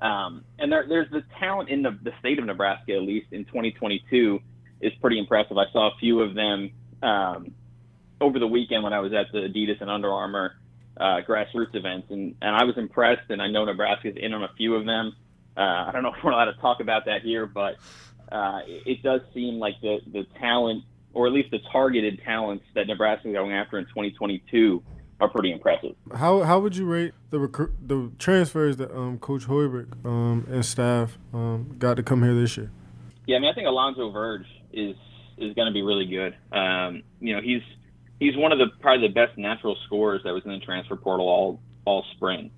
Um, 0.00 0.44
and 0.58 0.70
there, 0.70 0.86
there's 0.88 1.10
the 1.10 1.24
talent 1.40 1.70
in 1.70 1.82
the, 1.82 1.98
the 2.02 2.12
state 2.20 2.38
of 2.38 2.44
Nebraska, 2.44 2.94
at 2.94 3.02
least 3.02 3.32
in 3.32 3.44
2022, 3.46 4.38
is 4.80 4.92
pretty 5.00 5.18
impressive. 5.18 5.58
I 5.58 5.64
saw 5.72 5.88
a 5.88 5.98
few 5.98 6.20
of 6.20 6.34
them 6.34 6.70
um, 7.02 7.54
over 8.20 8.38
the 8.38 8.46
weekend 8.46 8.82
when 8.82 8.92
I 8.92 9.00
was 9.00 9.12
at 9.12 9.32
the 9.32 9.38
Adidas 9.38 9.80
and 9.80 9.90
Under 9.90 10.12
Armour 10.12 10.54
uh, 10.96 11.20
grassroots 11.26 11.74
events, 11.74 12.08
and, 12.10 12.34
and 12.42 12.56
I 12.56 12.64
was 12.64 12.76
impressed. 12.76 13.30
And 13.30 13.40
I 13.40 13.48
know 13.48 13.64
Nebraska's 13.64 14.16
in 14.16 14.32
on 14.32 14.42
a 14.42 14.50
few 14.56 14.74
of 14.74 14.84
them. 14.84 15.14
Uh, 15.56 15.60
I 15.60 15.90
don't 15.92 16.02
know 16.02 16.12
if 16.16 16.22
we're 16.22 16.32
allowed 16.32 16.46
to 16.46 16.60
talk 16.60 16.80
about 16.80 17.04
that 17.06 17.22
here, 17.22 17.46
but 17.46 17.76
uh, 18.30 18.60
it, 18.66 19.02
does 19.02 19.20
seem 19.32 19.58
like 19.58 19.80
the 19.80 19.98
the 20.12 20.26
talent, 20.38 20.84
or 21.14 21.26
at 21.26 21.32
least 21.32 21.50
the 21.50 21.60
targeted 21.72 22.20
talents 22.24 22.64
that 22.74 22.86
Nebraska 22.86 23.28
is 23.28 23.34
going 23.34 23.52
after 23.52 23.78
in 23.78 23.84
2022, 23.86 24.82
are 25.20 25.28
pretty 25.28 25.50
impressive. 25.50 25.94
How 26.14 26.42
how 26.42 26.60
would 26.60 26.76
you 26.76 26.86
rate 26.86 27.14
the 27.30 27.38
recruit 27.38 27.72
the 27.80 28.10
transfers 28.18 28.76
that 28.76 28.94
um, 28.94 29.18
Coach 29.18 29.46
Hoiberg 29.46 30.04
um, 30.04 30.46
and 30.50 30.64
staff 30.64 31.18
um, 31.32 31.74
got 31.78 31.96
to 31.96 32.02
come 32.02 32.22
here 32.22 32.34
this 32.34 32.56
year? 32.56 32.70
Yeah, 33.26 33.36
I 33.36 33.40
mean, 33.40 33.50
I 33.50 33.54
think 33.54 33.66
Alonzo 33.66 34.10
Verge 34.10 34.46
is 34.72 34.96
is 35.38 35.54
going 35.54 35.66
to 35.66 35.72
be 35.72 35.82
really 35.82 36.06
good. 36.06 36.36
Um, 36.52 37.02
you 37.20 37.34
know, 37.34 37.40
he's 37.42 37.62
he's 38.20 38.36
one 38.36 38.52
of 38.52 38.58
the 38.58 38.66
probably 38.80 39.08
the 39.08 39.14
best 39.14 39.38
natural 39.38 39.76
scorers 39.86 40.22
that 40.24 40.32
was 40.32 40.44
in 40.44 40.52
the 40.52 40.58
transfer 40.60 40.96
portal 40.96 41.26
all 41.28 41.60
all 41.84 42.04
spring. 42.14 42.50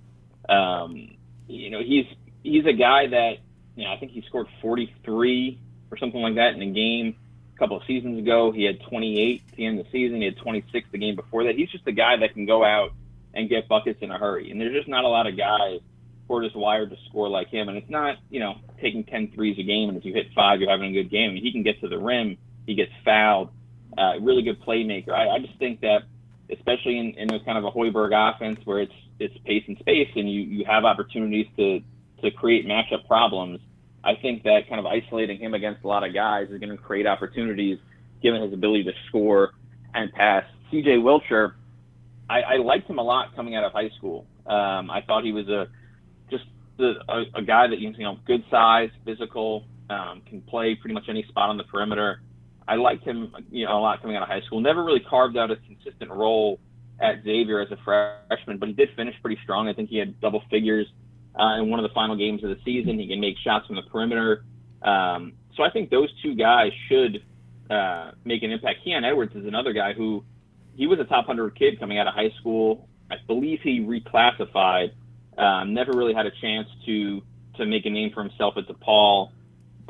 Um, 0.49 1.17
you 1.47 1.71
know, 1.71 1.83
he's 1.83 2.07
he's 2.43 2.67
a 2.67 2.73
guy 2.73 3.07
that 3.09 3.39
you 3.77 3.85
know 3.85 3.93
I 3.93 3.99
think 3.99 4.13
he 4.13 4.23
scored 4.23 4.47
43 4.63 5.61
or 5.91 5.99
something 5.99 6.21
like 6.21 6.37
that 6.37 6.55
in 6.55 6.63
a 6.63 6.71
game 6.71 7.17
a 7.55 7.59
couple 7.59 7.77
of 7.77 7.83
seasons 7.87 8.19
ago. 8.19 8.53
He 8.53 8.65
had 8.65 8.81
28 8.89 9.43
at 9.51 9.57
the 9.57 9.67
end 9.67 9.79
of 9.79 9.87
the 9.87 9.93
season. 9.93 10.19
He 10.19 10.25
had 10.25 10.37
26 10.39 10.89
the 10.93 10.99
game 10.99 11.17
before 11.17 11.45
that. 11.45 11.57
He's 11.57 11.71
just 11.71 11.87
a 11.87 11.93
guy 11.93 12.17
that 12.17 12.35
can 12.35 12.47
go 12.47 12.65
out 12.65 12.93
and 13.35 13.49
get 13.49 13.69
buckets 13.69 13.99
in 14.03 14.11
a 14.11 14.19
hurry. 14.19 14.51
And 14.51 14.61
there's 14.61 14.75
just 14.75 14.89
not 14.89 15.05
a 15.05 15.09
lot 15.09 15.27
of 15.27 15.37
guys 15.37 15.81
who 16.27 16.37
are 16.37 16.43
just 16.43 16.57
wired 16.57 16.91
to 16.91 16.97
score 17.09 17.29
like 17.29 17.49
him. 17.49 17.69
And 17.69 17.77
it's 17.77 17.91
not 17.91 18.19
you 18.31 18.41
know 18.41 18.57
taking 18.81 19.05
10 19.05 19.33
threes 19.33 19.59
a 19.59 19.63
game 19.63 19.89
and 19.89 19.99
if 19.99 20.05
you 20.05 20.13
hit 20.13 20.27
five 20.35 20.61
you're 20.61 20.71
having 20.71 20.91
a 20.91 21.03
good 21.03 21.11
game. 21.11 21.31
I 21.31 21.35
mean, 21.35 21.43
he 21.43 21.53
can 21.53 21.63
get 21.63 21.81
to 21.81 21.89
the 21.89 21.99
rim. 21.99 22.39
He 22.67 22.75
gets 22.75 22.93
fouled 23.05 23.51
uh, 23.99 24.19
really 24.21 24.43
good 24.43 24.61
playmaker. 24.63 25.11
I, 25.11 25.37
I 25.37 25.39
just 25.39 25.59
think 25.59 25.81
that, 25.81 26.03
especially 26.51 26.99
in, 26.99 27.15
in 27.17 27.33
a 27.33 27.45
kind 27.45 27.59
of 27.59 27.65
a 27.65 27.71
Hoiberg 27.71 28.13
offense 28.13 28.61
where 28.65 28.81
it's 28.81 28.93
it's 29.19 29.37
pace 29.45 29.65
and 29.69 29.79
space, 29.79 30.09
and 30.17 30.31
you, 30.31 30.41
you 30.41 30.65
have 30.65 30.85
opportunities 30.85 31.47
to 31.57 31.81
to 32.23 32.31
create 32.31 32.67
matchup 32.67 33.07
problems. 33.07 33.61
I 34.03 34.15
think 34.15 34.45
that 34.45 34.69
kind 34.69 34.81
of 34.81 34.87
isolating 34.87 35.39
him 35.39 35.55
against 35.55 35.85
a 35.85 35.89
lot 35.89 36.05
of 36.05 36.15
guys 36.15 36.49
is 36.51 36.59
going 36.59 36.71
to 36.71 36.77
create 36.77 37.07
opportunities, 37.07 37.79
given 38.23 38.43
his 38.43 38.53
ability 38.53 38.85
to 38.85 38.93
score 39.09 39.53
and 39.95 40.11
pass. 40.13 40.45
C.J. 40.71 40.97
Wilcher, 40.97 41.55
I, 42.29 42.41
I 42.41 42.57
liked 42.57 42.89
him 42.89 42.99
a 42.99 43.03
lot 43.03 43.35
coming 43.37 43.57
out 43.57 43.65
of 43.65 43.73
high 43.73 43.91
school. 43.99 44.27
Um, 44.47 44.91
I 44.91 45.03
thought 45.07 45.25
he 45.25 45.33
was 45.33 45.49
a 45.49 45.69
just 46.31 46.45
a, 46.79 46.93
a, 47.09 47.25
a 47.37 47.43
guy 47.43 47.67
that 47.67 47.79
you 47.79 47.93
know 47.99 48.19
good 48.27 48.45
size, 48.51 48.91
physical, 49.05 49.65
um, 49.91 50.23
can 50.27 50.41
play 50.43 50.75
pretty 50.75 50.95
much 50.95 51.05
any 51.09 51.25
spot 51.25 51.51
on 51.51 51.57
the 51.57 51.65
perimeter. 51.65 52.23
I 52.69 52.77
liked 52.77 53.05
him, 53.05 53.35
you 53.51 53.67
know, 53.67 53.79
a 53.79 53.81
lot 53.81 54.01
coming 54.01 54.17
out 54.17 54.23
of 54.23 54.29
high 54.29 54.43
school. 54.43 54.61
Never 54.61 54.85
really 54.85 55.01
carved 55.01 55.37
out 55.37 55.51
a 55.51 55.57
consistent 55.57 56.11
role 56.11 56.61
at 57.01 57.23
Xavier 57.25 57.61
as 57.61 57.71
a 57.71 57.77
freshman, 57.85 58.59
but 58.59 58.69
he 58.69 58.75
did 58.75 58.91
finish 58.95 59.15
pretty 59.23 59.41
strong. 59.43 59.69
I 59.69 59.73
think 59.73 59.89
he 59.89 59.97
had 59.97 60.21
double 60.21 60.43
figures 60.51 60.87
uh, 61.39 61.57
in 61.59 61.71
one 61.71 61.79
of 61.79 61.89
the 61.89 61.95
final 61.95 62.17
games 62.17 62.45
of 62.45 62.51
the 62.51 62.59
season. 62.65 62.99
He 62.99 63.09
can 63.09 63.21
make 63.21 63.37
shots 63.39 63.67
from 63.67 63.77
the 63.77 63.83
perimeter. 63.83 64.45
Um, 64.83 65.33
so 65.57 65.63
I 65.63 65.71
think 65.71 65.91
those 65.91 66.11
two 66.23 66.35
guys 66.35 66.73
should 66.89 67.23
uh, 67.71 68.13
make 68.25 68.43
an 68.43 68.51
impact. 68.51 68.85
Keon 68.85 69.05
Edwards 69.05 69.35
is 69.35 69.47
another 69.47 69.73
guy 69.73 69.93
who 69.93 70.25
he 70.75 70.87
was 70.87 70.99
a 70.99 71.05
top 71.05 71.29
100 71.29 71.57
kid 71.59 71.79
coming 71.79 71.99
out 71.99 72.07
of 72.07 72.15
high 72.15 72.31
school. 72.41 72.89
I 73.11 73.17
believe 73.27 73.61
he 73.63 73.81
reclassified. 73.81 74.93
Um, 75.37 75.75
never 75.75 75.93
really 75.93 76.15
had 76.15 76.27
a 76.27 76.33
chance 76.41 76.69
to 76.87 77.23
to 77.57 77.67
make 77.67 77.85
a 77.85 77.91
name 77.91 78.11
for 78.13 78.23
himself 78.23 78.55
at 78.57 78.67
DePaul. 78.67 79.31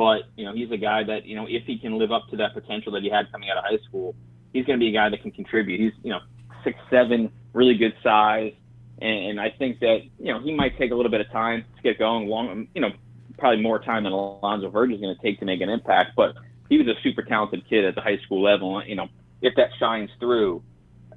But 0.00 0.22
you 0.34 0.46
know, 0.46 0.54
he's 0.54 0.70
a 0.70 0.78
guy 0.78 1.04
that 1.04 1.26
you 1.26 1.36
know, 1.36 1.44
if 1.46 1.66
he 1.66 1.78
can 1.78 1.98
live 1.98 2.10
up 2.10 2.26
to 2.30 2.36
that 2.38 2.54
potential 2.54 2.90
that 2.92 3.02
he 3.02 3.10
had 3.10 3.30
coming 3.30 3.50
out 3.50 3.58
of 3.58 3.64
high 3.64 3.84
school, 3.86 4.14
he's 4.50 4.64
going 4.64 4.78
to 4.78 4.82
be 4.82 4.88
a 4.88 4.92
guy 4.94 5.10
that 5.10 5.20
can 5.20 5.30
contribute. 5.30 5.78
He's 5.78 5.92
you 6.02 6.08
know 6.08 6.20
six 6.64 6.78
seven, 6.88 7.30
really 7.52 7.76
good 7.76 7.92
size, 8.02 8.54
and, 9.02 9.26
and 9.26 9.38
I 9.38 9.50
think 9.50 9.80
that 9.80 9.98
you 10.18 10.32
know 10.32 10.40
he 10.40 10.54
might 10.54 10.78
take 10.78 10.90
a 10.90 10.94
little 10.94 11.10
bit 11.10 11.20
of 11.20 11.30
time 11.30 11.66
to 11.76 11.82
get 11.82 11.98
going. 11.98 12.28
Long, 12.28 12.66
you 12.74 12.80
know, 12.80 12.92
probably 13.36 13.62
more 13.62 13.78
time 13.78 14.04
than 14.04 14.14
Alonzo 14.14 14.70
Verge 14.70 14.92
is 14.92 15.02
going 15.02 15.14
to 15.14 15.20
take 15.20 15.38
to 15.40 15.44
make 15.44 15.60
an 15.60 15.68
impact. 15.68 16.12
But 16.16 16.34
he 16.70 16.78
was 16.78 16.88
a 16.88 16.94
super 17.02 17.20
talented 17.20 17.68
kid 17.68 17.84
at 17.84 17.94
the 17.94 18.00
high 18.00 18.20
school 18.24 18.42
level. 18.42 18.82
You 18.82 18.94
know, 18.94 19.08
if 19.42 19.54
that 19.56 19.68
shines 19.78 20.08
through, 20.18 20.62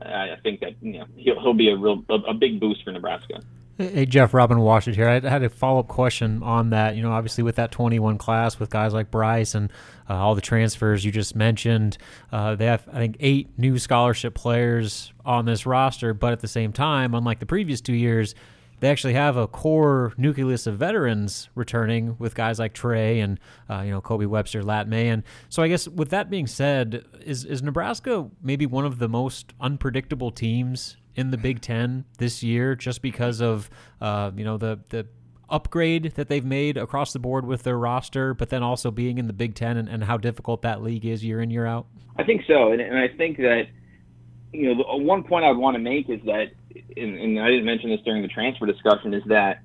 I 0.02 0.36
think 0.44 0.60
that 0.60 0.74
you 0.82 1.00
know 1.00 1.06
he'll 1.16 1.40
he'll 1.40 1.54
be 1.54 1.70
a 1.70 1.78
real 1.78 2.04
a, 2.10 2.16
a 2.16 2.34
big 2.34 2.60
boost 2.60 2.84
for 2.84 2.92
Nebraska. 2.92 3.40
Hey, 3.76 4.06
Jeff, 4.06 4.36
Robin 4.36 4.60
Washut 4.60 4.94
here. 4.94 5.10
I 5.10 5.20
had 5.28 5.42
a 5.42 5.50
follow 5.50 5.80
up 5.80 5.88
question 5.88 6.44
on 6.44 6.70
that. 6.70 6.96
You 6.96 7.02
know, 7.02 7.12
obviously 7.12 7.44
with 7.44 7.56
that 7.56 7.72
21 7.72 8.20
class 8.20 8.60
with 8.60 8.70
guys 8.70 8.94
like 8.94 9.10
Bryce 9.10 9.56
and 9.56 9.72
uh, 10.08 10.14
all 10.14 10.36
the 10.36 10.42
transfers 10.42 11.04
you 11.04 11.12
just 11.12 11.36
mentioned, 11.36 11.98
uh, 12.32 12.54
they 12.54 12.68
have, 12.68 12.88
I 12.94 12.98
think, 12.98 13.18
eight 13.20 13.50
new 13.58 13.80
scholarship 13.80 14.36
players 14.36 15.12
on 15.26 15.46
this 15.46 15.66
roster. 15.66 16.14
But 16.14 16.34
at 16.34 16.42
the 16.42 16.48
same 16.48 16.72
time, 16.72 17.16
unlike 17.16 17.40
the 17.40 17.48
previous 17.48 17.82
two 17.82 17.96
years, 17.96 18.36
they 18.80 18.92
actually 18.92 19.14
have 19.14 19.38
a 19.38 19.48
core 19.48 20.14
nucleus 20.18 20.68
of 20.68 20.78
veterans 20.78 21.50
returning 21.56 22.16
with 22.20 22.36
guys 22.36 22.60
like 22.60 22.74
Trey 22.74 23.22
and 23.22 23.40
uh, 23.72 23.82
you 23.82 23.90
know 23.90 24.02
Kobe 24.02 24.26
Webster, 24.26 24.62
Lat 24.62 24.88
Mayen. 24.88 25.24
So 25.50 25.64
I 25.64 25.68
guess 25.68 25.88
with 25.88 26.10
that 26.10 26.30
being 26.30 26.46
said, 26.46 27.06
is 27.26 27.44
is 27.44 27.64
Nebraska 27.64 28.30
maybe 28.44 28.68
one 28.68 28.86
of 28.86 29.00
the 29.00 29.10
most 29.10 29.54
unpredictable 29.60 30.30
teams 30.30 30.98
in 31.16 31.32
the 31.32 31.38
Big 31.38 31.62
Ten 31.62 32.06
this 32.18 32.44
year, 32.44 32.76
just 32.76 33.02
because 33.02 33.42
of 33.42 33.70
uh, 34.02 34.32
you 34.36 34.44
know 34.44 34.58
the 34.58 34.80
the 34.90 35.08
upgrade 35.50 36.14
that 36.16 36.30
they've 36.30 36.46
made 36.46 36.78
across 36.78 37.14
the 37.14 37.20
board 37.20 37.46
with 37.46 37.64
their 37.64 37.78
roster, 37.78 38.34
but 38.34 38.50
then 38.50 38.64
also 38.64 38.90
being 38.90 39.18
in 39.18 39.28
the 39.28 39.34
Big 39.34 39.56
Ten 39.56 39.78
and, 39.78 39.88
and 39.88 40.04
how 40.04 40.18
difficult 40.18 40.62
that 40.64 40.82
league 40.82 41.06
is 41.06 41.24
year 41.24 41.42
in 41.42 41.52
year 41.52 41.66
out. 41.66 41.86
I 42.18 42.24
think 42.24 42.44
so, 42.48 42.72
and, 42.72 42.82
and 42.82 42.98
I 42.98 43.08
think 43.08 43.38
that 43.38 43.64
you 44.52 44.74
know 44.74 44.84
the, 44.84 45.04
one 45.04 45.24
point 45.24 45.46
I 45.46 45.50
would 45.50 45.60
want 45.60 45.76
to 45.76 45.80
make 45.80 46.10
is 46.10 46.22
that 46.26 46.52
and, 46.98 47.18
and 47.18 47.40
I 47.40 47.48
didn't 47.50 47.66
mention 47.66 47.90
this 47.90 48.02
during 48.06 48.22
the 48.22 48.28
transfer 48.28 48.66
discussion, 48.66 49.14
is 49.14 49.24
that 49.28 49.62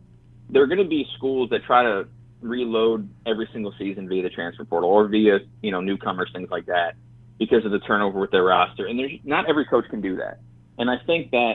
there 0.51 0.62
are 0.62 0.66
going 0.66 0.78
to 0.78 0.88
be 0.88 1.07
schools 1.16 1.51
that 1.51 1.64
try 1.64 1.82
to 1.82 2.09
reload 2.40 3.09
every 3.26 3.49
single 3.53 3.74
season 3.78 4.09
via 4.09 4.22
the 4.22 4.30
transfer 4.30 4.64
portal 4.64 4.88
or 4.88 5.09
via 5.09 5.38
you 5.62 5.70
know 5.70 5.80
newcomers, 5.80 6.30
things 6.32 6.51
like 6.51 6.66
that, 6.66 6.94
because 7.38 7.64
of 7.64 7.70
the 7.70 7.80
turnover 7.80 8.18
with 8.20 8.30
their 8.30 8.44
roster. 8.44 8.86
And 8.86 8.99
there's 8.99 9.12
not 9.24 9.49
every 9.49 9.66
coach 9.66 9.84
can 9.90 10.01
do 10.01 10.16
that. 10.16 10.40
And 10.78 10.88
I 10.90 10.96
think 11.06 11.32
that 11.32 11.54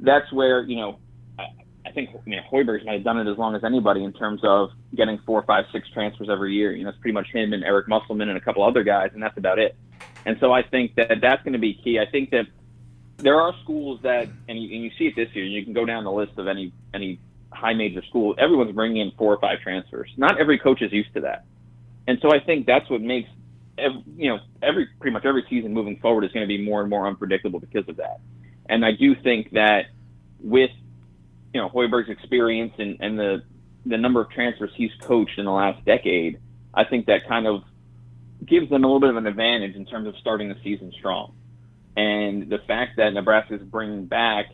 that's 0.00 0.32
where 0.32 0.62
you 0.62 0.76
know 0.76 0.98
I, 1.38 1.44
I 1.86 1.92
think 1.92 2.10
I 2.10 2.28
mean 2.28 2.40
Hoiberg 2.52 2.84
might 2.84 2.94
have 2.94 3.04
done 3.04 3.18
it 3.18 3.30
as 3.30 3.38
long 3.38 3.54
as 3.54 3.64
anybody 3.64 4.04
in 4.04 4.12
terms 4.12 4.40
of 4.44 4.70
getting 4.94 5.18
four, 5.24 5.42
five, 5.42 5.64
six 5.72 5.88
transfers 5.90 6.28
every 6.30 6.54
year. 6.54 6.72
You 6.72 6.84
know, 6.84 6.90
it's 6.90 6.98
pretty 6.98 7.14
much 7.14 7.28
him 7.32 7.52
and 7.52 7.64
Eric 7.64 7.88
Musselman 7.88 8.28
and 8.28 8.36
a 8.36 8.40
couple 8.40 8.62
other 8.62 8.82
guys, 8.82 9.10
and 9.14 9.22
that's 9.22 9.38
about 9.38 9.58
it. 9.58 9.76
And 10.26 10.36
so 10.40 10.52
I 10.52 10.62
think 10.62 10.96
that 10.96 11.20
that's 11.22 11.42
going 11.42 11.54
to 11.54 11.58
be 11.58 11.74
key. 11.74 11.98
I 11.98 12.10
think 12.10 12.30
that 12.30 12.46
there 13.18 13.40
are 13.40 13.52
schools 13.62 14.00
that, 14.02 14.28
and 14.48 14.62
you, 14.62 14.74
and 14.74 14.84
you 14.84 14.90
see 14.98 15.06
it 15.06 15.16
this 15.16 15.28
year. 15.34 15.44
You 15.44 15.64
can 15.64 15.72
go 15.72 15.84
down 15.84 16.04
the 16.04 16.12
list 16.12 16.32
of 16.38 16.46
any 16.46 16.72
any 16.94 17.20
high 17.52 17.74
major 17.74 18.02
school. 18.08 18.34
Everyone's 18.38 18.72
bringing 18.72 18.98
in 18.98 19.12
four 19.16 19.34
or 19.34 19.40
five 19.40 19.60
transfers. 19.60 20.10
Not 20.16 20.40
every 20.40 20.58
coach 20.58 20.82
is 20.82 20.92
used 20.92 21.12
to 21.14 21.20
that, 21.22 21.44
and 22.06 22.18
so 22.22 22.30
I 22.32 22.40
think 22.40 22.66
that's 22.66 22.88
what 22.90 23.00
makes 23.00 23.28
every, 23.78 24.02
you 24.16 24.28
know 24.28 24.38
every 24.62 24.88
pretty 25.00 25.12
much 25.12 25.24
every 25.24 25.44
season 25.48 25.72
moving 25.72 25.98
forward 26.00 26.24
is 26.24 26.32
going 26.32 26.44
to 26.44 26.48
be 26.48 26.62
more 26.62 26.80
and 26.80 26.90
more 26.90 27.06
unpredictable 27.06 27.60
because 27.60 27.88
of 27.88 27.96
that. 27.96 28.20
And 28.68 28.84
I 28.84 28.92
do 28.92 29.14
think 29.14 29.52
that 29.52 29.86
with 30.40 30.70
you 31.54 31.60
know 31.60 31.68
Hoiberg's 31.68 32.10
experience 32.10 32.72
and, 32.78 32.96
and 33.00 33.18
the 33.18 33.42
the 33.86 33.96
number 33.96 34.20
of 34.20 34.30
transfers 34.30 34.70
he's 34.74 34.90
coached 35.02 35.38
in 35.38 35.44
the 35.44 35.52
last 35.52 35.84
decade, 35.84 36.40
I 36.74 36.84
think 36.84 37.06
that 37.06 37.26
kind 37.26 37.46
of 37.46 37.62
gives 38.44 38.68
them 38.70 38.84
a 38.84 38.86
little 38.86 39.00
bit 39.00 39.10
of 39.10 39.16
an 39.16 39.26
advantage 39.26 39.74
in 39.74 39.86
terms 39.86 40.06
of 40.06 40.14
starting 40.20 40.48
the 40.48 40.56
season 40.62 40.92
strong. 40.98 41.34
And 41.96 42.48
the 42.48 42.58
fact 42.66 42.96
that 42.98 43.12
Nebraska 43.12 43.54
is 43.54 43.62
bringing 43.62 44.06
back, 44.06 44.46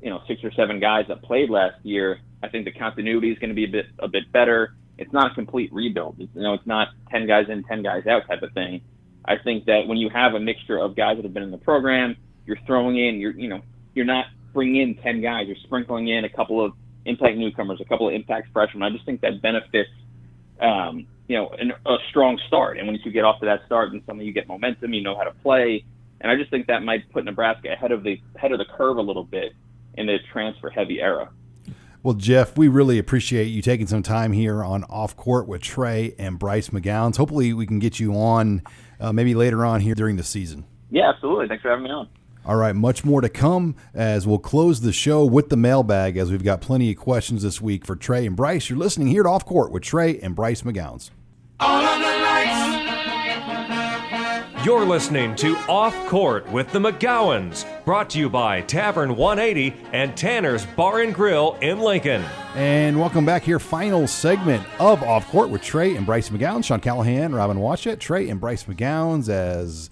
you 0.00 0.08
know, 0.08 0.22
six 0.26 0.42
or 0.44 0.52
seven 0.52 0.80
guys 0.80 1.06
that 1.08 1.22
played 1.22 1.50
last 1.50 1.84
year, 1.84 2.20
I 2.42 2.48
think 2.48 2.64
the 2.64 2.72
continuity 2.72 3.30
is 3.30 3.38
going 3.38 3.50
to 3.50 3.54
be 3.54 3.64
a 3.64 3.68
bit 3.68 3.86
a 3.98 4.08
bit 4.08 4.30
better. 4.32 4.74
It's 4.98 5.12
not 5.12 5.32
a 5.32 5.34
complete 5.34 5.72
rebuild. 5.72 6.16
It's, 6.18 6.34
you 6.34 6.42
know, 6.42 6.54
it's 6.54 6.66
not 6.66 6.88
ten 7.10 7.26
guys 7.26 7.46
in, 7.48 7.64
ten 7.64 7.82
guys 7.82 8.06
out 8.06 8.26
type 8.26 8.42
of 8.42 8.52
thing. 8.52 8.80
I 9.24 9.36
think 9.36 9.66
that 9.66 9.86
when 9.86 9.98
you 9.98 10.08
have 10.08 10.34
a 10.34 10.40
mixture 10.40 10.78
of 10.78 10.96
guys 10.96 11.16
that 11.16 11.24
have 11.24 11.34
been 11.34 11.42
in 11.42 11.50
the 11.50 11.58
program, 11.58 12.16
you're 12.46 12.58
throwing 12.66 12.96
in, 12.96 13.20
you're 13.20 13.32
you 13.32 13.48
know, 13.48 13.60
you're 13.94 14.06
not 14.06 14.26
bringing 14.52 14.80
in 14.80 14.94
ten 14.96 15.20
guys. 15.20 15.46
You're 15.46 15.56
sprinkling 15.64 16.08
in 16.08 16.24
a 16.24 16.30
couple 16.30 16.64
of 16.64 16.72
impact 17.04 17.36
newcomers, 17.36 17.80
a 17.80 17.84
couple 17.84 18.08
of 18.08 18.14
impact 18.14 18.48
freshmen. 18.52 18.82
I 18.82 18.90
just 18.90 19.04
think 19.04 19.20
that 19.20 19.42
benefits, 19.42 19.90
um, 20.60 21.06
you 21.28 21.36
know, 21.36 21.48
an, 21.58 21.72
a 21.84 21.96
strong 22.10 22.38
start. 22.46 22.78
And 22.78 22.86
once 22.86 23.00
you 23.04 23.12
get 23.12 23.24
off 23.24 23.40
to 23.40 23.46
that 23.46 23.60
start, 23.66 23.92
and 23.92 24.02
suddenly 24.06 24.24
you 24.24 24.32
get 24.32 24.48
momentum, 24.48 24.92
you 24.92 25.02
know 25.02 25.16
how 25.16 25.24
to 25.24 25.32
play 25.42 25.84
and 26.20 26.30
I 26.30 26.36
just 26.36 26.50
think 26.50 26.66
that 26.66 26.82
might 26.82 27.10
put 27.12 27.24
Nebraska 27.24 27.72
ahead 27.72 27.92
of 27.92 28.02
the 28.02 28.20
ahead 28.34 28.52
of 28.52 28.58
the 28.58 28.64
curve 28.64 28.96
a 28.96 29.02
little 29.02 29.24
bit 29.24 29.52
in 29.94 30.06
the 30.06 30.18
transfer 30.32 30.70
heavy 30.70 31.00
era. 31.00 31.30
Well, 32.02 32.14
Jeff, 32.14 32.56
we 32.56 32.68
really 32.68 32.98
appreciate 32.98 33.46
you 33.46 33.62
taking 33.62 33.86
some 33.86 34.02
time 34.02 34.32
here 34.32 34.62
on 34.62 34.84
Off 34.84 35.16
Court 35.16 35.48
with 35.48 35.60
Trey 35.62 36.14
and 36.18 36.38
Bryce 36.38 36.68
McGowens. 36.68 37.16
Hopefully, 37.16 37.52
we 37.52 37.66
can 37.66 37.78
get 37.78 37.98
you 37.98 38.14
on 38.14 38.62
uh, 39.00 39.12
maybe 39.12 39.34
later 39.34 39.64
on 39.64 39.80
here 39.80 39.94
during 39.94 40.16
the 40.16 40.22
season. 40.22 40.64
Yeah, 40.90 41.10
absolutely. 41.10 41.48
Thanks 41.48 41.62
for 41.62 41.70
having 41.70 41.84
me 41.84 41.90
on. 41.90 42.08
All 42.46 42.54
right, 42.54 42.76
much 42.76 43.04
more 43.04 43.20
to 43.22 43.28
come 43.28 43.74
as 43.92 44.24
we'll 44.24 44.38
close 44.38 44.80
the 44.80 44.92
show 44.92 45.24
with 45.24 45.48
the 45.48 45.56
mailbag 45.56 46.16
as 46.16 46.30
we've 46.30 46.44
got 46.44 46.60
plenty 46.60 46.92
of 46.92 46.96
questions 46.96 47.42
this 47.42 47.60
week 47.60 47.84
for 47.84 47.96
Trey 47.96 48.24
and 48.24 48.36
Bryce. 48.36 48.70
You're 48.70 48.78
listening 48.78 49.08
here 49.08 49.24
to 49.24 49.28
Off 49.28 49.44
Court 49.44 49.72
with 49.72 49.82
Trey 49.82 50.20
and 50.20 50.36
Bryce 50.36 50.62
McGowens. 50.62 51.10
All 51.58 51.84
on 51.84 52.00
the 52.00 52.06
lights. 52.06 52.64
You're 54.64 54.84
listening 54.84 55.34
to 55.36 55.56
Off 55.68 55.96
Court 56.06 56.48
with 56.52 56.70
the 56.70 56.78
McGowens, 56.78 57.64
brought 57.84 58.10
to 58.10 58.20
you 58.20 58.30
by 58.30 58.60
Tavern 58.60 59.16
180 59.16 59.74
and 59.92 60.16
Tanner's 60.16 60.64
Bar 60.66 61.00
and 61.00 61.12
Grill 61.12 61.58
in 61.62 61.80
Lincoln. 61.80 62.24
And 62.54 63.00
welcome 63.00 63.26
back 63.26 63.42
here, 63.42 63.58
final 63.58 64.06
segment 64.06 64.64
of 64.78 65.02
Off 65.02 65.26
Court 65.32 65.50
with 65.50 65.62
Trey 65.62 65.96
and 65.96 66.06
Bryce 66.06 66.28
McGowens, 66.28 66.66
Sean 66.66 66.78
Callahan, 66.78 67.34
Robin 67.34 67.56
Washut, 67.56 67.98
Trey 67.98 68.28
and 68.28 68.38
Bryce 68.38 68.62
McGowens. 68.66 69.28
As 69.28 69.90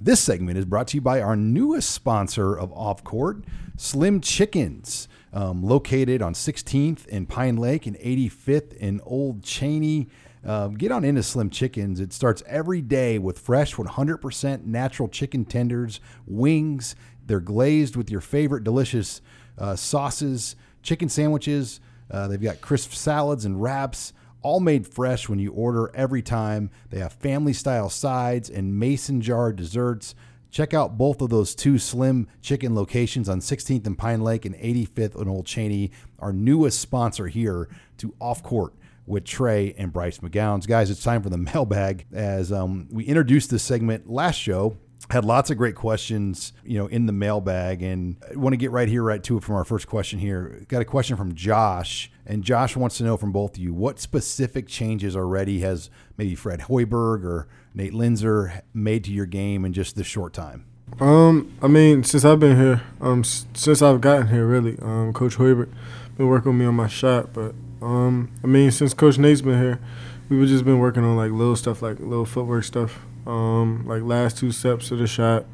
this 0.00 0.20
segment 0.20 0.58
is 0.58 0.64
brought 0.64 0.88
to 0.88 0.96
you 0.96 1.00
by 1.00 1.20
our 1.20 1.36
newest 1.36 1.90
sponsor 1.90 2.54
of 2.54 2.72
Off 2.72 3.04
Court, 3.04 3.44
Slim 3.76 4.20
Chickens. 4.20 5.08
Um, 5.32 5.62
located 5.62 6.22
on 6.22 6.34
16th 6.34 7.06
in 7.06 7.24
Pine 7.24 7.56
Lake 7.56 7.86
and 7.86 7.96
85th 7.98 8.74
in 8.74 9.00
Old 9.04 9.44
Cheney. 9.44 10.08
Uh, 10.44 10.68
get 10.68 10.90
on 10.90 11.04
into 11.04 11.22
Slim 11.22 11.50
Chickens. 11.50 12.00
It 12.00 12.12
starts 12.12 12.42
every 12.46 12.80
day 12.80 13.16
with 13.16 13.38
fresh 13.38 13.74
100% 13.76 14.64
natural 14.64 15.08
chicken 15.08 15.44
tenders, 15.44 16.00
wings. 16.26 16.96
They're 17.26 17.38
glazed 17.38 17.94
with 17.94 18.10
your 18.10 18.20
favorite 18.20 18.64
delicious 18.64 19.20
uh, 19.56 19.76
sauces, 19.76 20.56
chicken 20.82 21.08
sandwiches. 21.08 21.80
Uh, 22.10 22.26
they've 22.26 22.42
got 22.42 22.60
crisp 22.60 22.92
salads 22.92 23.44
and 23.44 23.62
wraps, 23.62 24.12
all 24.42 24.60
made 24.60 24.86
fresh 24.86 25.28
when 25.28 25.38
you 25.38 25.52
order 25.52 25.90
every 25.94 26.22
time. 26.22 26.70
They 26.90 26.98
have 26.98 27.12
family 27.12 27.52
style 27.52 27.90
sides 27.90 28.50
and 28.50 28.78
mason 28.78 29.20
jar 29.20 29.52
desserts. 29.52 30.14
Check 30.50 30.74
out 30.74 30.98
both 30.98 31.20
of 31.20 31.30
those 31.30 31.54
two 31.54 31.78
Slim 31.78 32.26
Chicken 32.42 32.74
locations 32.74 33.28
on 33.28 33.40
16th 33.40 33.86
and 33.86 33.96
Pine 33.96 34.22
Lake 34.22 34.44
and 34.44 34.56
85th 34.56 35.14
and 35.14 35.28
Old 35.28 35.46
Cheney, 35.46 35.92
our 36.18 36.32
newest 36.32 36.80
sponsor 36.80 37.28
here 37.28 37.68
to 37.98 38.14
Off 38.20 38.42
Court 38.42 38.74
with 39.06 39.24
Trey 39.24 39.74
and 39.78 39.92
Bryce 39.92 40.18
McGowens. 40.18 40.66
Guys, 40.66 40.90
it's 40.90 41.02
time 41.02 41.22
for 41.22 41.30
the 41.30 41.38
mailbag. 41.54 42.06
As 42.12 42.50
um, 42.52 42.88
we 42.90 43.04
introduced 43.04 43.50
this 43.50 43.62
segment 43.62 44.10
last 44.10 44.36
show, 44.36 44.76
had 45.10 45.24
lots 45.24 45.50
of 45.50 45.56
great 45.56 45.74
questions, 45.74 46.52
you 46.64 46.78
know, 46.78 46.86
in 46.86 47.06
the 47.06 47.12
mailbag, 47.12 47.82
and 47.82 48.16
I 48.30 48.36
want 48.36 48.52
to 48.52 48.56
get 48.56 48.70
right 48.70 48.88
here, 48.88 49.02
right 49.02 49.22
to 49.24 49.36
it 49.36 49.42
from 49.42 49.56
our 49.56 49.64
first 49.64 49.88
question 49.88 50.18
here. 50.18 50.64
Got 50.68 50.82
a 50.82 50.84
question 50.84 51.16
from 51.16 51.34
Josh, 51.34 52.10
and 52.26 52.44
Josh 52.44 52.76
wants 52.76 52.98
to 52.98 53.04
know 53.04 53.16
from 53.16 53.32
both 53.32 53.56
of 53.56 53.58
you 53.58 53.74
what 53.74 53.98
specific 53.98 54.68
changes 54.68 55.16
already 55.16 55.60
has 55.60 55.90
maybe 56.16 56.34
Fred 56.34 56.60
Hoiberg 56.60 57.24
or 57.24 57.48
Nate 57.74 57.92
Loenser 57.92 58.62
made 58.72 59.04
to 59.04 59.12
your 59.12 59.26
game 59.26 59.64
in 59.64 59.72
just 59.72 59.96
this 59.96 60.06
short 60.06 60.32
time. 60.32 60.64
Um, 61.00 61.52
I 61.62 61.68
mean, 61.68 62.04
since 62.04 62.24
I've 62.24 62.40
been 62.40 62.56
here, 62.56 62.82
um, 63.00 63.24
since 63.24 63.82
I've 63.82 64.00
gotten 64.00 64.28
here, 64.28 64.46
really, 64.46 64.78
um, 64.80 65.12
Coach 65.12 65.36
Hoiberg 65.36 65.72
been 66.16 66.28
working 66.28 66.52
with 66.52 66.60
me 66.60 66.66
on 66.66 66.74
my 66.74 66.88
shot, 66.88 67.32
but 67.32 67.54
um, 67.80 68.30
I 68.44 68.46
mean, 68.46 68.70
since 68.70 68.94
Coach 68.94 69.18
Nate's 69.18 69.40
been 69.40 69.60
here, 69.60 69.80
we've 70.28 70.46
just 70.48 70.64
been 70.64 70.78
working 70.78 71.04
on 71.04 71.16
like 71.16 71.32
little 71.32 71.56
stuff, 71.56 71.82
like 71.82 71.98
little 72.00 72.26
footwork 72.26 72.64
stuff, 72.64 73.00
um, 73.30 73.86
like 73.86 74.02
last 74.02 74.38
two 74.38 74.50
steps 74.50 74.90
of 74.90 74.98
the 74.98 75.06
shot, 75.06 75.44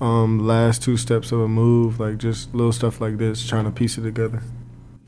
um, 0.00 0.44
last 0.44 0.82
two 0.82 0.96
steps 0.96 1.30
of 1.30 1.40
a 1.40 1.48
move, 1.48 2.00
like 2.00 2.18
just 2.18 2.52
little 2.52 2.72
stuff 2.72 3.00
like 3.00 3.16
this, 3.18 3.46
trying 3.46 3.64
to 3.64 3.70
piece 3.70 3.96
it 3.96 4.02
together. 4.02 4.42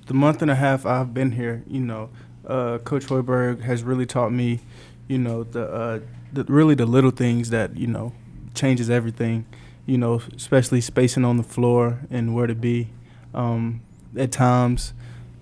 The 0.07 0.14
month 0.14 0.40
and 0.40 0.51
a 0.51 0.55
half 0.55 0.86
I've 0.86 1.12
been 1.12 1.32
here, 1.32 1.64
you 1.66 1.80
know, 1.80 2.11
uh, 2.46 2.78
Coach 2.78 3.07
Hoiberg 3.07 3.62
has 3.62 3.82
really 3.82 4.07
taught 4.07 4.32
me, 4.32 4.61
you 5.09 5.18
know, 5.18 5.42
the, 5.42 5.64
uh, 5.64 6.01
the 6.32 6.44
really 6.44 6.76
the 6.76 6.86
little 6.86 7.11
things 7.11 7.51
that 7.51 7.76
you 7.76 7.86
know 7.86 8.12
changes 8.55 8.88
everything. 8.88 9.44
You 9.84 9.96
know, 9.96 10.20
especially 10.36 10.82
spacing 10.82 11.24
on 11.24 11.38
the 11.38 11.42
floor 11.42 12.01
and 12.11 12.34
where 12.34 12.46
to 12.46 12.55
be 12.55 12.90
um, 13.32 13.80
at 14.16 14.30
times, 14.30 14.92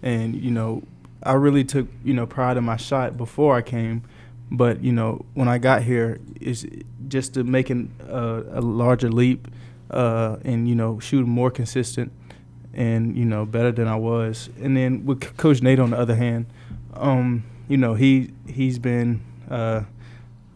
and 0.03 0.37
you 0.37 0.53
know 0.53 0.85
I 1.23 1.33
really 1.33 1.65
took 1.65 1.89
you 2.05 2.15
know 2.15 2.27
pride 2.27 2.57
in 2.57 2.65
my 2.65 2.77
shot 2.77 3.17
before 3.17 3.57
I 3.57 3.63
came, 3.63 4.03
but 4.51 4.83
you 4.83 4.93
know 4.93 5.25
when 5.35 5.49
I 5.49 5.59
got 5.59 5.83
here 5.83 6.19
is 6.41 6.67
just 7.09 7.35
to 7.35 7.45
making 7.45 7.93
a, 8.09 8.43
a 8.53 8.61
larger 8.61 9.11
leap 9.11 9.49
uh, 9.91 10.37
and 10.45 10.69
you 10.69 10.75
know 10.75 10.99
shooting 11.01 11.31
more 11.31 11.51
consistent 11.51 12.13
and 12.75 13.17
you 13.17 13.25
know 13.25 13.45
better 13.45 13.73
than 13.73 13.89
I 13.89 13.97
was. 13.97 14.51
And 14.61 14.77
then 14.77 15.07
with 15.07 15.37
Coach 15.37 15.63
Nate 15.63 15.79
on 15.79 15.91
the 15.91 15.99
other 15.99 16.15
hand, 16.15 16.47
um, 16.95 17.45
you 17.69 17.77
know 17.77 17.95
he 17.95 18.33
he's 18.47 18.79
been 18.79 19.23
uh, 19.51 19.83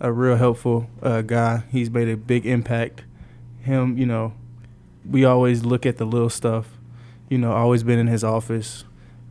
a 0.01 0.13
real 0.13 0.37
helpful 0.37 0.89
uh, 1.03 1.23
guy. 1.23 1.65
He's 1.71 1.91
made 1.91 2.09
a 2.09 2.17
big 2.17 2.47
impact, 2.47 3.05
him, 3.63 3.97
you 3.99 4.07
know, 4.07 4.33
we 5.09 5.25
always 5.25 5.65
look 5.65 5.87
at 5.87 5.99
the 5.99 6.05
little 6.05 6.31
stuff. 6.31 6.79
You 7.29 7.39
know, 7.39 7.53
always 7.53 7.83
been 7.83 7.99
in 7.99 8.09
his 8.09 8.25
office. 8.25 8.85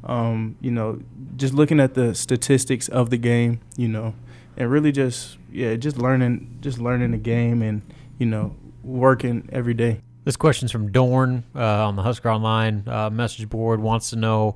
Um, 0.04 0.56
you 0.62 0.72
know, 0.72 1.02
just 1.36 1.54
looking 1.54 1.80
at 1.80 1.94
the 1.96 2.16
statistics 2.16 2.88
of 2.88 3.10
the 3.10 3.18
game. 3.18 3.60
You 3.76 3.90
know, 3.90 4.16
and 4.60 4.70
really 4.70 4.92
just 4.92 5.38
yeah, 5.52 5.76
just 5.76 5.98
learning, 5.98 6.60
just 6.62 6.78
learning 6.78 7.12
the 7.12 7.18
game, 7.18 7.62
and 7.62 7.82
you 8.20 8.26
know, 8.26 8.56
working 8.84 9.50
every 9.52 9.74
day. 9.74 10.02
This 10.26 10.36
question's 10.36 10.72
from 10.72 10.92
Dorn 10.92 11.46
uh, 11.56 11.88
on 11.88 11.96
the 11.96 12.04
Husker 12.04 12.30
Online 12.30 12.84
uh, 12.86 13.10
message 13.10 13.50
board. 13.50 13.80
Wants 13.80 14.12
to 14.12 14.18
know 14.18 14.56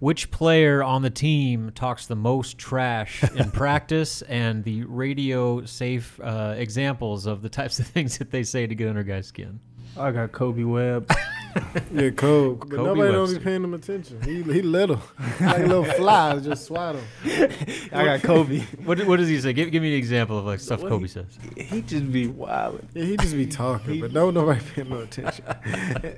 which 0.00 0.30
player 0.30 0.82
on 0.82 1.02
the 1.02 1.10
team 1.10 1.70
talks 1.74 2.06
the 2.06 2.16
most 2.16 2.58
trash 2.58 3.22
in 3.36 3.50
practice 3.50 4.22
and 4.22 4.64
the 4.64 4.84
radio 4.84 5.64
safe 5.64 6.18
uh, 6.20 6.54
examples 6.56 7.26
of 7.26 7.42
the 7.42 7.48
types 7.48 7.78
of 7.78 7.86
things 7.86 8.18
that 8.18 8.30
they 8.30 8.42
say 8.42 8.66
to 8.66 8.74
get 8.74 8.88
under 8.88 9.02
guys' 9.02 9.26
skin. 9.26 9.60
I 9.96 10.10
got 10.10 10.32
Kobe 10.32 10.64
Webb. 10.64 11.10
Yeah, 11.94 12.10
Kobe. 12.10 12.58
But 12.58 12.70
Kobe 12.70 12.82
nobody 12.84 13.12
don't 13.12 13.20
Webster. 13.22 13.38
be 13.38 13.44
paying 13.44 13.62
him 13.64 13.74
attention. 13.74 14.20
He 14.22 14.42
he 14.42 14.62
little, 14.78 15.00
like 15.40 15.58
a 15.58 15.66
little 15.66 15.84
flies, 15.84 16.44
just 16.44 16.64
swat 16.66 16.96
him. 16.96 17.04
I 17.92 18.04
got 18.04 18.22
Kobe. 18.22 18.60
What, 18.84 19.00
what 19.06 19.16
does 19.18 19.28
he 19.28 19.40
say? 19.40 19.52
Give, 19.52 19.70
give 19.70 19.82
me 19.82 19.92
an 19.92 19.98
example 19.98 20.38
of 20.38 20.44
like 20.44 20.60
stuff 20.60 20.82
What 20.82 20.88
Kobe 20.90 21.02
he- 21.02 21.08
says. 21.08 21.38
he 21.56 21.80
just 21.82 22.10
be 22.12 22.26
wild. 22.26 22.84
Yeah, 22.94 23.04
he 23.04 23.16
just 23.16 23.34
be 23.34 23.46
talking, 23.46 24.00
but 24.00 24.12
no 24.12 24.30
nobody 24.30 24.60
paying 24.74 24.88
him 24.88 24.94
no 24.94 25.02
attention. 25.02 25.44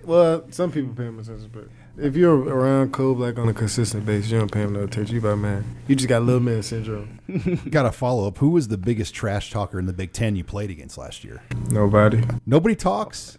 well, 0.04 0.44
some 0.50 0.72
people 0.72 0.94
pay 0.94 1.04
him 1.04 1.18
attention, 1.18 1.50
but 1.52 1.68
if 2.02 2.16
you're 2.16 2.36
around 2.38 2.92
Kobe 2.92 3.20
like 3.20 3.38
on 3.38 3.48
a 3.48 3.54
consistent 3.54 4.04
basis, 4.06 4.30
you 4.30 4.38
don't 4.38 4.50
pay 4.52 4.62
him 4.62 4.72
no 4.72 4.84
attention. 4.84 5.14
You 5.14 5.20
about 5.20 5.38
man, 5.38 5.64
you 5.86 5.94
just 5.96 6.08
got 6.08 6.22
little 6.22 6.40
man 6.40 6.62
syndrome. 6.62 7.20
Got 7.70 7.86
a 7.86 7.92
follow 7.92 8.26
up. 8.26 8.38
Who 8.38 8.50
was 8.50 8.68
the 8.68 8.78
biggest 8.78 9.14
trash 9.14 9.50
talker 9.50 9.78
in 9.78 9.86
the 9.86 9.92
Big 9.92 10.12
Ten 10.12 10.34
you 10.36 10.44
played 10.44 10.70
against 10.70 10.96
last 10.98 11.24
year? 11.24 11.42
Nobody. 11.70 12.22
Nobody 12.46 12.74
talks. 12.74 13.38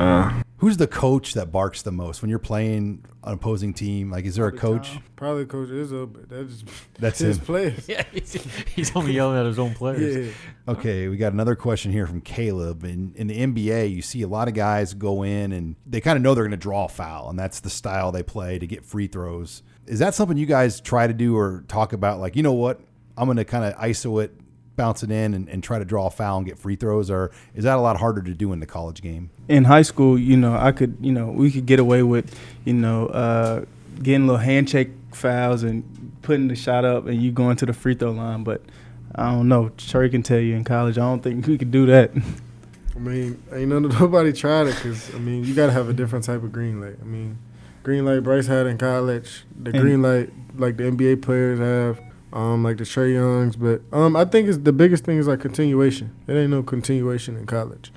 Nah. 0.00 0.42
Who's 0.58 0.76
the 0.76 0.86
coach 0.86 1.34
that 1.34 1.50
barks 1.50 1.82
the 1.82 1.92
most 1.92 2.20
when 2.20 2.28
you're 2.28 2.38
playing 2.38 3.04
an 3.24 3.32
opposing 3.34 3.72
team? 3.72 4.10
Like, 4.10 4.24
is 4.26 4.34
there 4.36 4.46
a 4.46 4.52
coach? 4.52 4.98
Probably 5.16 5.46
Coach 5.46 5.68
Izzo, 5.68 6.02
uh, 6.02 6.06
but 6.06 6.28
that's 6.28 6.64
That's 6.98 7.18
his 7.20 7.38
him. 7.38 7.44
players. 7.46 7.88
Yeah, 7.88 8.02
he's, 8.12 8.32
he's 8.74 8.96
only 8.96 9.12
yelling 9.12 9.38
at 9.38 9.46
his 9.46 9.58
own 9.58 9.74
players. 9.74 10.26
Yeah. 10.26 10.32
Okay, 10.72 11.08
we 11.08 11.16
got 11.16 11.32
another 11.32 11.54
question 11.56 11.92
here 11.92 12.06
from 12.06 12.20
Caleb. 12.20 12.84
In, 12.84 13.12
in 13.16 13.26
the 13.26 13.38
NBA, 13.38 13.94
you 13.94 14.02
see 14.02 14.20
a 14.22 14.28
lot 14.28 14.48
of 14.48 14.54
guys 14.54 14.92
go 14.92 15.22
in 15.22 15.52
and 15.52 15.76
they 15.86 16.00
kind 16.00 16.16
of 16.16 16.22
know 16.22 16.34
they're 16.34 16.44
going 16.44 16.50
to 16.50 16.56
draw 16.58 16.84
a 16.84 16.88
foul, 16.88 17.30
and 17.30 17.38
that's 17.38 17.60
the 17.60 17.70
style 17.70 18.12
they 18.12 18.22
play 18.22 18.58
to 18.58 18.66
get 18.66 18.84
free 18.84 19.06
throws. 19.06 19.62
Is 19.86 19.98
that 19.98 20.14
something 20.14 20.36
you 20.36 20.46
guys 20.46 20.80
try 20.80 21.06
to 21.06 21.14
do 21.14 21.36
or 21.36 21.64
talk 21.68 21.92
about? 21.94 22.20
Like, 22.20 22.36
you 22.36 22.42
know 22.42 22.52
what? 22.52 22.80
I'm 23.16 23.26
going 23.26 23.36
to 23.38 23.44
kind 23.44 23.64
of 23.64 23.74
ISO 23.80 24.22
it, 24.22 24.34
bounce 24.80 25.02
it 25.02 25.10
in, 25.10 25.34
and, 25.34 25.48
and 25.48 25.62
try 25.62 25.78
to 25.78 25.84
draw 25.84 26.06
a 26.06 26.10
foul 26.10 26.38
and 26.38 26.46
get 26.46 26.58
free 26.58 26.76
throws? 26.76 27.10
Or 27.10 27.30
is 27.54 27.64
that 27.64 27.76
a 27.76 27.80
lot 27.80 27.98
harder 27.98 28.22
to 28.22 28.32
do 28.34 28.52
in 28.52 28.60
the 28.60 28.66
college 28.66 29.02
game? 29.02 29.28
in 29.48 29.64
high 29.64 29.82
school, 29.82 30.16
you 30.16 30.36
know, 30.36 30.54
I 30.54 30.70
could, 30.72 30.96
you 31.00 31.10
know, 31.12 31.26
we 31.42 31.50
could 31.50 31.66
get 31.66 31.80
away 31.80 32.02
with, 32.04 32.38
you 32.64 32.72
know, 32.72 33.06
uh, 33.08 33.64
getting 34.00 34.26
little 34.28 34.40
handshake 34.40 34.90
fouls 35.12 35.64
and 35.64 35.82
putting 36.22 36.46
the 36.46 36.54
shot 36.54 36.84
up 36.84 37.06
and 37.06 37.20
you 37.20 37.32
going 37.32 37.56
to 37.56 37.66
the 37.66 37.72
free 37.72 37.94
throw 37.96 38.12
line. 38.12 38.44
But 38.44 38.62
I 39.14 39.32
don't 39.32 39.48
know. 39.48 39.70
Trey 39.76 40.08
can 40.08 40.22
tell 40.22 40.38
you 40.38 40.54
in 40.54 40.62
college, 40.64 40.98
I 40.98 41.00
don't 41.02 41.20
think 41.20 41.46
we 41.48 41.58
could 41.58 41.72
do 41.72 41.84
that. 41.86 42.12
I 42.94 42.98
mean, 43.00 43.42
ain't 43.52 43.68
none 43.70 43.82
nobody 44.00 44.32
tried 44.32 44.68
it 44.68 44.76
because 44.76 45.12
I 45.14 45.18
mean, 45.18 45.42
you 45.44 45.52
gotta 45.52 45.72
have 45.72 45.88
a 45.88 45.92
different 45.92 46.24
type 46.24 46.42
of 46.44 46.52
green 46.52 46.80
light. 46.80 46.96
I 47.02 47.04
mean, 47.04 47.36
green 47.82 48.04
light 48.04 48.22
Bryce 48.22 48.46
had 48.46 48.66
in 48.68 48.78
college, 48.78 49.44
the 49.60 49.70
And- 49.72 49.80
green 49.80 50.00
light 50.00 50.30
like 50.56 50.76
the 50.76 50.84
NBA 50.84 51.22
players 51.22 51.58
have, 51.58 52.00
um, 52.32 52.62
like 52.64 52.76
the 52.78 52.84
Trae 52.84 53.14
Youngs. 53.14 53.56
But 53.56 53.82
um, 53.92 54.16
I 54.16 54.24
think 54.24 54.48
it's 54.48 54.58
the 54.58 54.72
biggest 54.72 55.04
thing 55.04 55.18
is 55.18 55.26
like 55.26 55.40
continuation. 55.40 56.14
It 56.26 56.34
ain't 56.34 56.50
no 56.50 56.62
continuation 56.62 57.36
in 57.36 57.46
college. 57.46 57.92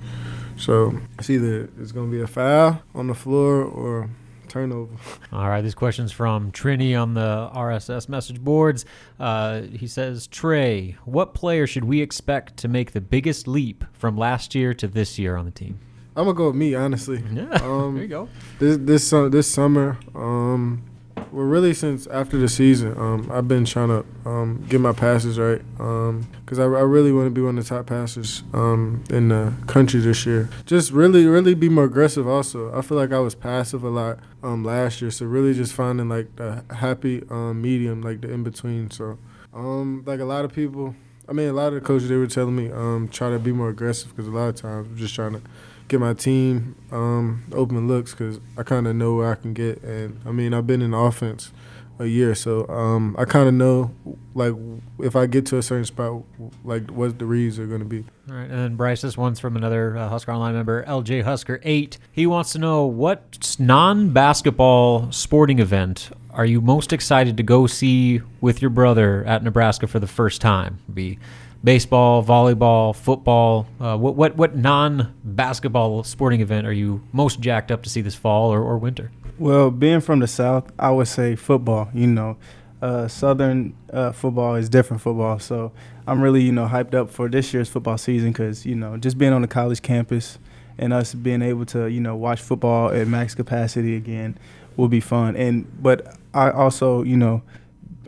So 0.56 0.98
it's 1.18 1.28
either 1.30 1.68
it's 1.80 1.92
gonna 1.92 2.10
be 2.10 2.20
a 2.20 2.26
foul 2.26 2.82
on 2.94 3.06
the 3.08 3.14
floor 3.14 3.62
or 3.64 4.08
turnover. 4.48 4.94
All 5.32 5.48
right, 5.48 5.62
this 5.62 5.74
question's 5.74 6.12
from 6.12 6.52
Trini 6.52 7.00
on 7.00 7.14
the 7.14 7.50
RSS 7.54 8.08
message 8.08 8.40
boards. 8.40 8.84
Uh, 9.18 9.62
he 9.62 9.88
says, 9.88 10.28
Trey, 10.28 10.96
what 11.04 11.34
player 11.34 11.66
should 11.66 11.84
we 11.84 12.00
expect 12.00 12.56
to 12.58 12.68
make 12.68 12.92
the 12.92 13.00
biggest 13.00 13.48
leap 13.48 13.84
from 13.92 14.16
last 14.16 14.54
year 14.54 14.72
to 14.74 14.86
this 14.86 15.18
year 15.18 15.36
on 15.36 15.44
the 15.44 15.50
team? 15.50 15.80
I'm 16.16 16.26
gonna 16.26 16.36
go 16.36 16.46
with 16.46 16.54
me 16.56 16.76
honestly. 16.76 17.20
Yeah, 17.32 17.48
Um, 17.62 17.94
there 17.94 18.02
you 18.04 18.08
go. 18.08 18.28
this 18.60 18.76
this 18.76 19.08
su- 19.08 19.28
this 19.30 19.50
summer, 19.50 19.98
um, 20.14 20.84
well, 21.32 21.44
really 21.44 21.74
since 21.74 22.06
after 22.06 22.38
the 22.38 22.48
season, 22.48 22.96
um, 22.98 23.30
I've 23.32 23.48
been 23.48 23.64
trying 23.64 23.88
to 23.88 24.04
um, 24.28 24.64
get 24.68 24.80
my 24.80 24.92
passes 24.92 25.38
right, 25.38 25.62
because 25.76 26.58
I, 26.58 26.64
I 26.64 26.82
really 26.82 27.12
want 27.12 27.26
to 27.26 27.30
be 27.30 27.40
one 27.40 27.58
of 27.58 27.64
the 27.64 27.74
top 27.74 27.86
passers 27.86 28.42
um, 28.52 29.02
in 29.10 29.28
the 29.28 29.52
country 29.66 30.00
this 30.00 30.26
year. 30.26 30.48
Just 30.66 30.92
really, 30.92 31.26
really 31.26 31.54
be 31.54 31.68
more 31.68 31.84
aggressive. 31.84 32.26
Also, 32.26 32.76
I 32.76 32.82
feel 32.82 32.96
like 32.96 33.12
I 33.12 33.18
was 33.18 33.34
passive 33.34 33.84
a 33.84 33.90
lot 33.90 34.18
um, 34.42 34.64
last 34.64 35.00
year, 35.00 35.10
so 35.10 35.26
really 35.26 35.54
just 35.54 35.72
finding 35.72 36.08
like 36.08 36.34
the 36.36 36.64
happy 36.74 37.22
um, 37.30 37.60
medium, 37.60 38.02
like 38.02 38.20
the 38.20 38.32
in 38.32 38.42
between. 38.42 38.90
So, 38.90 39.18
um, 39.52 40.02
like 40.06 40.20
a 40.20 40.24
lot 40.24 40.44
of 40.44 40.52
people. 40.52 40.94
I 41.26 41.32
mean, 41.32 41.48
a 41.48 41.54
lot 41.54 41.68
of 41.68 41.74
the 41.74 41.80
coaches 41.80 42.10
they 42.10 42.16
were 42.16 42.26
telling 42.26 42.54
me 42.54 42.70
um, 42.70 43.08
try 43.08 43.30
to 43.30 43.38
be 43.38 43.50
more 43.50 43.70
aggressive 43.70 44.10
because 44.10 44.28
a 44.28 44.30
lot 44.30 44.48
of 44.48 44.56
times 44.56 44.88
I'm 44.88 44.96
just 44.98 45.14
trying 45.14 45.32
to 45.32 45.40
get 45.88 46.00
my 46.00 46.14
team 46.14 46.76
um, 46.90 47.44
open 47.52 47.86
looks 47.88 48.12
because 48.12 48.40
I 48.56 48.62
kind 48.62 48.86
of 48.86 48.96
know 48.96 49.16
where 49.16 49.30
I 49.30 49.34
can 49.34 49.54
get. 49.54 49.82
And 49.82 50.20
I 50.26 50.32
mean, 50.32 50.54
I've 50.54 50.66
been 50.66 50.82
in 50.82 50.94
offense 50.94 51.52
a 51.98 52.06
year, 52.06 52.34
so 52.34 52.66
um, 52.68 53.14
I 53.18 53.24
kind 53.24 53.46
of 53.46 53.54
know 53.54 53.94
like 54.34 54.54
if 54.98 55.14
I 55.14 55.26
get 55.26 55.46
to 55.46 55.58
a 55.58 55.62
certain 55.62 55.84
spot, 55.84 56.22
like 56.64 56.90
what 56.90 57.18
the 57.18 57.26
reads 57.26 57.58
are 57.58 57.66
going 57.66 57.80
to 57.80 57.84
be. 57.84 58.04
All 58.28 58.34
right, 58.34 58.50
and 58.50 58.58
then 58.58 58.76
Bryce, 58.76 59.02
this 59.02 59.16
one's 59.16 59.38
from 59.38 59.56
another 59.56 59.96
uh, 59.96 60.08
Husker 60.08 60.32
Online 60.32 60.54
member, 60.54 60.84
LJ 60.84 61.22
Husker 61.22 61.60
eight. 61.62 61.98
He 62.10 62.26
wants 62.26 62.52
to 62.52 62.58
know 62.58 62.84
what 62.86 63.56
non-basketball 63.58 65.12
sporting 65.12 65.60
event 65.60 66.10
are 66.34 66.44
you 66.44 66.60
most 66.60 66.92
excited 66.92 67.36
to 67.36 67.42
go 67.44 67.68
see 67.68 68.20
with 68.40 68.60
your 68.60 68.70
brother 68.70 69.24
at 69.24 69.44
Nebraska 69.44 69.86
for 69.86 70.00
the 70.00 70.08
first 70.08 70.40
time? 70.40 70.80
Be 70.92 71.18
baseball, 71.64 72.22
volleyball, 72.22 72.94
football. 72.94 73.66
Uh, 73.80 73.96
what 73.96 74.14
what 74.14 74.36
what 74.36 74.54
non-basketball 74.54 76.04
sporting 76.04 76.40
event 76.40 76.66
are 76.66 76.72
you 76.72 77.02
most 77.12 77.40
jacked 77.40 77.72
up 77.72 77.82
to 77.82 77.90
see 77.90 78.02
this 78.02 78.14
fall 78.14 78.52
or, 78.52 78.62
or 78.62 78.78
winter? 78.78 79.10
Well, 79.38 79.70
being 79.70 80.00
from 80.00 80.20
the 80.20 80.28
South, 80.28 80.70
I 80.78 80.90
would 80.90 81.08
say 81.08 81.34
football. 81.34 81.88
You 81.92 82.06
know, 82.06 82.36
uh, 82.80 83.08
Southern 83.08 83.74
uh, 83.92 84.12
football 84.12 84.54
is 84.54 84.68
different 84.68 85.02
football. 85.02 85.38
So 85.38 85.72
I'm 86.06 86.20
really, 86.20 86.42
you 86.42 86.52
know, 86.52 86.66
hyped 86.66 86.94
up 86.94 87.10
for 87.10 87.28
this 87.28 87.52
year's 87.52 87.68
football 87.68 87.98
season 87.98 88.30
because, 88.30 88.64
you 88.66 88.76
know, 88.76 88.96
just 88.96 89.18
being 89.18 89.32
on 89.32 89.42
the 89.42 89.48
college 89.48 89.82
campus 89.82 90.38
and 90.78 90.92
us 90.92 91.14
being 91.14 91.42
able 91.42 91.64
to, 91.66 91.86
you 91.86 92.00
know, 92.00 92.14
watch 92.14 92.40
football 92.40 92.90
at 92.90 93.08
max 93.08 93.34
capacity 93.34 93.96
again 93.96 94.38
will 94.76 94.88
be 94.88 95.00
fun. 95.00 95.34
And 95.34 95.66
but 95.82 96.16
I 96.32 96.50
also, 96.50 97.02
you 97.02 97.16
know, 97.16 97.42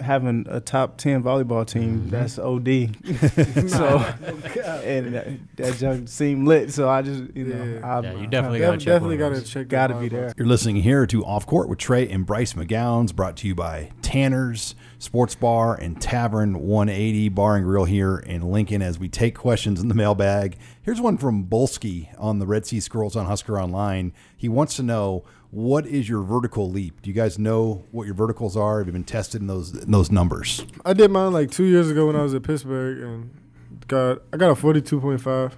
having 0.00 0.46
a 0.48 0.60
top 0.60 0.96
10 0.98 1.22
volleyball 1.22 1.66
team 1.66 2.00
mm-hmm. 2.00 2.10
that's 2.10 2.38
od 2.38 2.66
so 3.70 3.98
and 4.84 5.14
that, 5.14 5.28
that 5.56 5.76
junk 5.76 6.08
seemed 6.08 6.46
lit 6.46 6.72
so 6.72 6.88
i 6.88 7.02
just 7.02 7.24
you 7.34 7.44
know 7.44 7.64
Yeah. 7.64 7.96
I'm, 7.96 8.04
Yeah, 8.04 8.12
you 8.14 8.26
definitely 8.26 8.58
Def- 8.58 8.66
gotta 8.66 8.78
check 8.78 8.86
definitely 8.86 9.18
one 9.18 9.32
got 9.32 9.42
to 9.42 9.50
check. 9.50 9.68
gotta 9.68 9.94
be 9.94 10.08
there 10.08 10.32
You're 10.36 10.46
listening 10.46 10.76
here 10.76 11.06
to 11.06 11.24
Off 11.24 11.46
Court 11.46 11.68
with 11.68 11.78
Trey 11.78 12.08
and 12.08 12.26
Bryce 12.26 12.52
McGowens, 12.54 13.14
brought 13.14 13.36
to 13.38 13.48
you 13.48 13.54
by 13.54 13.90
Tanner's 14.02 14.74
Sports 14.98 15.34
Bar 15.34 15.74
and 15.74 16.00
Tavern 16.00 16.58
180 16.60 17.28
Bar 17.30 17.56
and 17.56 17.64
Grill 17.64 17.84
here 17.84 18.18
in 18.18 18.42
Lincoln 18.50 18.82
as 18.82 18.98
we 18.98 19.08
take 19.08 19.34
questions 19.36 19.80
in 19.80 19.88
the 19.88 19.94
mailbag. 19.94 20.56
Here's 20.82 21.00
one 21.00 21.18
from 21.18 21.44
Bolsky 21.44 22.08
on 22.18 22.38
the 22.38 22.46
Red 22.46 22.66
Sea 22.66 22.80
Scrolls 22.80 23.16
on 23.16 23.26
Husker 23.26 23.60
Online. 23.60 24.12
He 24.36 24.48
wants 24.48 24.76
to 24.76 24.82
know 24.82 25.24
what 25.56 25.86
is 25.86 26.06
your 26.06 26.20
vertical 26.20 26.70
leap? 26.70 27.00
Do 27.00 27.08
you 27.08 27.14
guys 27.14 27.38
know 27.38 27.82
what 27.90 28.04
your 28.04 28.14
verticals 28.14 28.58
are? 28.58 28.76
Have 28.76 28.88
you 28.88 28.92
been 28.92 29.04
tested 29.04 29.40
in 29.40 29.46
those 29.46 29.74
in 29.74 29.90
those 29.90 30.10
numbers? 30.10 30.66
I 30.84 30.92
did 30.92 31.10
mine 31.10 31.32
like 31.32 31.50
two 31.50 31.64
years 31.64 31.90
ago 31.90 32.06
when 32.06 32.14
I 32.14 32.22
was 32.22 32.34
at 32.34 32.42
Pittsburgh 32.42 33.02
and 33.02 33.30
got 33.88 34.18
I 34.34 34.36
got 34.36 34.50
a 34.50 34.54
forty 34.54 34.82
two 34.82 35.00
point 35.00 35.22
five, 35.22 35.56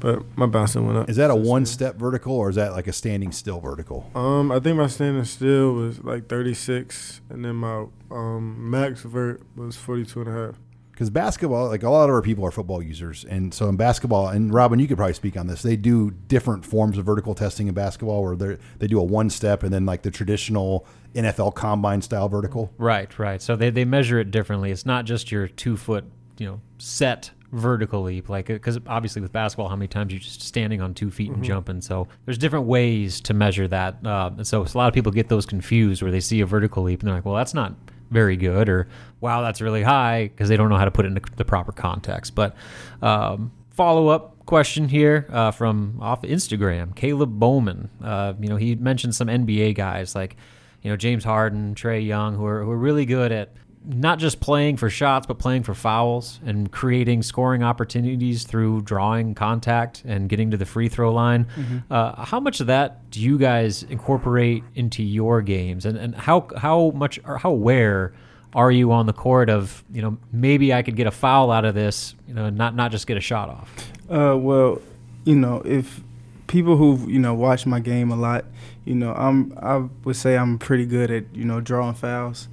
but 0.00 0.24
my 0.36 0.46
bouncing 0.46 0.84
went 0.84 0.98
up. 0.98 1.08
Is 1.08 1.14
that 1.14 1.30
a 1.30 1.36
one 1.36 1.64
step 1.64 1.94
vertical 1.94 2.34
or 2.34 2.50
is 2.50 2.56
that 2.56 2.72
like 2.72 2.88
a 2.88 2.92
standing 2.92 3.30
still 3.30 3.60
vertical? 3.60 4.10
Um, 4.16 4.50
I 4.50 4.58
think 4.58 4.78
my 4.78 4.88
standing 4.88 5.24
still 5.24 5.74
was 5.74 6.02
like 6.02 6.26
thirty 6.26 6.52
six, 6.52 7.20
and 7.30 7.44
then 7.44 7.54
my 7.54 7.86
um 8.10 8.68
max 8.68 9.02
vert 9.02 9.42
was 9.54 9.76
forty 9.76 10.04
two 10.04 10.22
and 10.22 10.28
a 10.28 10.32
half. 10.32 10.58
Because 10.96 11.10
basketball, 11.10 11.68
like 11.68 11.82
a 11.82 11.90
lot 11.90 12.08
of 12.08 12.14
our 12.14 12.22
people 12.22 12.42
are 12.46 12.50
football 12.50 12.82
users, 12.82 13.26
and 13.26 13.52
so 13.52 13.68
in 13.68 13.76
basketball, 13.76 14.28
and 14.28 14.52
Robin, 14.52 14.78
you 14.78 14.88
could 14.88 14.96
probably 14.96 15.12
speak 15.12 15.36
on 15.36 15.46
this. 15.46 15.60
They 15.60 15.76
do 15.76 16.10
different 16.10 16.64
forms 16.64 16.96
of 16.96 17.04
vertical 17.04 17.34
testing 17.34 17.68
in 17.68 17.74
basketball, 17.74 18.22
where 18.22 18.34
they 18.34 18.56
they 18.78 18.86
do 18.86 18.98
a 18.98 19.04
one 19.04 19.28
step 19.28 19.62
and 19.62 19.70
then 19.70 19.84
like 19.84 20.00
the 20.00 20.10
traditional 20.10 20.86
NFL 21.14 21.54
combine 21.54 22.00
style 22.00 22.30
vertical. 22.30 22.72
Right, 22.78 23.18
right. 23.18 23.42
So 23.42 23.56
they, 23.56 23.68
they 23.68 23.84
measure 23.84 24.18
it 24.18 24.30
differently. 24.30 24.70
It's 24.70 24.86
not 24.86 25.04
just 25.04 25.30
your 25.30 25.48
two 25.48 25.76
foot, 25.76 26.04
you 26.38 26.46
know, 26.46 26.62
set 26.78 27.30
vertical 27.52 28.02
leap. 28.02 28.30
Like, 28.30 28.46
because 28.46 28.78
obviously 28.86 29.20
with 29.20 29.32
basketball, 29.32 29.68
how 29.68 29.76
many 29.76 29.88
times 29.88 30.14
you're 30.14 30.20
just 30.20 30.40
standing 30.40 30.80
on 30.80 30.94
two 30.94 31.10
feet 31.10 31.30
and 31.30 31.44
jumping. 31.44 31.82
So 31.82 32.08
there's 32.24 32.38
different 32.38 32.66
ways 32.66 33.20
to 33.22 33.34
measure 33.34 33.68
that. 33.68 34.04
Uh, 34.04 34.30
and 34.36 34.46
so, 34.46 34.64
so 34.64 34.76
a 34.76 34.78
lot 34.78 34.88
of 34.88 34.94
people 34.94 35.12
get 35.12 35.28
those 35.28 35.44
confused 35.44 36.02
where 36.02 36.10
they 36.10 36.20
see 36.20 36.40
a 36.40 36.46
vertical 36.46 36.82
leap 36.82 37.00
and 37.00 37.08
they're 37.08 37.16
like, 37.16 37.24
well, 37.24 37.34
that's 37.34 37.54
not 37.54 37.74
very 38.10 38.36
good, 38.36 38.68
or 38.68 38.88
wow, 39.20 39.42
that's 39.42 39.60
really 39.60 39.82
high, 39.82 40.28
because 40.28 40.48
they 40.48 40.56
don't 40.56 40.68
know 40.68 40.76
how 40.76 40.84
to 40.84 40.90
put 40.90 41.04
it 41.04 41.08
in 41.08 41.14
the, 41.14 41.22
the 41.36 41.44
proper 41.44 41.72
context. 41.72 42.34
But 42.34 42.54
um, 43.02 43.52
follow 43.70 44.08
up 44.08 44.36
question 44.46 44.88
here 44.88 45.26
uh, 45.30 45.50
from 45.50 45.98
off 46.00 46.22
Instagram. 46.22 46.94
Caleb 46.94 47.38
Bowman. 47.38 47.90
Uh, 48.02 48.34
you 48.40 48.48
know, 48.48 48.56
he 48.56 48.74
mentioned 48.76 49.14
some 49.14 49.28
NBA 49.28 49.74
guys 49.74 50.14
like, 50.14 50.36
you 50.82 50.90
know, 50.90 50.96
James 50.96 51.24
Harden, 51.24 51.74
Trae 51.74 52.04
Young, 52.04 52.36
who 52.36 52.46
are 52.46 52.62
who 52.62 52.70
are 52.70 52.76
really 52.76 53.04
good 53.04 53.32
at 53.32 53.52
not 53.86 54.18
just 54.18 54.40
playing 54.40 54.76
for 54.76 54.90
shots, 54.90 55.26
but 55.26 55.38
playing 55.38 55.62
for 55.62 55.72
fouls 55.74 56.40
and 56.44 56.70
creating 56.72 57.22
scoring 57.22 57.62
opportunities 57.62 58.44
through 58.44 58.82
drawing 58.82 59.34
contact 59.34 60.02
and 60.04 60.28
getting 60.28 60.50
to 60.50 60.56
the 60.56 60.66
free 60.66 60.88
throw 60.88 61.12
line. 61.12 61.46
Uh, 61.90 62.24
how 62.24 62.40
much 62.40 62.60
of 62.60 62.66
that 62.66 63.08
do 63.10 63.20
you 63.20 63.38
guys 63.38 63.84
incorporate 63.84 64.64
into 64.74 65.02
your 65.02 65.40
games, 65.40 65.86
and, 65.86 65.96
and 65.96 66.14
how 66.14 66.48
how 66.56 66.90
much 66.90 67.20
or 67.24 67.38
how 67.38 67.50
aware 67.50 68.12
are 68.54 68.72
you 68.72 68.90
on 68.90 69.06
the 69.06 69.12
court 69.12 69.48
of 69.50 69.84
you 69.92 70.02
know 70.02 70.16
maybe 70.32 70.72
I 70.74 70.82
could 70.82 70.96
get 70.96 71.06
a 71.06 71.10
foul 71.12 71.50
out 71.52 71.64
of 71.64 71.74
this, 71.74 72.14
you 72.26 72.34
know, 72.34 72.50
not 72.50 72.74
not 72.74 72.90
just 72.90 73.06
get 73.06 73.16
a 73.16 73.20
shot 73.20 73.48
off. 73.48 73.70
Uh, 74.10 74.36
well, 74.36 74.80
you 75.24 75.36
know, 75.36 75.62
if 75.64 76.00
people 76.46 76.76
who 76.76 77.08
you 77.08 77.18
know 77.18 77.34
watch 77.34 77.66
my 77.66 77.80
game 77.80 78.10
a 78.10 78.16
lot, 78.16 78.44
you 78.84 78.94
know, 78.94 79.12
I'm 79.12 79.56
I 79.60 79.84
would 80.04 80.16
say 80.16 80.36
I'm 80.36 80.58
pretty 80.58 80.86
good 80.86 81.10
at 81.10 81.24
you 81.34 81.44
know 81.44 81.60
drawing 81.60 81.94
fouls, 81.94 82.48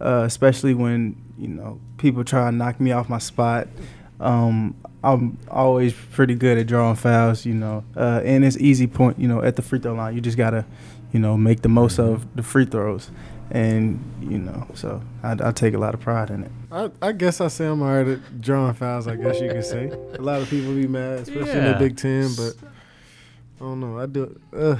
uh, 0.00 0.22
especially 0.26 0.74
when 0.74 1.16
you 1.38 1.48
know 1.48 1.80
people 1.98 2.24
try 2.24 2.50
to 2.50 2.52
knock 2.56 2.80
me 2.80 2.92
off 2.92 3.08
my 3.08 3.18
spot. 3.18 3.68
Um, 4.18 4.74
I'm 5.02 5.38
always 5.50 5.94
pretty 6.12 6.34
good 6.34 6.58
at 6.58 6.66
drawing 6.66 6.96
fouls, 6.96 7.46
you 7.46 7.54
know, 7.54 7.84
uh, 7.96 8.20
and 8.22 8.44
it's 8.44 8.58
easy 8.58 8.86
point, 8.86 9.18
you 9.18 9.26
know, 9.26 9.42
at 9.42 9.56
the 9.56 9.62
free 9.62 9.78
throw 9.78 9.94
line. 9.94 10.14
You 10.14 10.20
just 10.20 10.36
gotta, 10.36 10.66
you 11.12 11.20
know, 11.20 11.38
make 11.38 11.62
the 11.62 11.70
most 11.70 11.98
of 11.98 12.26
the 12.36 12.42
free 12.42 12.66
throws, 12.66 13.10
and 13.50 13.98
you 14.20 14.38
know, 14.38 14.66
so 14.74 15.02
I, 15.22 15.36
I 15.42 15.52
take 15.52 15.72
a 15.72 15.78
lot 15.78 15.94
of 15.94 16.00
pride 16.00 16.28
in 16.30 16.44
it. 16.44 16.50
I, 16.70 16.90
I 17.00 17.12
guess 17.12 17.40
I 17.40 17.48
say 17.48 17.66
I'm 17.66 17.80
alright 17.80 18.08
at 18.08 18.40
drawing 18.42 18.74
fouls. 18.74 19.08
I 19.08 19.16
guess 19.16 19.40
you 19.40 19.48
could 19.48 19.64
say. 19.64 19.88
A 19.88 20.22
lot 20.22 20.42
of 20.42 20.50
people 20.50 20.74
be 20.74 20.86
mad, 20.86 21.20
especially 21.20 21.50
in 21.50 21.64
the 21.72 21.78
Big 21.78 21.96
Ten, 21.96 22.28
but 22.36 22.54
I 23.60 23.64
don't 23.64 23.80
know. 23.80 23.98
I 23.98 24.06
do. 24.06 24.38
Uh, 24.54 24.76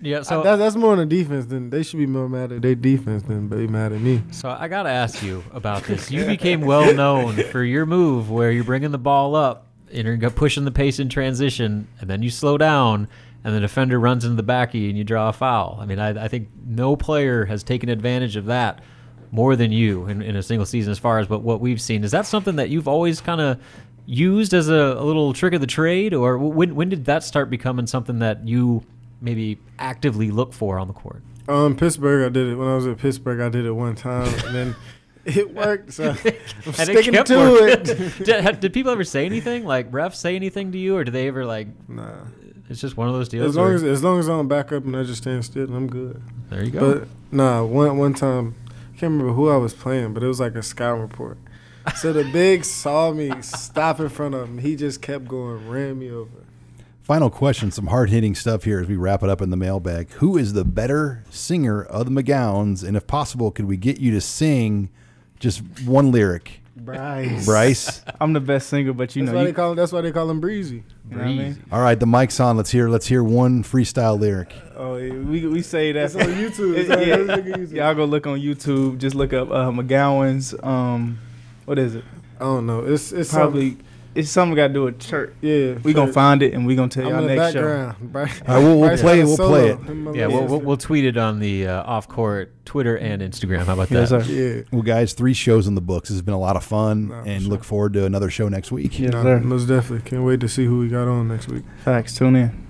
Yeah, 0.00 0.22
so 0.22 0.42
that, 0.42 0.56
that's 0.56 0.76
more 0.76 0.92
on 0.92 0.98
the 0.98 1.06
defense 1.06 1.46
than 1.46 1.70
they 1.70 1.82
should 1.82 1.98
be 1.98 2.06
more 2.06 2.28
mad 2.28 2.52
at 2.52 2.62
their 2.62 2.74
defense 2.74 3.22
than 3.22 3.48
be 3.48 3.66
mad 3.66 3.92
at 3.92 4.00
me. 4.00 4.22
So 4.30 4.50
I 4.50 4.68
got 4.68 4.82
to 4.82 4.90
ask 4.90 5.22
you 5.22 5.42
about 5.52 5.84
this. 5.84 6.10
You 6.10 6.26
became 6.26 6.60
well 6.60 6.92
known 6.94 7.36
for 7.44 7.64
your 7.64 7.86
move 7.86 8.30
where 8.30 8.50
you're 8.50 8.64
bringing 8.64 8.90
the 8.90 8.98
ball 8.98 9.34
up 9.34 9.68
and 9.90 10.06
you're 10.20 10.30
pushing 10.30 10.64
the 10.64 10.70
pace 10.70 10.98
in 10.98 11.08
transition, 11.08 11.88
and 12.00 12.10
then 12.10 12.22
you 12.22 12.28
slow 12.28 12.58
down, 12.58 13.08
and 13.44 13.54
the 13.54 13.60
defender 13.60 13.98
runs 13.98 14.24
into 14.24 14.36
the 14.36 14.42
back 14.42 14.70
of 14.70 14.74
you 14.74 14.88
and 14.88 14.98
you 14.98 15.04
draw 15.04 15.28
a 15.28 15.32
foul. 15.32 15.78
I 15.80 15.86
mean, 15.86 15.98
I, 15.98 16.24
I 16.24 16.28
think 16.28 16.48
no 16.66 16.96
player 16.96 17.44
has 17.46 17.62
taken 17.62 17.88
advantage 17.88 18.36
of 18.36 18.46
that 18.46 18.82
more 19.30 19.56
than 19.56 19.72
you 19.72 20.06
in, 20.06 20.22
in 20.22 20.36
a 20.36 20.42
single 20.42 20.66
season 20.66 20.90
as 20.90 20.98
far 20.98 21.20
as 21.20 21.28
what, 21.28 21.42
what 21.42 21.60
we've 21.60 21.80
seen. 21.80 22.04
Is 22.04 22.10
that 22.10 22.26
something 22.26 22.56
that 22.56 22.68
you've 22.68 22.88
always 22.88 23.20
kind 23.20 23.40
of 23.40 23.60
used 24.04 24.54
as 24.54 24.68
a, 24.68 24.74
a 24.74 25.04
little 25.04 25.32
trick 25.32 25.54
of 25.54 25.60
the 25.60 25.66
trade, 25.66 26.12
or 26.12 26.36
when, 26.36 26.74
when 26.74 26.88
did 26.88 27.06
that 27.06 27.24
start 27.24 27.48
becoming 27.48 27.86
something 27.86 28.18
that 28.18 28.46
you 28.46 28.84
maybe 29.20 29.58
actively 29.78 30.30
look 30.30 30.52
for 30.52 30.78
on 30.78 30.86
the 30.88 30.94
court? 30.94 31.22
Um, 31.48 31.76
Pittsburgh, 31.76 32.26
I 32.26 32.28
did 32.28 32.48
it 32.48 32.56
when 32.56 32.68
I 32.68 32.74
was 32.74 32.86
at 32.86 32.98
Pittsburgh. 32.98 33.40
I 33.40 33.48
did 33.48 33.66
it 33.66 33.72
one 33.72 33.94
time, 33.94 34.26
and 34.46 34.54
then 34.54 34.76
it 35.24 35.54
worked. 35.54 35.92
So 35.92 36.10
I'm 36.10 36.72
sticking 36.72 37.14
kept 37.14 37.28
to 37.28 37.54
it. 37.66 37.84
did, 38.24 38.60
did 38.60 38.72
people 38.72 38.90
ever 38.90 39.04
say 39.04 39.26
anything? 39.26 39.64
Like 39.64 39.90
refs 39.92 40.16
say 40.16 40.34
anything 40.36 40.72
to 40.72 40.78
you, 40.78 40.96
or 40.96 41.04
do 41.04 41.12
they 41.12 41.28
ever 41.28 41.46
like? 41.46 41.68
Nah, 41.88 42.24
It's 42.68 42.80
just 42.80 42.96
one 42.96 43.06
of 43.08 43.14
those 43.14 43.28
deals. 43.28 43.50
as 43.50 43.56
long 43.56 43.72
as 43.72 43.84
as 43.84 44.02
long 44.02 44.18
as 44.18 44.28
I 44.28 44.32
don't 44.32 44.48
back 44.48 44.72
up 44.72 44.84
and 44.84 44.96
I 44.96 45.04
just 45.04 45.22
stand 45.22 45.44
still, 45.44 45.64
and 45.64 45.74
I'm 45.76 45.86
good. 45.88 46.20
there 46.50 46.64
you 46.64 46.70
go. 46.72 46.94
But 47.00 47.08
nah, 47.30 47.62
one 47.62 47.96
one 47.96 48.14
time, 48.14 48.56
I 48.68 48.98
can't 48.98 49.12
remember 49.12 49.32
who 49.32 49.48
I 49.48 49.56
was 49.56 49.72
playing, 49.72 50.14
but 50.14 50.22
it 50.24 50.26
was 50.26 50.40
like 50.40 50.56
a 50.56 50.62
scout 50.64 50.98
report. 50.98 51.38
So 51.94 52.12
the 52.12 52.24
big 52.24 52.64
saw 52.64 53.12
me 53.12 53.30
stop 53.42 54.00
in 54.00 54.08
front 54.08 54.34
of 54.34 54.48
him. 54.48 54.58
He 54.58 54.74
just 54.74 55.00
kept 55.00 55.28
going, 55.28 55.68
ran 55.68 56.00
me 56.00 56.10
over. 56.10 56.42
Final 57.06 57.30
question, 57.30 57.70
some 57.70 57.86
hard 57.86 58.10
hitting 58.10 58.34
stuff 58.34 58.64
here 58.64 58.80
as 58.80 58.88
we 58.88 58.96
wrap 58.96 59.22
it 59.22 59.28
up 59.28 59.40
in 59.40 59.50
the 59.50 59.56
mailbag. 59.56 60.10
Who 60.14 60.36
is 60.36 60.54
the 60.54 60.64
better 60.64 61.22
singer 61.30 61.80
of 61.84 62.04
the 62.06 62.10
McGowens? 62.10 62.82
And 62.82 62.96
if 62.96 63.06
possible, 63.06 63.52
could 63.52 63.66
we 63.66 63.76
get 63.76 64.00
you 64.00 64.10
to 64.10 64.20
sing 64.20 64.88
just 65.38 65.60
one 65.84 66.10
lyric? 66.10 66.62
Bryce. 66.74 67.46
Bryce. 67.46 68.02
I'm 68.20 68.32
the 68.32 68.40
best 68.40 68.68
singer, 68.68 68.92
but 68.92 69.14
you 69.14 69.22
That's 69.22 69.30
know, 69.32 69.36
why 69.36 69.42
you, 69.42 69.46
they 69.46 69.52
call 69.54 69.70
him. 69.70 69.76
That's 69.76 69.92
why 69.92 70.00
they 70.00 70.10
call 70.10 70.28
him 70.28 70.40
Breezy. 70.40 70.82
you 71.08 71.16
know 71.16 71.18
what 71.18 71.26
I 71.28 71.32
mean? 71.34 71.62
All 71.70 71.80
right, 71.80 71.98
the 71.98 72.06
mic's 72.06 72.40
on. 72.40 72.56
Let's 72.56 72.72
hear 72.72 72.88
let's 72.88 73.06
hear 73.06 73.22
one 73.22 73.62
freestyle 73.62 74.18
lyric. 74.18 74.52
Oh, 74.74 74.96
yeah, 74.96 75.12
we 75.14 75.46
we 75.46 75.62
say 75.62 75.92
that. 75.92 76.06
It's 76.06 76.16
on 76.16 76.22
YouTube. 76.22 76.76
It's 76.76 76.88
Yeah. 76.88 77.14
on- 77.14 77.26
let's 77.28 77.46
look 77.46 77.54
at 77.54 77.60
YouTube. 77.60 77.72
Y'all 77.72 77.94
go 77.94 78.04
look 78.04 78.26
on 78.26 78.40
YouTube. 78.40 78.98
Just 78.98 79.14
look 79.14 79.32
up 79.32 79.48
uh, 79.52 79.70
McGowens. 79.70 80.60
Um, 80.66 81.18
what 81.66 81.78
is 81.78 81.94
it? 81.94 82.04
I 82.40 82.40
don't 82.40 82.66
know. 82.66 82.80
It's 82.84 83.12
it's 83.12 83.32
Probably 83.32 83.76
it's 84.16 84.30
something 84.30 84.50
we 84.52 84.56
got 84.56 84.68
to 84.68 84.72
do 84.74 84.82
with 84.84 84.98
church. 84.98 85.34
yeah. 85.40 85.74
We 85.82 85.92
gonna 85.92 86.12
find 86.12 86.42
it 86.42 86.54
and 86.54 86.66
we 86.66 86.74
gonna 86.74 86.88
tell 86.88 87.04
I'm 87.06 87.10
y'all 87.10 87.18
in 87.22 87.26
the 87.28 87.34
next 87.36 87.52
show. 87.52 87.62
background. 87.62 88.12
Bryce, 88.12 88.42
All 88.48 88.54
right, 88.56 88.62
we'll- 88.64 88.80
we'll 88.80 88.96
play 88.98 89.20
it, 89.20 89.24
we'll 89.24 89.36
solo. 89.36 89.48
play 89.50 89.68
it. 89.68 89.78
Him 89.78 89.88
and 89.88 90.04
my 90.04 90.12
yeah, 90.12 90.26
we'll, 90.26 90.46
we'll, 90.46 90.60
we'll 90.60 90.76
tweet 90.76 91.04
it 91.04 91.16
on 91.16 91.38
the 91.38 91.66
uh, 91.68 91.82
off 91.84 92.08
court 92.08 92.52
Twitter 92.64 92.96
and 92.96 93.22
Instagram. 93.22 93.64
How 93.66 93.74
about 93.74 93.90
Yes, 93.90 94.10
that? 94.10 94.24
sir. 94.24 94.32
Yeah. 94.32 94.62
Well, 94.72 94.82
guys, 94.82 95.12
three 95.12 95.34
shows 95.34 95.66
in 95.66 95.74
the 95.74 95.80
books. 95.80 96.08
This 96.08 96.16
has 96.16 96.22
been 96.22 96.34
a 96.34 96.38
lot 96.40 96.56
of 96.56 96.64
fun, 96.64 97.08
Nah, 97.08 97.22
for 97.22 97.28
and 97.28 97.42
sure. 97.42 97.50
look 97.50 97.62
forward 97.64 97.92
to 97.92 98.04
another 98.04 98.30
show 98.30 98.48
next 98.48 98.72
week. 98.72 98.98
Yes, 98.98 99.12
Nah, 99.12 99.22
sir. 99.22 99.40
most 99.40 99.66
definitely. 99.66 100.08
Can't 100.10 100.24
wait 100.24 100.40
to 100.40 100.48
see 100.48 100.64
who 100.64 100.80
we 100.80 100.88
got 100.88 101.06
on 101.08 101.28
next 101.28 101.48
week. 101.48 101.64
Thanks. 101.84 102.14
Tune 102.16 102.36
in. 102.36 102.66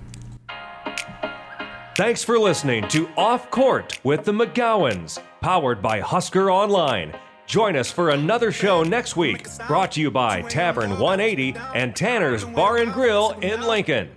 Thanks 1.96 2.22
for 2.22 2.38
listening 2.38 2.86
to 2.88 3.08
Off 3.16 3.50
Court 3.50 3.98
with 4.04 4.24
the 4.24 4.32
McGowens, 4.32 5.18
powered 5.40 5.80
by 5.80 6.00
Husker 6.00 6.50
Online. 6.50 7.14
Join 7.46 7.76
us 7.76 7.90
for 7.92 8.10
another 8.10 8.50
show 8.50 8.82
next 8.82 9.16
week, 9.16 9.46
brought 9.68 9.92
to 9.92 10.00
you 10.00 10.10
by 10.10 10.42
Tavern 10.42 10.90
180 10.98 11.54
and 11.74 11.94
Tanner's 11.94 12.44
Bar 12.44 12.78
and 12.78 12.92
Grill 12.92 13.32
in 13.40 13.62
Lincoln. 13.62 14.10